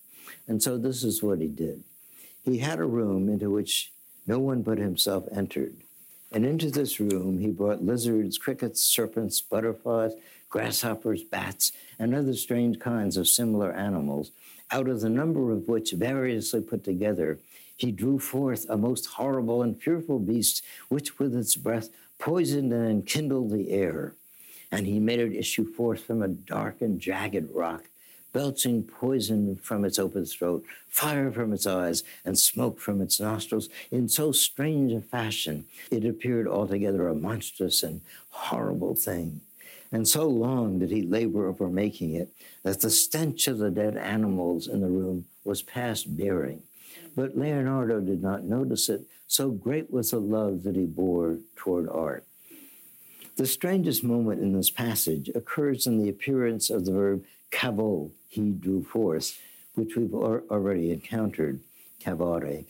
And 0.49 0.61
so 0.61 0.76
this 0.76 1.05
is 1.05 1.22
what 1.22 1.41
he 1.41 1.47
did. 1.47 1.85
He 2.43 2.59
had 2.59 2.80
a 2.80 2.85
room 2.85 3.28
into 3.28 3.49
which 3.49 3.93
no 4.26 4.41
one 4.41 4.62
but 4.62 4.78
himself 4.78 5.24
entered. 5.30 5.76
And 6.32 6.45
into 6.45 6.68
this 6.68 6.99
room 6.99 7.39
he 7.39 7.47
brought 7.47 7.85
lizards, 7.85 8.39
crickets, 8.39 8.82
serpents, 8.82 9.41
butterflies, 9.41 10.14
grasshoppers, 10.51 11.22
bats, 11.22 11.70
and 11.97 12.12
other 12.12 12.35
strange 12.35 12.80
kinds 12.80 13.16
of 13.16 13.28
similar 13.28 13.72
animals 13.72 14.32
out 14.70 14.88
of 14.88 15.00
the 15.00 15.08
number 15.08 15.52
of 15.52 15.68
which, 15.68 15.92
variously 15.92 16.60
put 16.60 16.84
together, 16.84 17.38
he 17.76 17.90
drew 17.90 18.18
forth 18.18 18.66
a 18.68 18.76
most 18.76 19.06
horrible 19.06 19.62
and 19.62 19.80
fearful 19.80 20.18
beast, 20.18 20.64
which 20.88 21.18
with 21.18 21.34
its 21.34 21.56
breath 21.56 21.88
poisoned 22.18 22.72
and 22.72 22.88
enkindled 22.88 23.50
the 23.50 23.70
air. 23.70 24.14
And 24.70 24.86
he 24.86 24.98
made 24.98 25.20
it 25.20 25.34
issue 25.36 25.72
forth 25.72 26.04
from 26.04 26.22
a 26.22 26.28
dark 26.28 26.80
and 26.80 27.00
jagged 27.00 27.50
rock, 27.52 27.84
belching 28.32 28.82
poison 28.82 29.56
from 29.56 29.84
its 29.84 29.98
open 29.98 30.24
throat, 30.24 30.64
fire 30.88 31.30
from 31.30 31.52
its 31.52 31.66
eyes, 31.66 32.02
and 32.24 32.38
smoke 32.38 32.80
from 32.80 33.00
its 33.00 33.20
nostrils. 33.20 33.68
In 33.90 34.08
so 34.08 34.32
strange 34.32 34.92
a 34.92 35.00
fashion, 35.00 35.66
it 35.90 36.04
appeared 36.04 36.48
altogether 36.48 37.08
a 37.08 37.14
monstrous 37.14 37.82
and 37.82 38.00
horrible 38.30 38.94
thing. 38.94 39.40
And 39.93 40.09
so 40.09 40.28
long 40.28 40.78
did 40.78 40.91
he 40.91 41.03
labor 41.03 41.47
over 41.47 41.68
making 41.68 42.14
it 42.14 42.30
that 42.62 42.80
the 42.80 42.91
stench 42.91 43.47
of 43.47 43.59
the 43.59 43.70
dead 43.70 43.97
animals 43.97 44.66
in 44.66 44.80
the 44.80 44.89
room 44.89 45.26
was 45.45 45.62
past 45.62 46.16
bearing. 46.16 46.62
But 47.14 47.37
Leonardo 47.37 48.01
did 48.01 48.22
not 48.22 48.45
notice 48.45 48.89
it, 48.89 49.03
so 49.26 49.51
great 49.51 49.91
was 49.91 50.11
the 50.11 50.20
love 50.20 50.62
that 50.64 50.76
he 50.76 50.85
bore 50.85 51.39
toward 51.55 51.89
art. 51.89 52.24
The 53.37 53.47
strangest 53.47 54.05
moment 54.05 54.43
in 54.43 54.53
this 54.53 54.70
passage 54.70 55.28
occurs 55.35 55.87
in 55.87 56.03
the 56.03 56.09
appearance 56.09 56.70
of 56.70 56.85
the 56.85 56.93
verb 56.93 57.24
cavo, 57.51 58.11
he 58.28 58.51
drew 58.51 58.82
forth, 58.85 59.39
which 59.74 59.97
we've 59.97 60.14
already 60.14 60.93
encountered, 60.93 61.61
cavare. 62.01 62.64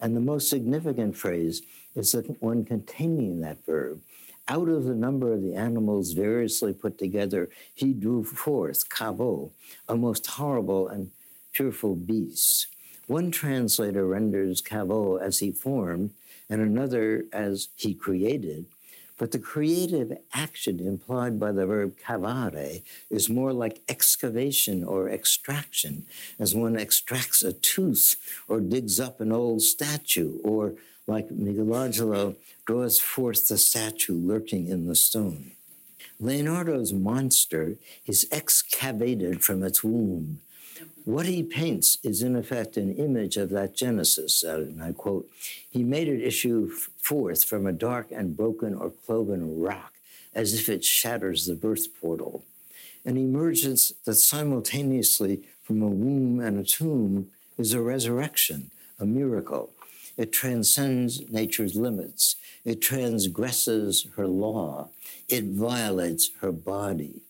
And 0.00 0.16
the 0.16 0.20
most 0.20 0.48
significant 0.48 1.16
phrase 1.16 1.62
is 1.94 2.12
the 2.12 2.22
one 2.40 2.64
containing 2.64 3.40
that 3.40 3.64
verb, 3.64 4.00
out 4.48 4.68
of 4.68 4.84
the 4.84 4.94
number 4.94 5.32
of 5.32 5.42
the 5.42 5.54
animals 5.54 6.12
variously 6.12 6.72
put 6.72 6.98
together, 6.98 7.48
he 7.72 7.92
drew 7.92 8.24
forth, 8.24 8.88
cavo, 8.88 9.52
a 9.88 9.96
most 9.96 10.26
horrible 10.26 10.88
and 10.88 11.10
fearful 11.52 11.94
beast. 11.94 12.66
One 13.06 13.30
translator 13.30 14.06
renders 14.06 14.60
cavo 14.60 15.16
as 15.16 15.38
he 15.38 15.52
formed, 15.52 16.10
and 16.48 16.60
another 16.60 17.24
as 17.32 17.68
he 17.76 17.94
created. 17.94 18.66
But 19.16 19.30
the 19.30 19.38
creative 19.38 20.12
action 20.32 20.80
implied 20.80 21.38
by 21.38 21.52
the 21.52 21.66
verb 21.66 21.96
cavare 21.96 22.82
is 23.10 23.30
more 23.30 23.52
like 23.52 23.82
excavation 23.88 24.82
or 24.82 25.08
extraction, 25.08 26.06
as 26.38 26.54
one 26.54 26.76
extracts 26.76 27.42
a 27.42 27.52
tooth 27.52 28.16
or 28.48 28.60
digs 28.60 28.98
up 28.98 29.20
an 29.20 29.30
old 29.30 29.62
statue, 29.62 30.38
or 30.42 30.74
like 31.06 31.30
Michelangelo 31.30 32.36
draws 32.66 32.98
forth 32.98 33.48
the 33.48 33.58
statue 33.58 34.14
lurking 34.14 34.68
in 34.68 34.86
the 34.86 34.94
stone. 34.94 35.52
Leonardo's 36.20 36.92
monster 36.92 37.76
is 38.06 38.26
excavated 38.30 39.42
from 39.42 39.62
its 39.62 39.82
womb. 39.82 40.40
What 41.04 41.26
he 41.26 41.42
paints 41.42 41.98
is, 42.02 42.22
in 42.22 42.34
effect, 42.34 42.78
an 42.78 42.94
image 42.94 43.36
of 43.36 43.50
that 43.50 43.74
Genesis. 43.74 44.42
And 44.42 44.82
I 44.82 44.92
quote, 44.92 45.28
He 45.70 45.84
made 45.84 46.08
it 46.08 46.22
issue 46.22 46.70
forth 46.70 47.44
from 47.44 47.66
a 47.66 47.72
dark 47.72 48.10
and 48.10 48.36
broken 48.36 48.74
or 48.74 48.90
cloven 48.90 49.60
rock, 49.60 49.92
as 50.34 50.54
if 50.54 50.68
it 50.68 50.82
shatters 50.82 51.46
the 51.46 51.54
birth 51.54 51.88
portal. 52.00 52.44
An 53.04 53.18
emergence 53.18 53.92
that 54.06 54.14
simultaneously 54.14 55.42
from 55.62 55.82
a 55.82 55.88
womb 55.88 56.40
and 56.40 56.58
a 56.58 56.64
tomb 56.64 57.30
is 57.58 57.74
a 57.74 57.82
resurrection, 57.82 58.70
a 58.98 59.04
miracle. 59.04 59.73
It 60.16 60.32
transcends 60.32 61.28
nature's 61.30 61.74
limits. 61.74 62.36
It 62.64 62.80
transgresses 62.80 64.06
her 64.16 64.26
law. 64.26 64.90
It 65.28 65.44
violates 65.44 66.30
her 66.40 66.52
body. 66.52 67.22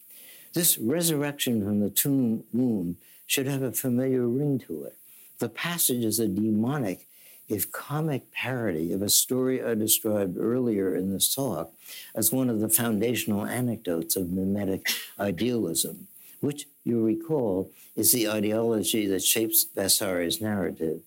This 0.53 0.79
resurrection 0.79 1.65
from 1.65 1.81
the 1.81 1.91
tomb 1.91 2.45
womb 2.53 2.97
should 3.27 3.47
have 3.47 3.63
a 3.63 3.73
familiar 3.73 4.29
ring 4.29 4.59
to 4.61 4.85
it. 4.85 4.97
The 5.39 5.49
passage 5.49 6.05
is 6.05 6.21
a 6.21 6.29
demonic, 6.29 7.07
if 7.49 7.73
comic 7.73 8.31
parody 8.33 8.93
of 8.93 9.03
a 9.03 9.09
story 9.09 9.63
I 9.63 9.75
described 9.75 10.39
earlier 10.39 10.95
in 10.95 11.13
this 11.13 11.35
talk 11.35 11.73
as 12.15 12.33
one 12.33 12.49
of 12.49 12.61
the 12.61 12.69
foundational 12.69 13.45
anecdotes 13.45 14.17
of 14.17 14.31
mimetic 14.31 14.89
idealism, 15.19 16.07
which 16.41 16.67
you 16.85 17.03
recall 17.03 17.71
is 17.97 18.13
the 18.13 18.29
ideology 18.29 19.07
that 19.07 19.23
shapes 19.23 19.65
Vasari's 19.65 20.41
narrative. 20.41 21.01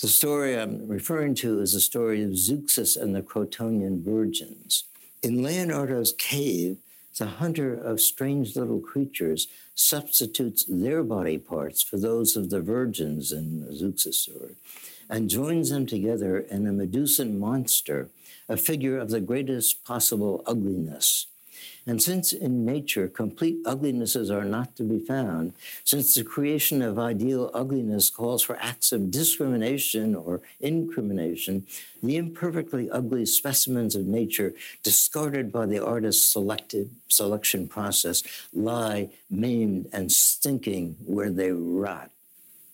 The 0.00 0.06
story 0.06 0.56
I'm 0.56 0.86
referring 0.86 1.34
to 1.36 1.58
is 1.58 1.72
the 1.72 1.80
story 1.80 2.22
of 2.22 2.38
Zeuxis 2.38 2.96
and 2.96 3.16
the 3.16 3.22
Crotonian 3.22 4.04
virgins. 4.04 4.84
In 5.24 5.42
Leonardo's 5.42 6.12
cave, 6.12 6.76
the 7.18 7.26
hunter 7.26 7.74
of 7.74 8.00
strange 8.00 8.54
little 8.54 8.78
creatures 8.78 9.48
substitutes 9.74 10.64
their 10.68 11.02
body 11.02 11.36
parts 11.36 11.82
for 11.82 11.98
those 11.98 12.36
of 12.36 12.48
the 12.48 12.60
virgins 12.60 13.32
in 13.32 13.66
Zeuxis' 13.72 14.14
story 14.14 14.54
and 15.10 15.28
joins 15.28 15.70
them 15.70 15.84
together 15.84 16.38
in 16.38 16.68
a 16.68 16.72
Medusan 16.72 17.36
monster, 17.36 18.08
a 18.48 18.56
figure 18.56 18.98
of 18.98 19.10
the 19.10 19.20
greatest 19.20 19.84
possible 19.84 20.44
ugliness. 20.46 21.26
And 21.86 22.02
since 22.02 22.32
in 22.32 22.64
nature 22.64 23.08
complete 23.08 23.58
uglinesses 23.64 24.30
are 24.30 24.44
not 24.44 24.76
to 24.76 24.82
be 24.82 24.98
found, 24.98 25.54
since 25.84 26.14
the 26.14 26.24
creation 26.24 26.82
of 26.82 26.98
ideal 26.98 27.50
ugliness 27.54 28.10
calls 28.10 28.42
for 28.42 28.58
acts 28.60 28.92
of 28.92 29.10
discrimination 29.10 30.14
or 30.14 30.42
incrimination, 30.60 31.66
the 32.02 32.16
imperfectly 32.16 32.90
ugly 32.90 33.24
specimens 33.24 33.94
of 33.96 34.06
nature 34.06 34.54
discarded 34.82 35.50
by 35.50 35.66
the 35.66 35.84
artist's 35.84 36.30
selected 36.30 36.90
selection 37.08 37.68
process 37.68 38.22
lie 38.52 39.10
maimed 39.30 39.88
and 39.92 40.12
stinking 40.12 40.96
where 41.06 41.30
they 41.30 41.52
rot. 41.52 42.10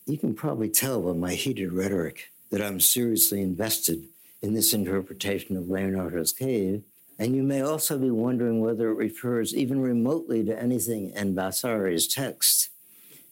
You 0.07 0.18
can 0.18 0.35
probably 0.35 0.68
tell 0.68 1.01
by 1.01 1.12
my 1.12 1.35
heated 1.35 1.72
rhetoric 1.72 2.30
that 2.51 2.61
I'm 2.61 2.80
seriously 2.80 3.41
invested 3.41 4.05
in 4.43 4.55
this 4.55 4.74
interpretation 4.74 5.57
of 5.57 5.70
Leonardo's 5.70 6.32
cave 6.32 6.85
and 7.18 7.34
you 7.34 7.42
may 7.42 7.60
also 7.60 7.98
be 7.98 8.10
wondering 8.10 8.60
whether 8.60 8.90
it 8.90 8.96
refers 8.96 9.54
even 9.54 9.80
remotely 9.80 10.44
to 10.44 10.60
anything 10.60 11.10
in 11.10 11.34
Vasari's 11.34 12.08
text. 12.08 12.70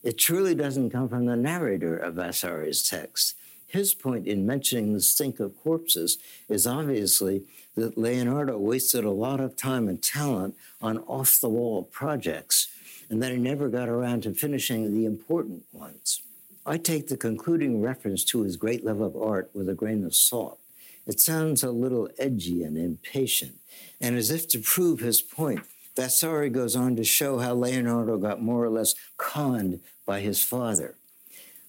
It 0.02 0.18
truly 0.18 0.54
doesn't 0.54 0.90
come 0.90 1.08
from 1.08 1.26
the 1.26 1.36
narrator 1.36 1.96
of 1.96 2.14
Vasari's 2.14 2.88
text. 2.88 3.34
His 3.66 3.94
point 3.94 4.26
in 4.26 4.44
mentioning 4.44 4.92
the 4.92 5.00
stink 5.00 5.40
of 5.40 5.56
corpses 5.62 6.18
is 6.48 6.66
obviously 6.66 7.44
that 7.74 7.96
Leonardo 7.96 8.58
wasted 8.58 9.04
a 9.04 9.10
lot 9.10 9.40
of 9.40 9.56
time 9.56 9.88
and 9.88 10.02
talent 10.02 10.54
on 10.80 10.98
off 10.98 11.40
the 11.40 11.48
wall 11.48 11.84
projects, 11.84 12.68
and 13.08 13.22
that 13.22 13.32
he 13.32 13.38
never 13.38 13.68
got 13.68 13.88
around 13.88 14.24
to 14.24 14.34
finishing 14.34 14.92
the 14.92 15.06
important 15.06 15.64
ones. 15.72 16.22
I 16.66 16.78
take 16.78 17.08
the 17.08 17.16
concluding 17.16 17.80
reference 17.80 18.24
to 18.26 18.42
his 18.42 18.56
great 18.56 18.84
love 18.84 19.00
of 19.00 19.16
art 19.16 19.50
with 19.54 19.68
a 19.68 19.74
grain 19.74 20.04
of 20.04 20.14
salt. 20.14 20.60
It 21.07 21.20
sounds 21.20 21.62
a 21.62 21.70
little 21.70 22.09
edgy 22.18 22.62
and 22.62 22.78
impatient. 22.78 23.59
And 24.00 24.16
as 24.16 24.30
if 24.30 24.48
to 24.48 24.59
prove 24.59 25.00
his 25.00 25.20
point, 25.20 25.61
Vasari 25.96 26.48
goes 26.48 26.76
on 26.76 26.96
to 26.96 27.05
show 27.05 27.38
how 27.38 27.55
Leonardo 27.55 28.16
got 28.16 28.40
more 28.40 28.64
or 28.64 28.70
less 28.70 28.94
conned 29.16 29.80
by 30.07 30.20
his 30.20 30.42
father. 30.42 30.94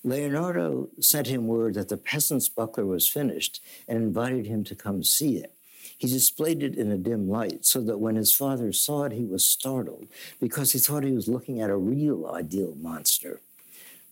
Leonardo 0.03 0.89
sent 0.99 1.27
him 1.27 1.47
word 1.47 1.73
that 1.75 1.89
the 1.89 1.97
peasant's 1.97 2.49
buckler 2.49 2.85
was 2.85 3.07
finished 3.07 3.61
and 3.87 3.97
invited 3.97 4.45
him 4.45 4.63
to 4.65 4.75
come 4.75 5.03
see 5.03 5.37
it. 5.37 5.53
He 5.97 6.07
displayed 6.07 6.63
it 6.63 6.75
in 6.75 6.91
a 6.91 6.97
dim 6.97 7.29
light 7.29 7.65
so 7.65 7.81
that 7.81 7.99
when 7.99 8.15
his 8.15 8.33
father 8.33 8.73
saw 8.73 9.03
it, 9.03 9.13
he 9.13 9.23
was 9.23 9.45
startled 9.45 10.07
because 10.39 10.73
he 10.73 10.79
thought 10.79 11.03
he 11.03 11.13
was 11.13 11.29
looking 11.29 11.61
at 11.61 11.69
a 11.69 11.77
real 11.77 12.27
ideal 12.27 12.75
monster. 12.75 13.39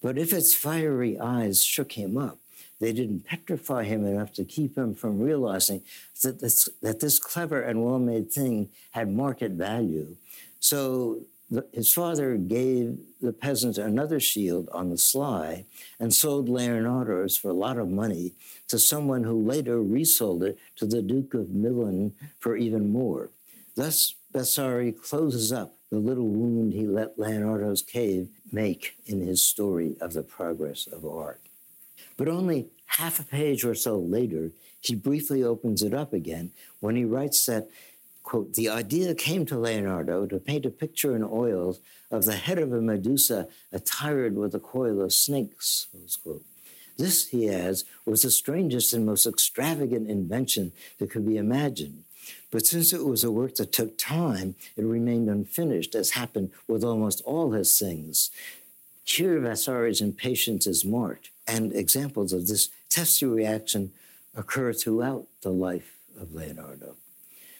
But 0.01 0.17
if 0.17 0.33
its 0.33 0.53
fiery 0.53 1.19
eyes 1.19 1.63
shook 1.63 1.93
him 1.93 2.17
up, 2.17 2.39
they 2.81 2.91
didn't 2.91 3.25
petrify 3.25 3.83
him 3.83 4.05
enough 4.05 4.33
to 4.33 4.43
keep 4.43 4.75
him 4.75 4.95
from 4.95 5.19
realizing 5.19 5.83
that 6.23 6.41
this, 6.41 6.67
that 6.81 6.99
this 6.99 7.19
clever 7.19 7.61
and 7.61 7.85
well 7.85 7.99
made 7.99 8.31
thing 8.31 8.69
had 8.89 9.07
market 9.07 9.51
value. 9.51 10.17
So 10.59 11.19
the, 11.51 11.65
his 11.71 11.93
father 11.93 12.37
gave 12.37 12.97
the 13.21 13.33
peasant 13.33 13.77
another 13.77 14.19
shield 14.19 14.67
on 14.73 14.89
the 14.89 14.97
sly 14.97 15.65
and 15.99 16.11
sold 16.11 16.49
Leonardo's 16.49 17.37
for 17.37 17.49
a 17.49 17.53
lot 17.53 17.77
of 17.77 17.87
money 17.87 18.33
to 18.67 18.79
someone 18.79 19.23
who 19.23 19.39
later 19.39 19.79
resold 19.79 20.43
it 20.43 20.57
to 20.77 20.87
the 20.87 21.03
Duke 21.03 21.35
of 21.35 21.51
Milan 21.51 22.13
for 22.39 22.57
even 22.57 22.91
more. 22.91 23.29
Thus, 23.75 24.15
Vasari 24.33 24.91
closes 24.91 25.51
up 25.51 25.75
the 25.91 25.99
little 25.99 26.29
wound 26.29 26.73
he 26.73 26.87
let 26.87 27.19
Leonardo's 27.19 27.83
cave 27.83 28.29
make 28.51 28.95
in 29.05 29.21
his 29.21 29.43
story 29.43 29.97
of 30.01 30.13
the 30.13 30.23
progress 30.23 30.87
of 30.87 31.05
art. 31.05 31.41
But 32.17 32.27
only 32.27 32.67
half 32.85 33.19
a 33.19 33.23
page 33.23 33.63
or 33.63 33.75
so 33.75 33.97
later, 33.97 34.51
he 34.79 34.95
briefly 34.95 35.43
opens 35.43 35.81
it 35.81 35.93
up 35.93 36.13
again 36.13 36.51
when 36.79 36.95
he 36.95 37.05
writes 37.05 37.45
that, 37.45 37.69
quote, 38.23 38.53
the 38.53 38.69
idea 38.69 39.15
came 39.15 39.45
to 39.45 39.57
Leonardo 39.57 40.25
to 40.25 40.39
paint 40.39 40.65
a 40.65 40.69
picture 40.69 41.15
in 41.15 41.23
oils 41.23 41.79
of 42.09 42.25
the 42.25 42.35
head 42.35 42.57
of 42.57 42.73
a 42.73 42.81
Medusa 42.81 43.47
attired 43.71 44.35
with 44.35 44.53
a 44.53 44.59
coil 44.59 45.01
of 45.01 45.13
snakes, 45.13 45.87
close 45.91 46.17
quote. 46.17 46.43
This, 46.97 47.29
he 47.29 47.49
adds, 47.49 47.83
was 48.05 48.21
the 48.21 48.31
strangest 48.31 48.93
and 48.93 49.05
most 49.05 49.25
extravagant 49.25 50.09
invention 50.09 50.71
that 50.99 51.09
could 51.09 51.25
be 51.25 51.37
imagined. 51.37 52.03
But 52.51 52.67
since 52.67 52.93
it 52.93 53.05
was 53.05 53.23
a 53.23 53.31
work 53.31 53.55
that 53.55 53.71
took 53.71 53.97
time, 53.97 54.55
it 54.77 54.83
remained 54.83 55.29
unfinished, 55.29 55.95
as 55.95 56.11
happened 56.11 56.51
with 56.67 56.83
almost 56.83 57.21
all 57.25 57.51
his 57.51 57.77
things. 57.79 58.29
Here, 59.03 59.39
Vasari's 59.39 60.01
impatience 60.01 60.67
is 60.67 60.85
marked 60.85 61.31
and 61.47 61.73
examples 61.73 62.33
of 62.33 62.47
this 62.47 62.69
testy 62.89 63.25
reaction 63.25 63.91
occur 64.35 64.73
throughout 64.73 65.27
the 65.41 65.49
life 65.49 65.97
of 66.19 66.33
Leonardo. 66.33 66.95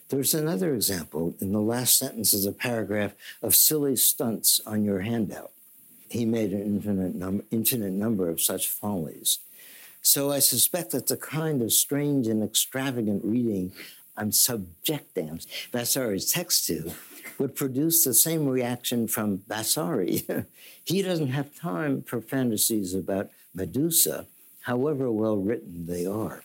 There's 0.09 0.33
another 0.33 0.73
example 0.73 1.35
in 1.39 1.51
the 1.51 1.61
last 1.61 1.97
sentence 1.97 2.33
of 2.33 2.43
the 2.43 2.51
paragraph 2.51 3.13
of 3.41 3.55
silly 3.55 3.95
stunts 3.95 4.59
on 4.65 4.83
your 4.83 5.01
handout. 5.01 5.51
He 6.09 6.25
made 6.25 6.51
an 6.51 6.61
infinite, 6.61 7.15
num- 7.15 7.43
infinite 7.51 7.93
number 7.93 8.29
of 8.29 8.41
such 8.41 8.67
follies. 8.67 9.39
So 10.01 10.31
I 10.31 10.39
suspect 10.39 10.91
that 10.91 11.07
the 11.07 11.15
kind 11.15 11.61
of 11.61 11.71
strange 11.71 12.27
and 12.27 12.43
extravagant 12.43 13.23
reading 13.23 13.71
I'm 14.17 14.31
subjecting 14.31 15.39
Vasari's 15.71 16.31
text 16.31 16.67
to 16.67 16.91
would 17.41 17.55
produce 17.55 18.03
the 18.03 18.13
same 18.13 18.47
reaction 18.47 19.07
from 19.07 19.41
Vasari. 19.47 20.23
he 20.83 21.01
doesn't 21.01 21.29
have 21.29 21.55
time 21.55 22.03
for 22.03 22.21
fantasies 22.21 22.93
about 22.93 23.31
Medusa, 23.55 24.27
however 24.61 25.11
well 25.11 25.37
written 25.37 25.87
they 25.87 26.05
are. 26.05 26.43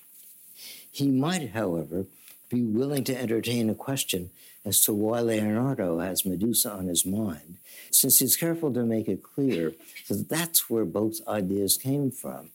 He 0.90 1.10
might, 1.10 1.50
however, 1.50 2.06
be 2.48 2.62
willing 2.62 3.04
to 3.04 3.20
entertain 3.20 3.68
a 3.68 3.74
question 3.74 4.30
as 4.64 4.80
to 4.84 4.94
why 4.94 5.20
Leonardo 5.20 5.98
has 5.98 6.24
Medusa 6.24 6.70
on 6.70 6.88
his 6.88 7.04
mind, 7.04 7.58
since 7.90 8.18
he's 8.18 8.34
careful 8.34 8.72
to 8.72 8.82
make 8.82 9.06
it 9.06 9.22
clear 9.22 9.74
that 10.08 10.30
that's 10.30 10.70
where 10.70 10.86
both 10.86 11.20
ideas 11.28 11.76
came 11.76 12.10
from. 12.10 12.50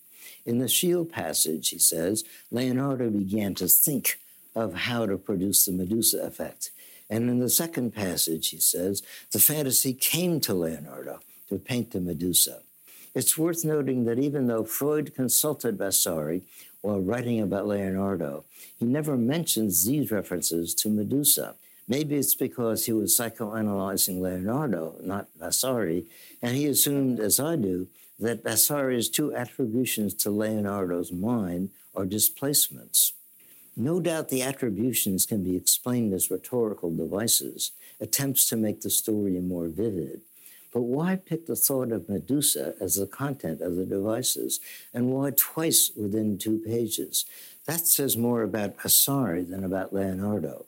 In 0.47 0.57
the 0.57 0.67
shield 0.67 1.11
passage, 1.11 1.69
he 1.69 1.77
says, 1.77 2.23
Leonardo 2.49 3.11
began 3.11 3.53
to 3.55 3.67
think 3.67 4.17
of 4.55 4.73
how 4.73 5.05
to 5.05 5.17
produce 5.17 5.65
the 5.65 5.71
Medusa 5.71 6.23
effect. 6.23 6.71
And 7.11 7.29
in 7.29 7.39
the 7.39 7.49
second 7.49 7.93
passage, 7.93 8.49
he 8.49 8.59
says, 8.59 9.03
the 9.31 9.39
fantasy 9.39 9.93
came 9.93 10.39
to 10.39 10.53
Leonardo 10.53 11.19
to 11.49 11.59
paint 11.59 11.91
the 11.91 11.99
Medusa. 11.99 12.61
It's 13.13 13.37
worth 13.37 13.65
noting 13.65 14.05
that 14.05 14.17
even 14.17 14.47
though 14.47 14.63
Freud 14.63 15.13
consulted 15.13 15.77
Vasari 15.77 16.43
while 16.79 17.01
writing 17.01 17.41
about 17.41 17.67
Leonardo, 17.67 18.45
he 18.79 18.85
never 18.85 19.17
mentions 19.17 19.85
these 19.85 20.09
references 20.09 20.73
to 20.75 20.89
Medusa. 20.89 21.55
Maybe 21.85 22.15
it's 22.15 22.35
because 22.35 22.85
he 22.85 22.93
was 22.93 23.17
psychoanalyzing 23.17 24.21
Leonardo, 24.21 24.95
not 25.01 25.27
Vasari, 25.37 26.05
and 26.41 26.55
he 26.55 26.65
assumed, 26.67 27.19
as 27.19 27.41
I 27.41 27.57
do, 27.57 27.87
that 28.19 28.43
Vasari's 28.43 29.09
two 29.09 29.35
attributions 29.35 30.13
to 30.13 30.29
Leonardo's 30.29 31.11
mind 31.11 31.71
are 31.93 32.05
displacements. 32.05 33.11
No 33.75 33.99
doubt 33.99 34.29
the 34.29 34.41
attributions 34.41 35.25
can 35.25 35.43
be 35.43 35.55
explained 35.55 36.13
as 36.13 36.29
rhetorical 36.29 36.95
devices, 36.95 37.71
attempts 37.99 38.47
to 38.49 38.57
make 38.57 38.81
the 38.81 38.89
story 38.89 39.39
more 39.39 39.67
vivid. 39.67 40.21
But 40.73 40.81
why 40.81 41.17
pick 41.17 41.47
the 41.47 41.55
thought 41.55 41.91
of 41.91 42.09
Medusa 42.09 42.75
as 42.79 42.95
the 42.95 43.07
content 43.07 43.61
of 43.61 43.75
the 43.75 43.85
devices? 43.85 44.59
And 44.93 45.11
why 45.11 45.31
twice 45.35 45.91
within 45.95 46.37
two 46.37 46.59
pages? 46.59 47.25
That 47.65 47.87
says 47.87 48.17
more 48.17 48.43
about 48.43 48.81
Vasari 48.81 49.43
than 49.43 49.63
about 49.63 49.93
Leonardo. 49.93 50.65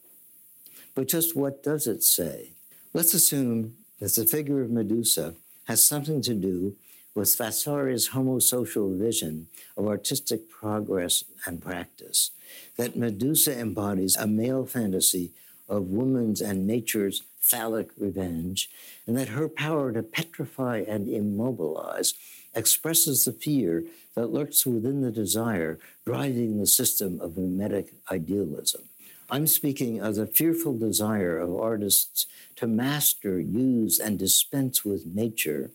But 0.95 1.07
just 1.07 1.35
what 1.35 1.63
does 1.63 1.87
it 1.87 2.03
say? 2.03 2.51
Let's 2.93 3.13
assume 3.13 3.75
that 3.99 4.13
the 4.15 4.25
figure 4.25 4.61
of 4.61 4.69
Medusa 4.69 5.35
has 5.67 5.87
something 5.87 6.21
to 6.21 6.33
do 6.33 6.75
with 7.15 7.35
Vasari's 7.37 8.09
homosocial 8.09 8.97
vision 8.97 9.47
of 9.77 9.87
artistic 9.87 10.49
progress 10.49 11.23
and 11.45 11.61
practice, 11.61 12.31
that 12.77 12.95
Medusa 12.95 13.57
embodies 13.57 14.15
a 14.15 14.27
male 14.27 14.65
fantasy 14.65 15.31
of 15.69 15.89
woman's 15.89 16.41
and 16.41 16.67
nature's 16.67 17.23
phallic 17.39 17.89
revenge, 17.97 18.69
and 19.05 19.17
that 19.17 19.29
her 19.29 19.49
power 19.49 19.91
to 19.91 20.01
petrify 20.01 20.83
and 20.87 21.07
immobilize 21.07 22.13
expresses 22.55 23.25
the 23.25 23.33
fear 23.33 23.83
that 24.15 24.31
lurks 24.31 24.65
within 24.65 25.01
the 25.01 25.11
desire 25.11 25.79
driving 26.05 26.59
the 26.59 26.67
system 26.67 27.19
of 27.19 27.37
mimetic 27.37 27.93
idealism. 28.11 28.83
I'm 29.29 29.47
speaking 29.47 29.99
of 29.99 30.15
the 30.15 30.27
fearful 30.27 30.77
desire 30.77 31.37
of 31.39 31.55
artists 31.55 32.27
to 32.57 32.67
master, 32.67 33.39
use, 33.39 33.99
and 33.99 34.19
dispense 34.19 34.85
with 34.85 35.05
nature, 35.05 35.71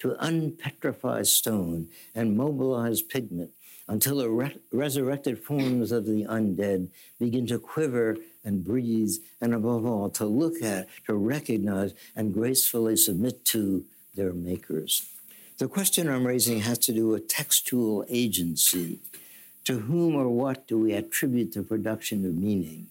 to 0.00 0.16
unpetrify 0.20 1.26
stone 1.26 1.88
and 2.14 2.36
mobilize 2.36 3.02
pigment 3.02 3.50
until 3.88 4.16
the 4.18 4.30
re- 4.30 4.56
resurrected 4.72 5.38
forms 5.38 5.90
of 5.90 6.06
the 6.06 6.24
undead 6.24 6.88
begin 7.18 7.46
to 7.46 7.58
quiver 7.58 8.16
and 8.44 8.64
breathe, 8.64 9.12
and 9.40 9.52
above 9.52 9.84
all, 9.84 10.08
to 10.08 10.24
look 10.24 10.62
at, 10.62 10.86
to 11.06 11.14
recognize, 11.14 11.92
and 12.16 12.32
gracefully 12.32 12.96
submit 12.96 13.44
to 13.44 13.84
their 14.14 14.32
makers. 14.32 15.06
The 15.58 15.68
question 15.68 16.08
I'm 16.08 16.26
raising 16.26 16.60
has 16.60 16.78
to 16.78 16.92
do 16.92 17.08
with 17.08 17.28
textual 17.28 18.04
agency. 18.08 19.00
To 19.64 19.80
whom 19.80 20.14
or 20.14 20.28
what 20.28 20.66
do 20.66 20.78
we 20.78 20.94
attribute 20.94 21.52
the 21.52 21.62
production 21.62 22.24
of 22.24 22.34
meaning? 22.34 22.86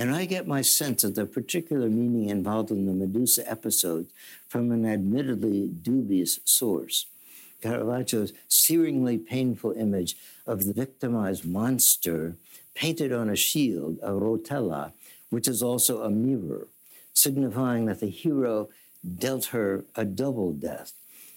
And 0.00 0.14
I 0.14 0.24
get 0.24 0.46
my 0.46 0.62
sense 0.62 1.04
of 1.04 1.14
the 1.14 1.26
particular 1.26 1.90
meaning 1.90 2.30
involved 2.30 2.70
in 2.70 2.86
the 2.86 2.94
Medusa 2.94 3.46
episode 3.46 4.06
from 4.48 4.72
an 4.72 4.86
admittedly 4.86 5.68
dubious 5.68 6.40
source. 6.42 7.04
Caravaggio's 7.60 8.32
searingly 8.48 9.18
painful 9.18 9.72
image 9.72 10.16
of 10.46 10.64
the 10.64 10.72
victimized 10.72 11.44
monster 11.44 12.36
painted 12.74 13.12
on 13.12 13.28
a 13.28 13.36
shield, 13.36 13.98
a 14.02 14.12
rotella, 14.12 14.92
which 15.28 15.46
is 15.46 15.62
also 15.62 16.02
a 16.02 16.08
mirror, 16.08 16.68
signifying 17.12 17.84
that 17.84 18.00
the 18.00 18.08
hero 18.08 18.70
dealt 19.18 19.46
her 19.46 19.84
a 19.94 20.06
double 20.06 20.54
death. 20.54 20.94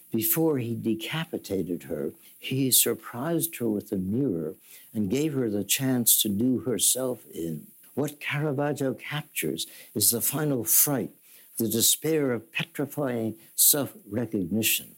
Before 0.10 0.58
he 0.60 0.74
decapitated 0.74 1.84
her, 1.84 2.14
he 2.40 2.72
surprised 2.72 3.58
her 3.58 3.68
with 3.68 3.92
a 3.92 3.98
mirror 3.98 4.56
and 4.94 5.10
gave 5.10 5.34
her 5.34 5.50
the 5.50 5.66
chance 5.66 6.22
to 6.22 6.30
do 6.30 6.60
herself 6.60 7.26
in. 7.34 7.68
What 7.96 8.20
Caravaggio 8.20 8.94
captures 8.96 9.68
is 9.94 10.12
the 10.12 10.22
final 10.22 10.64
fright, 10.64 11.12
the 11.58 11.68
despair 11.68 12.32
of 12.32 12.52
petrifying 12.52 13.36
self 13.56 13.94
recognition, 14.10 14.96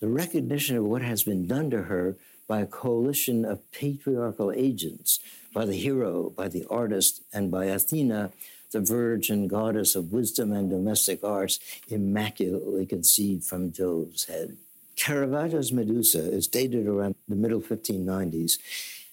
the 0.00 0.08
recognition 0.08 0.76
of 0.76 0.84
what 0.84 1.02
has 1.02 1.22
been 1.24 1.46
done 1.46 1.70
to 1.70 1.82
her 1.84 2.16
by 2.46 2.60
a 2.60 2.66
coalition 2.66 3.44
of 3.44 3.70
patriarchal 3.72 4.50
agents, 4.52 5.20
by 5.52 5.66
the 5.66 5.74
hero, 5.74 6.30
by 6.30 6.48
the 6.48 6.64
artist, 6.70 7.22
and 7.32 7.50
by 7.50 7.66
Athena, 7.66 8.32
the 8.70 8.80
virgin 8.80 9.46
goddess 9.46 9.94
of 9.94 10.12
wisdom 10.12 10.52
and 10.52 10.70
domestic 10.70 11.22
arts, 11.22 11.58
immaculately 11.88 12.86
conceived 12.86 13.44
from 13.44 13.72
Jove's 13.72 14.24
head. 14.24 14.56
Caravaggio's 14.96 15.72
Medusa 15.72 16.32
is 16.32 16.48
dated 16.48 16.86
around 16.86 17.14
the 17.28 17.36
middle 17.36 17.60
1590s, 17.60 18.58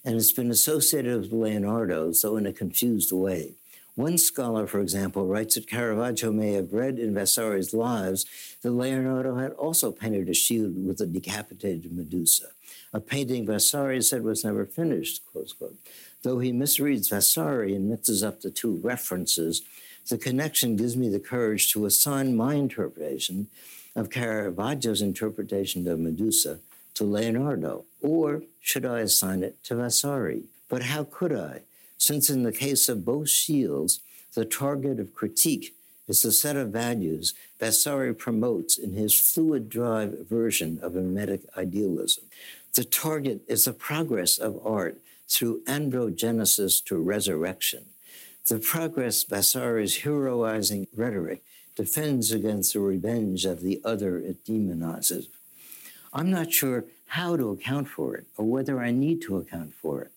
and 0.06 0.14
it's 0.14 0.30
been 0.30 0.52
associated 0.52 1.20
with 1.20 1.32
Leonardo, 1.32 2.12
though 2.12 2.36
in 2.36 2.46
a 2.46 2.52
confused 2.52 3.10
way. 3.10 3.54
One 3.96 4.18
scholar, 4.18 4.68
for 4.68 4.80
example, 4.80 5.26
writes 5.26 5.56
that 5.56 5.66
Caravaggio 5.66 6.30
may 6.30 6.52
have 6.52 6.72
read 6.72 7.00
in 7.00 7.12
Vasari's 7.12 7.74
Lives 7.74 8.24
that 8.62 8.70
Leonardo 8.70 9.34
had 9.34 9.52
also 9.52 9.90
painted 9.90 10.28
a 10.28 10.34
shield 10.34 10.86
with 10.86 11.00
a 11.00 11.06
decapitated 11.06 11.92
Medusa, 11.92 12.50
a 12.92 13.00
painting 13.00 13.46
Vasari 13.46 14.00
said 14.00 14.22
was 14.22 14.44
never 14.44 14.64
finished. 14.64 15.22
Though 16.22 16.38
he 16.38 16.52
misreads 16.52 17.10
Vasari 17.10 17.74
and 17.74 17.88
mixes 17.88 18.22
up 18.22 18.42
the 18.42 18.50
two 18.50 18.76
references, 18.76 19.62
the 20.08 20.18
connection 20.18 20.76
gives 20.76 20.96
me 20.96 21.08
the 21.08 21.18
courage 21.18 21.72
to 21.72 21.84
assign 21.84 22.36
my 22.36 22.54
interpretation 22.54 23.48
of 23.96 24.10
Caravaggio's 24.10 25.02
interpretation 25.02 25.88
of 25.88 25.98
Medusa 25.98 26.60
to 26.96 27.04
Leonardo, 27.04 27.84
or 28.02 28.42
should 28.60 28.84
I 28.84 29.00
assign 29.00 29.42
it 29.42 29.62
to 29.64 29.76
Vasari? 29.76 30.42
But 30.68 30.82
how 30.82 31.04
could 31.04 31.32
I? 31.32 31.62
since 31.98 32.30
in 32.30 32.42
the 32.42 32.52
case 32.52 32.88
of 32.88 33.04
both 33.04 33.28
shields, 33.28 34.00
the 34.34 34.44
target 34.44 35.00
of 35.00 35.14
critique 35.14 35.74
is 36.08 36.22
the 36.22 36.32
set 36.32 36.56
of 36.56 36.68
values 36.68 37.34
Vasari 37.58 38.14
promotes 38.14 38.78
in 38.78 38.92
his 38.92 39.14
fluid 39.18 39.68
drive 39.68 40.28
version 40.28 40.78
of 40.82 40.94
mimetic 40.94 41.40
idealism. 41.56 42.24
The 42.74 42.84
target 42.84 43.40
is 43.48 43.64
the 43.64 43.72
progress 43.72 44.38
of 44.38 44.60
art 44.64 45.00
through 45.28 45.62
androgenesis 45.64 46.84
to 46.84 46.96
resurrection. 46.96 47.86
The 48.46 48.58
progress 48.58 49.24
Vasari's 49.24 50.02
heroizing 50.02 50.86
rhetoric 50.94 51.42
defends 51.74 52.30
against 52.30 52.74
the 52.74 52.80
revenge 52.80 53.44
of 53.44 53.62
the 53.62 53.80
other 53.84 54.18
it 54.18 54.44
demonizes. 54.44 55.26
I'm 56.12 56.30
not 56.30 56.52
sure 56.52 56.84
how 57.08 57.36
to 57.36 57.50
account 57.50 57.88
for 57.88 58.14
it 58.16 58.26
or 58.36 58.44
whether 58.44 58.80
I 58.80 58.90
need 58.90 59.22
to 59.22 59.36
account 59.36 59.74
for 59.74 60.02
it. 60.02 60.12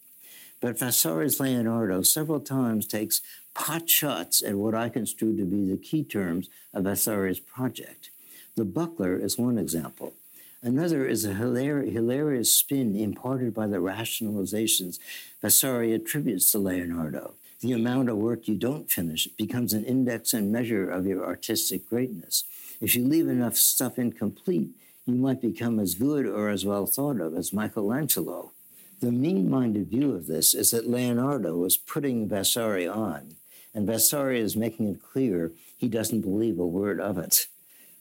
But 0.62 0.78
Vasari's 0.78 1.40
Leonardo 1.40 2.02
several 2.02 2.40
times 2.40 2.86
takes 2.86 3.22
pot 3.54 3.90
shots 3.90 4.42
at 4.42 4.56
what 4.56 4.76
I 4.76 4.90
construe 4.90 5.36
to 5.38 5.46
be 5.46 5.70
the 5.70 5.78
key 5.78 6.04
terms 6.04 6.50
of 6.74 6.84
Vasari's 6.84 7.40
project. 7.40 8.10
The 8.56 8.66
buckler 8.66 9.18
is 9.18 9.38
one 9.38 9.58
example. 9.58 10.14
Another 10.62 11.06
is 11.06 11.24
a 11.24 11.34
hilarious 11.34 12.52
spin 12.52 12.96
imparted 12.96 13.54
by 13.54 13.68
the 13.68 13.78
rationalizations 13.78 15.00
Vasari 15.42 15.94
attributes 15.94 16.52
to 16.52 16.60
Leonardo. 16.60 17.36
The 17.62 17.72
amount 17.72 18.10
of 18.10 18.18
work 18.18 18.48
you 18.48 18.56
don't 18.56 18.92
finish 18.92 19.28
becomes 19.28 19.72
an 19.72 19.86
index 19.86 20.34
and 20.34 20.52
measure 20.52 20.90
of 20.90 21.06
your 21.06 21.26
artistic 21.26 21.90
greatness. 21.90 22.44
If 22.82 22.96
you 22.96 23.06
leave 23.06 23.30
enough 23.30 23.56
stuff 23.56 23.98
incomplete, 23.98 24.72
you 25.10 25.22
might 25.22 25.42
become 25.42 25.80
as 25.80 25.96
good 25.96 26.26
or 26.26 26.50
as 26.50 26.66
well 26.66 26.86
thought 26.86 27.20
of 27.20 27.36
as 27.36 27.54
Michelangelo. 27.54 28.52
The 29.00 29.12
mean 29.12 29.50
minded 29.50 29.90
view 29.90 30.14
of 30.14 30.28
this 30.28 30.54
is 30.54 30.72
that 30.72 30.90
Leonardo 30.90 31.56
was 31.56 31.78
putting 31.78 32.28
Vasari 32.28 32.88
on, 32.88 33.36
and 33.74 33.88
Vasari 33.88 34.40
is 34.40 34.56
making 34.56 34.88
it 34.88 35.02
clear 35.02 35.52
he 35.78 35.88
doesn't 35.88 36.22
believe 36.22 36.60
a 36.60 36.68
word 36.68 37.00
of 37.00 37.18
it. 37.18 37.48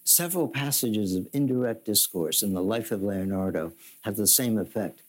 Several 0.03 0.49
passages 0.49 1.15
of 1.15 1.29
indirect 1.33 1.85
discourse 1.85 2.43
in 2.43 2.55
the 2.55 2.63
life 2.63 2.91
of 2.91 3.03
Leonardo 3.03 3.73
have 4.03 4.17
the 4.17 4.27
same 4.27 4.59
effect. 4.59 5.03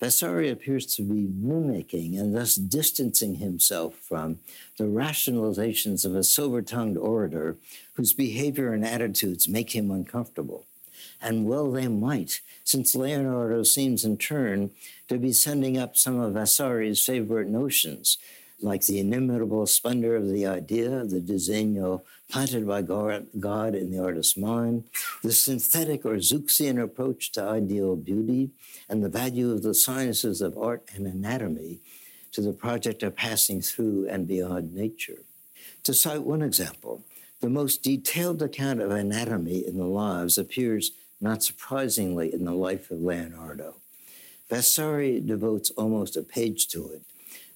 Vasari 0.00 0.48
appears 0.48 0.86
to 0.96 1.02
be 1.02 1.28
mimicking 1.32 2.18
and 2.18 2.34
thus 2.34 2.54
distancing 2.54 3.36
himself 3.36 3.94
from 3.96 4.38
the 4.78 4.84
rationalizations 4.84 6.04
of 6.04 6.16
a 6.16 6.24
silver 6.24 6.62
tongued 6.62 6.96
orator 6.96 7.58
whose 7.94 8.14
behavior 8.14 8.72
and 8.72 8.84
attitudes 8.84 9.46
make 9.46 9.74
him 9.74 9.90
uncomfortable. 9.90 10.64
And 11.20 11.44
well, 11.44 11.70
they 11.70 11.88
might, 11.88 12.40
since 12.64 12.94
Leonardo 12.94 13.62
seems 13.62 14.04
in 14.04 14.16
turn 14.16 14.70
to 15.08 15.18
be 15.18 15.32
sending 15.32 15.76
up 15.76 15.96
some 15.96 16.18
of 16.18 16.32
Vasari's 16.32 17.04
favorite 17.04 17.48
notions, 17.48 18.16
like 18.62 18.84
the 18.86 19.00
inimitable 19.00 19.66
splendor 19.66 20.16
of 20.16 20.28
the 20.28 20.46
idea, 20.46 21.04
the 21.04 21.20
disegno 21.20 22.02
planted 22.30 22.66
by 22.66 22.82
God 22.82 23.74
in 23.74 23.90
the 23.90 24.02
artist's 24.02 24.36
mind, 24.36 24.84
the 25.22 25.32
synthetic 25.32 26.04
or 26.04 26.16
Zeuxian 26.16 26.82
approach 26.82 27.32
to 27.32 27.42
ideal 27.42 27.96
beauty, 27.96 28.50
and 28.88 29.02
the 29.02 29.08
value 29.08 29.50
of 29.50 29.62
the 29.62 29.74
sciences 29.74 30.40
of 30.40 30.56
art 30.56 30.88
and 30.94 31.06
anatomy 31.06 31.80
to 32.32 32.40
the 32.40 32.52
project 32.52 33.02
of 33.02 33.16
passing 33.16 33.60
through 33.60 34.08
and 34.08 34.26
beyond 34.26 34.74
nature. 34.74 35.22
To 35.84 35.94
cite 35.94 36.22
one 36.22 36.42
example, 36.42 37.02
the 37.40 37.48
most 37.48 37.82
detailed 37.82 38.42
account 38.42 38.80
of 38.80 38.90
anatomy 38.90 39.66
in 39.66 39.78
the 39.78 39.86
lives 39.86 40.36
appears 40.36 40.92
not 41.20 41.42
surprisingly, 41.42 42.32
in 42.32 42.44
the 42.44 42.54
life 42.54 42.90
of 42.90 43.02
Leonardo. 43.02 43.76
Vasari 44.48 45.20
devotes 45.20 45.70
almost 45.70 46.16
a 46.16 46.22
page 46.22 46.66
to 46.68 46.90
it. 46.90 47.02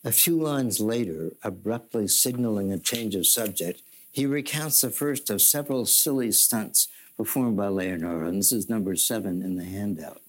A 0.04 0.12
few 0.12 0.36
lines 0.36 0.80
later, 0.80 1.32
abruptly 1.42 2.06
signaling 2.06 2.72
a 2.72 2.78
change 2.78 3.14
of 3.14 3.26
subject, 3.26 3.82
he 4.12 4.26
recounts 4.26 4.80
the 4.80 4.90
first 4.90 5.30
of 5.30 5.42
several 5.42 5.86
silly 5.86 6.30
stunts 6.30 6.88
performed 7.16 7.56
by 7.56 7.68
Leonardo, 7.68 8.26
and 8.28 8.38
this 8.38 8.52
is 8.52 8.68
number 8.68 8.94
seven 8.96 9.42
in 9.42 9.56
the 9.56 9.64
handout. 9.64 10.20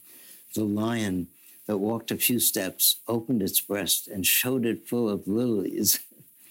The 0.54 0.64
lion 0.64 1.28
that 1.68 1.78
walked 1.78 2.12
a 2.12 2.18
few 2.18 2.40
steps 2.40 2.98
opened 3.08 3.42
its 3.42 3.60
breast 3.60 4.08
and 4.08 4.26
showed 4.26 4.66
it 4.66 4.88
full 4.88 5.10
of 5.10 5.28
lilies. 5.28 6.00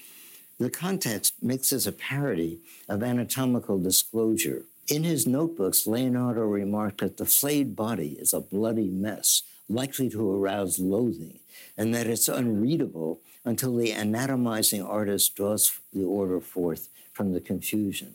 the 0.59 0.71
context 0.71 1.35
makes 1.43 1.71
this 1.71 1.87
a 1.87 1.93
parody 1.93 2.61
of 2.89 3.03
anatomical 3.03 3.79
disclosure. 3.79 4.65
In 4.87 5.03
his 5.03 5.27
notebooks, 5.27 5.87
Leonardo 5.87 6.43
remarked 6.43 7.01
that 7.01 7.17
the 7.17 7.25
flayed 7.25 7.75
body 7.75 8.17
is 8.21 8.35
a 8.35 8.41
bloody 8.41 8.91
mess, 8.91 9.43
likely 9.69 10.11
to 10.11 10.31
arouse 10.31 10.79
loathing, 10.79 11.41
and 11.77 11.95
that 11.95 12.07
it's 12.07 12.29
unreadable 12.29 13.23
until 13.47 13.77
the 13.77 13.93
anatomizing 13.93 14.83
artist 14.83 15.35
draws 15.35 15.81
the 15.93 16.05
order 16.05 16.39
forth 16.41 16.89
from 17.13 17.33
the 17.33 17.41
confusion. 17.41 18.15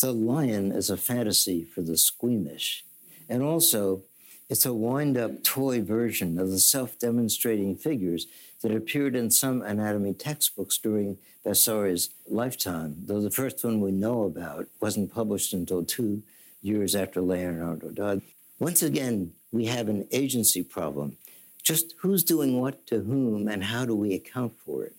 The 0.00 0.12
lion 0.12 0.70
is 0.70 0.88
a 0.88 0.96
fantasy 0.96 1.64
for 1.64 1.82
the 1.82 1.96
squeamish, 1.96 2.84
and 3.28 3.42
also 3.42 4.04
It's 4.50 4.66
a 4.66 4.74
wind 4.74 5.16
up 5.16 5.44
toy 5.44 5.80
version 5.80 6.36
of 6.36 6.50
the 6.50 6.58
self 6.58 6.98
demonstrating 6.98 7.76
figures 7.76 8.26
that 8.62 8.74
appeared 8.74 9.14
in 9.14 9.30
some 9.30 9.62
anatomy 9.62 10.12
textbooks 10.12 10.76
during 10.76 11.18
Vasari's 11.44 12.10
lifetime, 12.28 12.96
though 13.06 13.20
the 13.20 13.30
first 13.30 13.64
one 13.64 13.80
we 13.80 13.92
know 13.92 14.24
about 14.24 14.66
wasn't 14.80 15.12
published 15.12 15.52
until 15.52 15.84
two 15.84 16.22
years 16.62 16.94
after 16.94 17.20
Leonardo 17.20 17.88
died. 17.90 18.20
Once 18.58 18.82
again, 18.82 19.32
we 19.50 19.66
have 19.66 19.88
an 19.88 20.06
agency 20.12 20.62
problem. 20.62 21.16
Just 21.62 21.94
who's 22.00 22.22
doing 22.22 22.60
what 22.60 22.86
to 22.88 23.00
whom 23.00 23.48
and 23.48 23.64
how 23.64 23.86
do 23.86 23.94
we 23.96 24.14
account 24.14 24.52
for 24.64 24.84
it? 24.84 24.94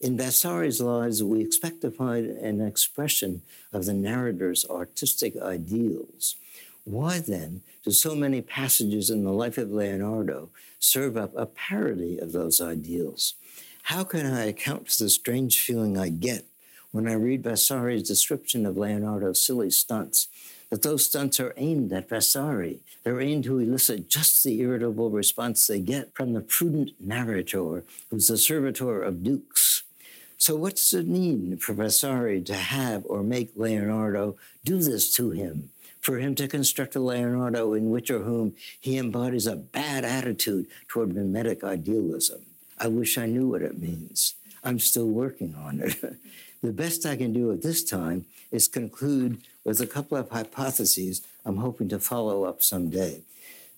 In 0.00 0.16
Vasari's 0.16 0.80
lives, 0.80 1.22
we 1.22 1.40
expect 1.40 1.80
to 1.82 1.90
find 1.90 2.26
an 2.26 2.60
expression 2.60 3.42
of 3.72 3.84
the 3.84 3.94
narrator's 3.94 4.64
artistic 4.68 5.36
ideals. 5.36 6.36
Why 6.84 7.20
then 7.20 7.62
do 7.82 7.90
so 7.90 8.14
many 8.14 8.42
passages 8.42 9.08
in 9.08 9.24
the 9.24 9.32
life 9.32 9.56
of 9.56 9.70
Leonardo 9.70 10.50
serve 10.78 11.16
up 11.16 11.32
a 11.36 11.46
parody 11.46 12.18
of 12.18 12.32
those 12.32 12.60
ideals? 12.60 13.34
How 13.88 14.02
can 14.02 14.24
I 14.24 14.46
account 14.46 14.90
for 14.90 15.04
the 15.04 15.10
strange 15.10 15.60
feeling 15.60 15.98
I 15.98 16.08
get 16.08 16.46
when 16.90 17.06
I 17.06 17.12
read 17.12 17.42
Vasari's 17.44 18.08
description 18.08 18.64
of 18.64 18.78
Leonardo's 18.78 19.42
silly 19.42 19.70
stunts? 19.70 20.28
That 20.70 20.80
those 20.80 21.04
stunts 21.04 21.38
are 21.38 21.52
aimed 21.58 21.92
at 21.92 22.08
Vasari. 22.08 22.80
They're 23.02 23.20
aimed 23.20 23.44
to 23.44 23.58
elicit 23.58 24.08
just 24.08 24.42
the 24.42 24.58
irritable 24.60 25.10
response 25.10 25.66
they 25.66 25.80
get 25.80 26.14
from 26.14 26.32
the 26.32 26.40
prudent 26.40 26.92
narrator, 26.98 27.84
who's 28.08 28.28
the 28.28 28.38
servitor 28.38 29.02
of 29.02 29.22
dukes. 29.22 29.82
So, 30.38 30.56
what 30.56 30.76
does 30.76 30.94
it 30.94 31.06
mean 31.06 31.58
for 31.58 31.74
Vasari 31.74 32.40
to 32.40 32.54
have 32.54 33.04
or 33.04 33.22
make 33.22 33.50
Leonardo 33.54 34.36
do 34.64 34.78
this 34.78 35.12
to 35.16 35.32
him? 35.32 35.68
For 36.00 36.16
him 36.16 36.34
to 36.36 36.48
construct 36.48 36.96
a 36.96 37.00
Leonardo 37.00 37.74
in 37.74 37.90
which 37.90 38.10
or 38.10 38.20
whom 38.20 38.54
he 38.80 38.96
embodies 38.96 39.46
a 39.46 39.56
bad 39.56 40.06
attitude 40.06 40.68
toward 40.88 41.14
mimetic 41.14 41.62
idealism? 41.62 42.46
I 42.84 42.88
wish 42.88 43.16
I 43.16 43.24
knew 43.24 43.48
what 43.48 43.62
it 43.62 43.80
mm. 43.80 43.88
means. 43.88 44.34
I'm 44.62 44.78
still 44.78 45.08
working 45.08 45.54
on 45.54 45.80
it. 45.80 45.96
the 46.62 46.72
best 46.72 47.06
I 47.06 47.16
can 47.16 47.32
do 47.32 47.50
at 47.50 47.62
this 47.62 47.82
time 47.82 48.26
is 48.52 48.68
conclude 48.68 49.38
with 49.64 49.80
a 49.80 49.86
couple 49.86 50.18
of 50.18 50.28
hypotheses 50.28 51.22
I'm 51.46 51.56
hoping 51.56 51.88
to 51.88 51.98
follow 51.98 52.44
up 52.44 52.62
someday. 52.62 53.22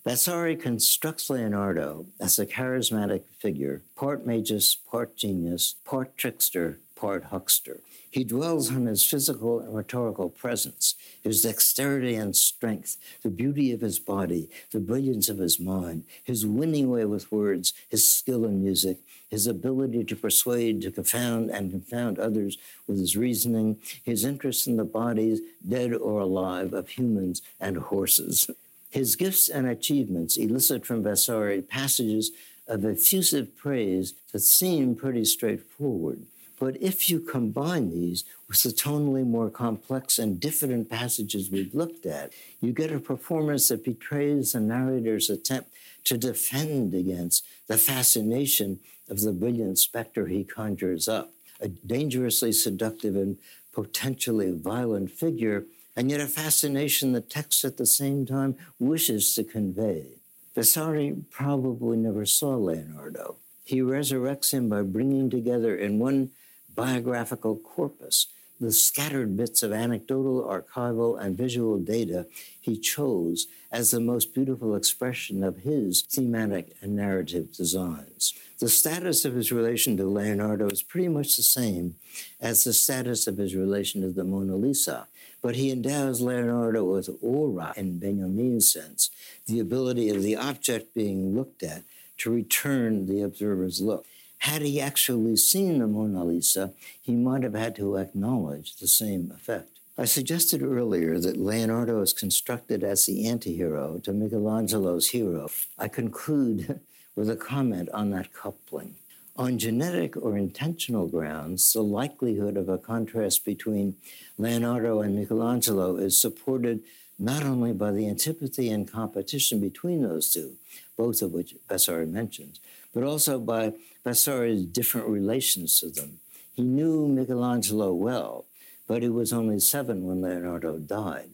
Vasari 0.03 0.57
constructs 0.57 1.29
Leonardo 1.29 2.05
as 2.19 2.37
a 2.37 2.45
charismatic 2.45 3.23
figure, 3.39 3.81
part 3.95 4.25
magus, 4.25 4.75
part 4.75 5.15
genius, 5.15 5.75
part 5.85 6.17
trickster, 6.17 6.79
part 6.95 7.25
huckster. 7.25 7.79
He 8.09 8.23
dwells 8.23 8.71
on 8.71 8.85
his 8.85 9.03
physical 9.03 9.59
and 9.59 9.75
rhetorical 9.75 10.29
presence, 10.29 10.95
his 11.23 11.41
dexterity 11.41 12.15
and 12.15 12.35
strength, 12.35 12.97
the 13.21 13.29
beauty 13.29 13.71
of 13.71 13.81
his 13.81 13.99
body, 13.99 14.49
the 14.71 14.79
brilliance 14.79 15.29
of 15.29 15.39
his 15.39 15.59
mind, 15.59 16.03
his 16.23 16.45
winning 16.45 16.89
way 16.89 17.05
with 17.05 17.31
words, 17.31 17.73
his 17.89 18.09
skill 18.09 18.45
in 18.45 18.63
music, 18.63 18.99
his 19.29 19.45
ability 19.45 20.05
to 20.05 20.15
persuade, 20.15 20.81
to 20.81 20.91
confound, 20.91 21.49
and 21.49 21.71
confound 21.71 22.17
others 22.17 22.57
with 22.87 22.97
his 22.97 23.17
reasoning, 23.17 23.77
his 24.03 24.23
interest 24.23 24.67
in 24.67 24.77
the 24.77 24.85
bodies, 24.85 25.41
dead 25.67 25.93
or 25.93 26.21
alive, 26.21 26.73
of 26.73 26.89
humans 26.89 27.41
and 27.59 27.77
horses. 27.77 28.49
His 28.89 29.17
gifts 29.17 29.49
and 29.49 29.67
achievements 29.67 30.37
elicit 30.37 30.85
from 30.85 31.03
Vasari 31.03 31.61
passages 31.61 32.31
of 32.67 32.85
effusive 32.85 33.55
praise 33.57 34.13
that 34.31 34.39
seem 34.39 34.95
pretty 34.95 35.25
straightforward. 35.25 36.25
But 36.59 36.81
if 36.81 37.09
you 37.09 37.19
combine 37.19 37.91
these 37.91 38.23
with 38.47 38.63
the 38.63 38.69
tonally 38.69 39.25
more 39.25 39.49
complex 39.49 40.17
and 40.17 40.39
diffident 40.39 40.89
passages 40.89 41.51
we've 41.51 41.75
looked 41.75 42.05
at, 42.05 42.33
you 42.61 42.71
get 42.71 42.91
a 42.91 42.99
performance 42.99 43.67
that 43.67 43.83
betrays 43.83 44.53
the 44.53 44.59
narrator's 44.59 45.29
attempt 45.29 45.71
to 46.05 46.17
defend 46.17 46.93
against 46.93 47.45
the 47.67 47.77
fascination 47.77 48.79
of 49.09 49.21
the 49.21 49.31
brilliant 49.31 49.77
specter 49.77 50.27
he 50.27 50.43
conjures 50.43 51.07
up, 51.07 51.31
a 51.61 51.67
dangerously 51.67 52.51
seductive 52.51 53.15
and 53.15 53.37
potentially 53.71 54.51
violent 54.51 55.11
figure 55.11 55.65
and 55.97 56.11
yet 56.11 56.21
a 56.21 56.27
fascination 56.27 57.11
the 57.11 57.21
text 57.21 57.65
at 57.65 57.77
the 57.77 57.85
same 57.85 58.25
time 58.25 58.55
wishes 58.79 59.33
to 59.33 59.43
convey. 59.43 60.05
Vasari 60.53 61.15
probably 61.31 61.97
never 61.97 62.25
saw 62.25 62.55
Leonardo. 62.55 63.35
He 63.65 63.79
resurrects 63.81 64.51
him 64.51 64.69
by 64.69 64.83
bringing 64.83 65.29
together 65.29 65.75
in 65.75 65.97
one 65.97 66.29
biographical 66.77 67.57
corpus 67.57 68.27
the 68.59 68.71
scattered 68.71 69.37
bits 69.37 69.61
of 69.61 69.71
anecdotal, 69.71 70.41
archival, 70.43 71.19
and 71.19 71.37
visual 71.37 71.77
data 71.77 72.25
he 72.59 72.77
chose 72.77 73.47
as 73.71 73.91
the 73.91 73.99
most 73.99 74.33
beautiful 74.33 74.75
expression 74.75 75.43
of 75.43 75.57
his 75.57 76.01
thematic 76.01 76.75
and 76.81 76.95
narrative 76.95 77.53
designs. 77.53 78.33
The 78.59 78.69
status 78.69 79.25
of 79.25 79.35
his 79.35 79.51
relation 79.51 79.97
to 79.97 80.05
Leonardo 80.05 80.67
is 80.69 80.81
pretty 80.81 81.07
much 81.07 81.35
the 81.35 81.43
same 81.43 81.95
as 82.41 82.63
the 82.63 82.73
status 82.73 83.27
of 83.27 83.37
his 83.37 83.55
relation 83.55 84.01
to 84.01 84.09
the 84.09 84.23
Mona 84.23 84.55
Lisa, 84.55 85.07
but 85.41 85.55
he 85.55 85.69
endows 85.69 86.21
Leonardo 86.21 86.83
with 86.83 87.09
aura 87.21 87.73
in 87.77 87.99
Benjamin's 87.99 88.71
sense, 88.71 89.11
the 89.45 89.59
ability 89.59 90.09
of 90.09 90.23
the 90.23 90.35
object 90.35 90.95
being 90.95 91.35
looked 91.35 91.61
at 91.61 91.83
to 92.17 92.31
return 92.31 93.05
the 93.05 93.21
observer's 93.21 93.81
look. 93.81 94.07
Had 94.39 94.61
he 94.61 94.79
actually 94.79 95.35
seen 95.35 95.79
the 95.79 95.87
Mona 95.87 96.23
Lisa, 96.23 96.73
he 97.01 97.13
might 97.13 97.43
have 97.43 97.55
had 97.55 97.75
to 97.77 97.97
acknowledge 97.97 98.75
the 98.75 98.87
same 98.87 99.31
effect. 99.35 99.79
I 99.97 100.05
suggested 100.05 100.61
earlier 100.61 101.19
that 101.19 101.39
Leonardo 101.39 102.01
is 102.01 102.13
constructed 102.13 102.83
as 102.83 103.07
the 103.07 103.25
antihero 103.25 104.01
to 104.03 104.13
Michelangelo's 104.13 105.09
hero. 105.09 105.49
I 105.77 105.87
conclude 105.87 106.79
with 107.15 107.29
a 107.31 107.35
comment 107.35 107.89
on 107.93 108.11
that 108.11 108.31
coupling. 108.31 108.95
On 109.35 109.57
genetic 109.57 110.15
or 110.15 110.37
intentional 110.37 111.07
grounds, 111.07 111.73
the 111.73 111.81
likelihood 111.81 112.57
of 112.57 112.69
a 112.69 112.77
contrast 112.77 113.43
between 113.43 113.95
Leonardo 114.37 115.01
and 115.01 115.15
Michelangelo 115.15 115.95
is 115.97 116.19
supported 116.19 116.81
not 117.19 117.43
only 117.43 117.73
by 117.73 117.91
the 117.91 118.07
antipathy 118.07 118.69
and 118.69 118.91
competition 118.91 119.59
between 119.59 120.03
those 120.03 120.31
two, 120.31 120.53
both 120.95 121.21
of 121.21 121.31
which 121.31 121.55
Vasari 121.67 122.05
mentions, 122.05 122.59
but 122.93 123.03
also 123.03 123.39
by 123.39 123.73
Vasari's 124.07 124.63
different 124.63 125.07
relations 125.07 125.81
to 125.81 125.89
them. 125.89 126.19
He 126.53 126.63
knew 126.63 127.09
Michelangelo 127.09 127.93
well, 127.93 128.45
but 128.87 129.03
he 129.03 129.09
was 129.09 129.33
only 129.33 129.59
seven 129.59 130.05
when 130.05 130.21
Leonardo 130.21 130.77
died. 130.77 131.31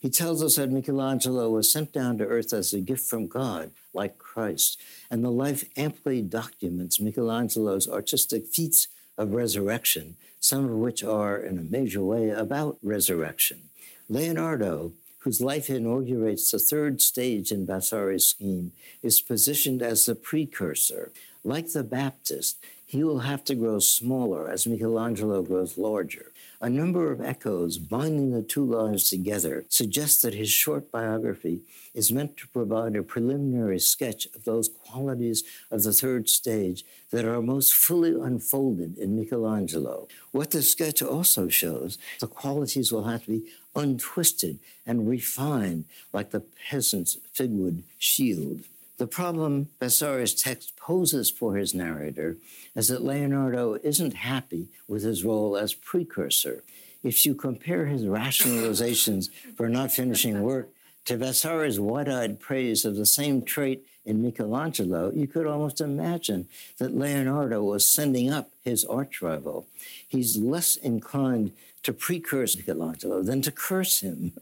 He 0.00 0.08
tells 0.08 0.42
us 0.42 0.56
that 0.56 0.70
Michelangelo 0.70 1.50
was 1.50 1.70
sent 1.70 1.92
down 1.92 2.16
to 2.16 2.24
earth 2.24 2.54
as 2.54 2.72
a 2.72 2.80
gift 2.80 3.06
from 3.08 3.26
God, 3.26 3.72
like 3.92 4.16
Christ, 4.16 4.80
and 5.10 5.22
the 5.22 5.30
life 5.30 5.64
amply 5.76 6.22
documents 6.22 6.98
Michelangelo's 6.98 7.86
artistic 7.86 8.46
feats 8.46 8.88
of 9.18 9.34
resurrection, 9.34 10.16
some 10.40 10.64
of 10.64 10.70
which 10.72 11.04
are, 11.04 11.36
in 11.36 11.58
a 11.58 11.62
major 11.62 12.02
way, 12.02 12.30
about 12.30 12.78
resurrection. 12.82 13.68
Leonardo, 14.08 14.92
whose 15.18 15.42
life 15.42 15.68
inaugurates 15.68 16.50
the 16.50 16.58
third 16.58 17.02
stage 17.02 17.52
in 17.52 17.66
Vasari's 17.66 18.26
scheme, 18.26 18.72
is 19.02 19.20
positioned 19.20 19.82
as 19.82 20.06
the 20.06 20.14
precursor. 20.14 21.12
Like 21.46 21.72
the 21.72 21.84
Baptist, 21.84 22.56
he 22.86 23.04
will 23.04 23.18
have 23.18 23.44
to 23.44 23.54
grow 23.54 23.78
smaller 23.78 24.48
as 24.50 24.66
Michelangelo 24.66 25.42
grows 25.42 25.76
larger. 25.76 26.32
A 26.62 26.70
number 26.70 27.12
of 27.12 27.20
echoes 27.20 27.76
binding 27.76 28.30
the 28.30 28.40
two 28.40 28.64
lives 28.64 29.10
together 29.10 29.66
suggest 29.68 30.22
that 30.22 30.32
his 30.32 30.48
short 30.48 30.90
biography 30.90 31.60
is 31.92 32.10
meant 32.10 32.38
to 32.38 32.48
provide 32.48 32.96
a 32.96 33.02
preliminary 33.02 33.78
sketch 33.78 34.26
of 34.34 34.44
those 34.44 34.70
qualities 34.70 35.44
of 35.70 35.82
the 35.82 35.92
third 35.92 36.30
stage 36.30 36.82
that 37.10 37.26
are 37.26 37.42
most 37.42 37.74
fully 37.74 38.12
unfolded 38.12 38.96
in 38.96 39.18
Michelangelo. 39.18 40.08
What 40.32 40.50
the 40.50 40.62
sketch 40.62 41.02
also 41.02 41.48
shows, 41.48 41.98
the 42.20 42.26
qualities 42.26 42.90
will 42.90 43.04
have 43.04 43.24
to 43.24 43.40
be 43.40 43.50
untwisted 43.76 44.60
and 44.86 45.06
refined 45.06 45.84
like 46.12 46.30
the 46.30 46.40
peasant's 46.40 47.18
figwood 47.36 47.82
shield. 47.98 48.64
The 48.96 49.06
problem 49.08 49.70
Vasari's 49.80 50.34
text 50.34 50.76
poses 50.76 51.28
for 51.28 51.56
his 51.56 51.74
narrator 51.74 52.36
is 52.76 52.88
that 52.88 53.02
Leonardo 53.02 53.74
isn't 53.82 54.14
happy 54.14 54.68
with 54.86 55.02
his 55.02 55.24
role 55.24 55.56
as 55.56 55.74
precursor. 55.74 56.62
If 57.02 57.26
you 57.26 57.34
compare 57.34 57.86
his 57.86 58.02
rationalizations 58.02 59.30
for 59.56 59.68
not 59.68 59.92
finishing 59.92 60.42
work 60.42 60.70
to 61.06 61.18
Vasari's 61.18 61.80
wide 61.80 62.08
eyed 62.08 62.40
praise 62.40 62.84
of 62.84 62.94
the 62.94 63.04
same 63.04 63.42
trait 63.42 63.84
in 64.04 64.22
Michelangelo, 64.22 65.10
you 65.12 65.26
could 65.26 65.46
almost 65.46 65.80
imagine 65.80 66.46
that 66.78 66.96
Leonardo 66.96 67.62
was 67.62 67.86
sending 67.86 68.30
up 68.30 68.50
his 68.62 68.84
arch 68.84 69.20
rival. 69.20 69.66
He's 70.06 70.36
less 70.36 70.76
inclined 70.76 71.52
to 71.82 71.92
precurse 71.92 72.56
Michelangelo 72.56 73.22
than 73.22 73.42
to 73.42 73.50
curse 73.50 74.00
him. 74.00 74.32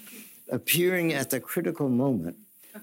Appearing 0.50 1.14
at 1.14 1.30
the 1.30 1.40
critical 1.40 1.88
moment, 1.88 2.36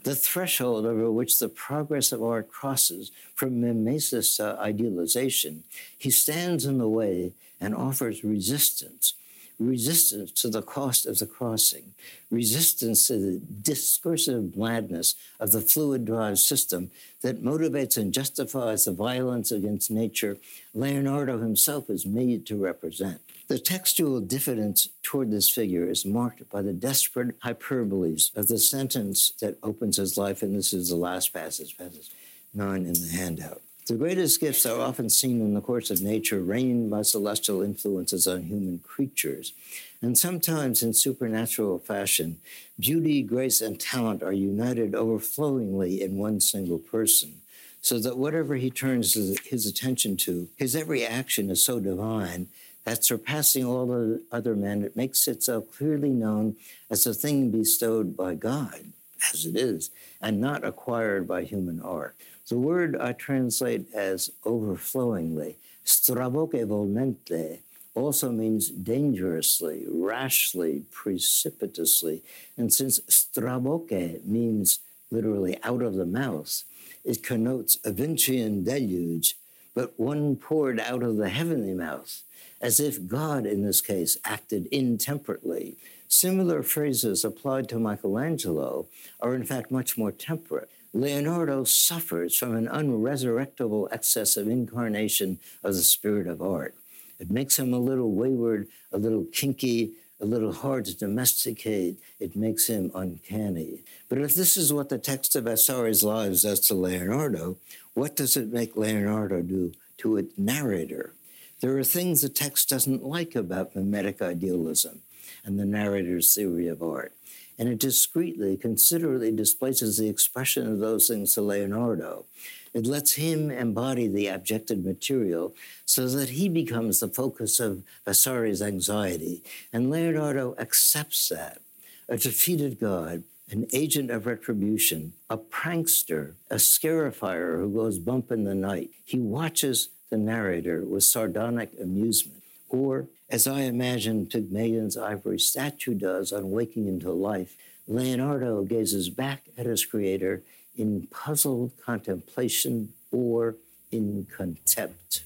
the 0.03 0.15
threshold 0.15 0.85
over 0.85 1.11
which 1.11 1.39
the 1.39 1.49
progress 1.49 2.11
of 2.11 2.23
art 2.23 2.49
crosses 2.49 3.11
from 3.35 3.61
mimesis 3.61 4.37
to 4.37 4.57
idealization, 4.59 5.63
he 5.97 6.11
stands 6.11 6.65
in 6.65 6.77
the 6.77 6.87
way 6.87 7.33
and 7.59 7.75
offers 7.75 8.23
resistance. 8.23 9.13
resistance 9.59 10.31
to 10.31 10.49
the 10.49 10.61
cost 10.61 11.05
of 11.05 11.19
the 11.19 11.25
crossing, 11.25 11.93
resistance 12.31 13.07
to 13.07 13.17
the 13.17 13.41
discursive 13.61 14.53
blandness 14.53 15.15
of 15.37 15.51
the 15.51 15.59
fluid 15.59 16.05
drive 16.05 16.39
system 16.39 16.89
that 17.21 17.43
motivates 17.43 17.97
and 17.97 18.13
justifies 18.13 18.85
the 18.85 18.93
violence 18.93 19.51
against 19.51 19.91
nature 19.91 20.37
Leonardo 20.73 21.39
himself 21.39 21.89
is 21.89 22.05
made 22.05 22.45
to 22.45 22.55
represent. 22.55 23.19
The 23.49 23.57
textual 23.57 24.21
diffidence 24.21 24.89
toward 25.01 25.31
this 25.31 25.49
figure 25.49 25.89
is 25.89 26.05
marked 26.05 26.47
by 26.51 26.61
the 26.61 26.71
desperate 26.71 27.39
hyperboles 27.39 28.29
of 28.37 28.47
the 28.47 28.59
sentence 28.59 29.33
that 29.41 29.57
opens 29.63 29.97
his 29.97 30.19
life, 30.19 30.43
and 30.43 30.55
this 30.55 30.71
is 30.71 30.89
the 30.89 30.95
last 30.95 31.33
passage, 31.33 31.75
passage 31.75 32.11
nine 32.53 32.85
in 32.85 32.93
the 32.93 33.09
handout. 33.11 33.63
The 33.87 33.95
greatest 33.95 34.39
gifts 34.39 34.67
are 34.67 34.79
often 34.79 35.09
seen 35.09 35.41
in 35.41 35.55
the 35.55 35.61
course 35.61 35.89
of 35.89 35.99
nature, 35.99 36.43
rained 36.43 36.91
by 36.91 37.01
celestial 37.01 37.63
influences 37.63 38.27
on 38.27 38.43
human 38.43 38.79
creatures. 38.79 39.53
And 39.99 40.15
sometimes 40.15 40.83
in 40.83 40.93
supernatural 40.93 41.79
fashion, 41.79 42.37
beauty, 42.79 43.23
grace, 43.23 43.61
and 43.61 43.79
talent 43.79 44.21
are 44.21 44.31
united 44.31 44.93
overflowingly 44.93 46.03
in 46.03 46.19
one 46.19 46.39
single 46.39 46.77
person, 46.77 47.41
so 47.81 47.97
that 47.97 48.19
whatever 48.19 48.57
he 48.57 48.69
turns 48.69 49.15
his 49.15 49.65
attention 49.65 50.17
to, 50.17 50.49
his 50.55 50.75
every 50.75 51.03
action 51.03 51.49
is 51.49 51.63
so 51.63 51.79
divine 51.79 52.47
that 52.83 53.03
surpassing 53.03 53.65
all 53.65 53.85
the 53.85 54.23
other 54.31 54.55
men, 54.55 54.83
it 54.83 54.95
makes 54.95 55.27
itself 55.27 55.65
clearly 55.75 56.09
known 56.09 56.55
as 56.89 57.05
a 57.05 57.13
thing 57.13 57.51
bestowed 57.51 58.15
by 58.15 58.35
God, 58.35 58.91
as 59.31 59.45
it 59.45 59.55
is, 59.55 59.91
and 60.21 60.39
not 60.39 60.63
acquired 60.63 61.27
by 61.27 61.43
human 61.43 61.81
art. 61.81 62.15
The 62.47 62.57
word 62.57 62.97
I 62.99 63.13
translate 63.13 63.93
as 63.93 64.31
overflowingly, 64.45 65.57
strabocchevolmente, 65.85 67.59
also 67.95 68.31
means 68.31 68.69
dangerously, 68.69 69.85
rashly, 69.87 70.83
precipitously. 70.91 72.23
And 72.57 72.73
since 72.73 72.99
straboke 73.01 74.25
means 74.25 74.79
literally 75.11 75.57
out 75.63 75.81
of 75.81 75.95
the 75.95 76.05
mouth, 76.05 76.63
it 77.03 77.23
connotes 77.23 77.77
a 77.83 77.91
Vincian 77.91 78.63
deluge, 78.63 79.35
but 79.75 79.99
one 79.99 80.35
poured 80.35 80.79
out 80.79 81.03
of 81.03 81.17
the 81.17 81.29
heavenly 81.29 81.73
mouth, 81.73 82.23
as 82.61 82.79
if 82.79 83.07
God, 83.07 83.45
in 83.45 83.63
this 83.63 83.81
case, 83.81 84.17
acted 84.25 84.67
intemperately. 84.67 85.77
Similar 86.07 86.63
phrases 86.63 87.23
applied 87.23 87.69
to 87.69 87.79
Michelangelo 87.79 88.87
are, 89.19 89.35
in 89.35 89.45
fact, 89.45 89.71
much 89.71 89.97
more 89.97 90.11
temperate. 90.11 90.69
Leonardo 90.93 91.63
suffers 91.63 92.35
from 92.35 92.55
an 92.55 92.67
unresurrectable 92.67 93.87
excess 93.91 94.35
of 94.35 94.47
incarnation 94.47 95.39
of 95.63 95.75
the 95.75 95.83
spirit 95.83 96.25
of 96.25 96.41
art. 96.41 96.73
It 97.19 97.29
makes 97.29 97.59
him 97.59 97.73
a 97.73 97.79
little 97.79 98.11
wayward, 98.11 98.67
a 98.91 98.97
little 98.97 99.25
kinky, 99.31 99.91
a 100.19 100.25
little 100.25 100.51
hard 100.51 100.85
to 100.85 100.97
domesticate. 100.97 101.99
It 102.19 102.35
makes 102.35 102.67
him 102.67 102.91
uncanny. 102.95 103.81
But 104.09 104.17
if 104.17 104.35
this 104.35 104.57
is 104.57 104.73
what 104.73 104.89
the 104.89 104.97
text 104.97 105.35
of 105.35 105.45
Vasari's 105.45 106.03
Lives 106.03 106.41
does 106.41 106.59
to 106.61 106.73
Leonardo, 106.73 107.57
what 107.93 108.15
does 108.15 108.35
it 108.35 108.51
make 108.51 108.75
Leonardo 108.75 109.41
do 109.41 109.73
to 109.97 110.17
its 110.17 110.37
narrator? 110.37 111.13
There 111.61 111.77
are 111.77 111.83
things 111.83 112.21
the 112.21 112.29
text 112.29 112.69
doesn't 112.69 113.03
like 113.03 113.35
about 113.35 113.75
mimetic 113.75 114.21
idealism 114.21 115.01
and 115.43 115.59
the 115.59 115.65
narrator's 115.65 116.33
theory 116.33 116.67
of 116.67 116.81
art 116.81 117.13
and 117.59 117.67
it 117.67 117.77
discreetly, 117.77 118.55
considerately 118.55 119.31
displaces 119.31 119.97
the 119.97 120.07
expression 120.07 120.65
of 120.65 120.79
those 120.79 121.09
things 121.09 121.33
to 121.33 121.41
Leonardo. 121.41 122.25
It 122.73 122.85
lets 122.85 123.13
him 123.13 123.51
embody 123.51 124.07
the 124.07 124.27
objective 124.27 124.85
material 124.85 125.53
so 125.83 126.07
that 126.07 126.29
he 126.29 126.47
becomes 126.47 127.01
the 127.01 127.09
focus 127.09 127.59
of 127.59 127.83
Vasari's 128.05 128.61
anxiety, 128.61 129.43
and 129.73 129.89
Leonardo 129.89 130.55
accepts 130.57 131.27
that. 131.29 131.61
A 132.07 132.15
defeated 132.15 132.79
God, 132.79 133.23
an 133.51 133.67
agent 133.73 134.09
of 134.09 134.25
retribution, 134.25 135.13
a 135.29 135.37
prankster, 135.37 136.35
a 136.49 136.55
scarifier 136.55 137.59
who 137.59 137.73
goes 137.73 137.99
bump 137.99 138.31
in 138.31 138.45
the 138.45 138.55
night. 138.55 138.91
He 139.03 139.19
watches 139.19 139.89
the 140.09 140.17
narrator 140.17 140.81
with 140.81 141.03
sardonic 141.03 141.71
amusement, 141.79 142.43
or 142.67 143.07
as 143.29 143.47
I 143.47 143.61
imagine 143.61 144.25
Pygmalion's 144.25 144.97
ivory 144.97 145.39
statue 145.39 145.93
does 145.93 146.31
on 146.31 146.51
waking 146.51 146.87
into 146.87 147.11
life, 147.11 147.55
Leonardo 147.87 148.63
gazes 148.63 149.09
back 149.09 149.43
at 149.57 149.65
his 149.65 149.85
creator 149.85 150.43
in 150.77 151.07
puzzled 151.11 151.71
contemplation 151.83 152.93
or 153.11 153.55
in 153.91 154.27
contempt. 154.35 155.23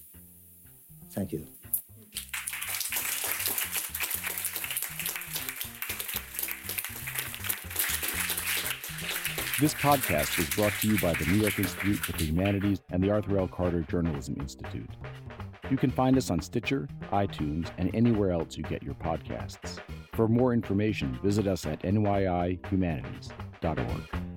Thank 1.12 1.34
you. 1.34 1.53
This 9.60 9.76
podcast 9.76 10.40
is 10.40 10.50
brought 10.50 10.74
to 10.82 10.88
you 10.88 11.00
by 11.00 11.14
the 11.14 11.26
New 11.26 11.42
York 11.42 11.60
Institute 11.60 11.98
for 11.98 12.14
the 12.14 12.26
Humanities 12.26 12.82
and 12.90 13.04
the 13.04 13.12
Arthur 13.12 13.38
L. 13.38 13.48
Carter 13.48 13.82
Journalism 13.82 14.36
Institute. 14.40 14.90
You 15.70 15.78
can 15.78 15.92
find 15.92 16.18
us 16.18 16.32
on 16.32 16.42
Stitcher, 16.42 16.90
iTunes, 17.12 17.70
and 17.78 17.94
anywhere 17.94 18.32
else 18.32 18.58
you 18.58 18.64
get 18.64 18.82
your 18.82 18.96
podcasts. 18.96 19.78
For 20.14 20.28
more 20.28 20.54
information, 20.54 21.20
visit 21.22 21.46
us 21.46 21.68
at 21.68 21.84
nyihumanities.org. 21.84 24.33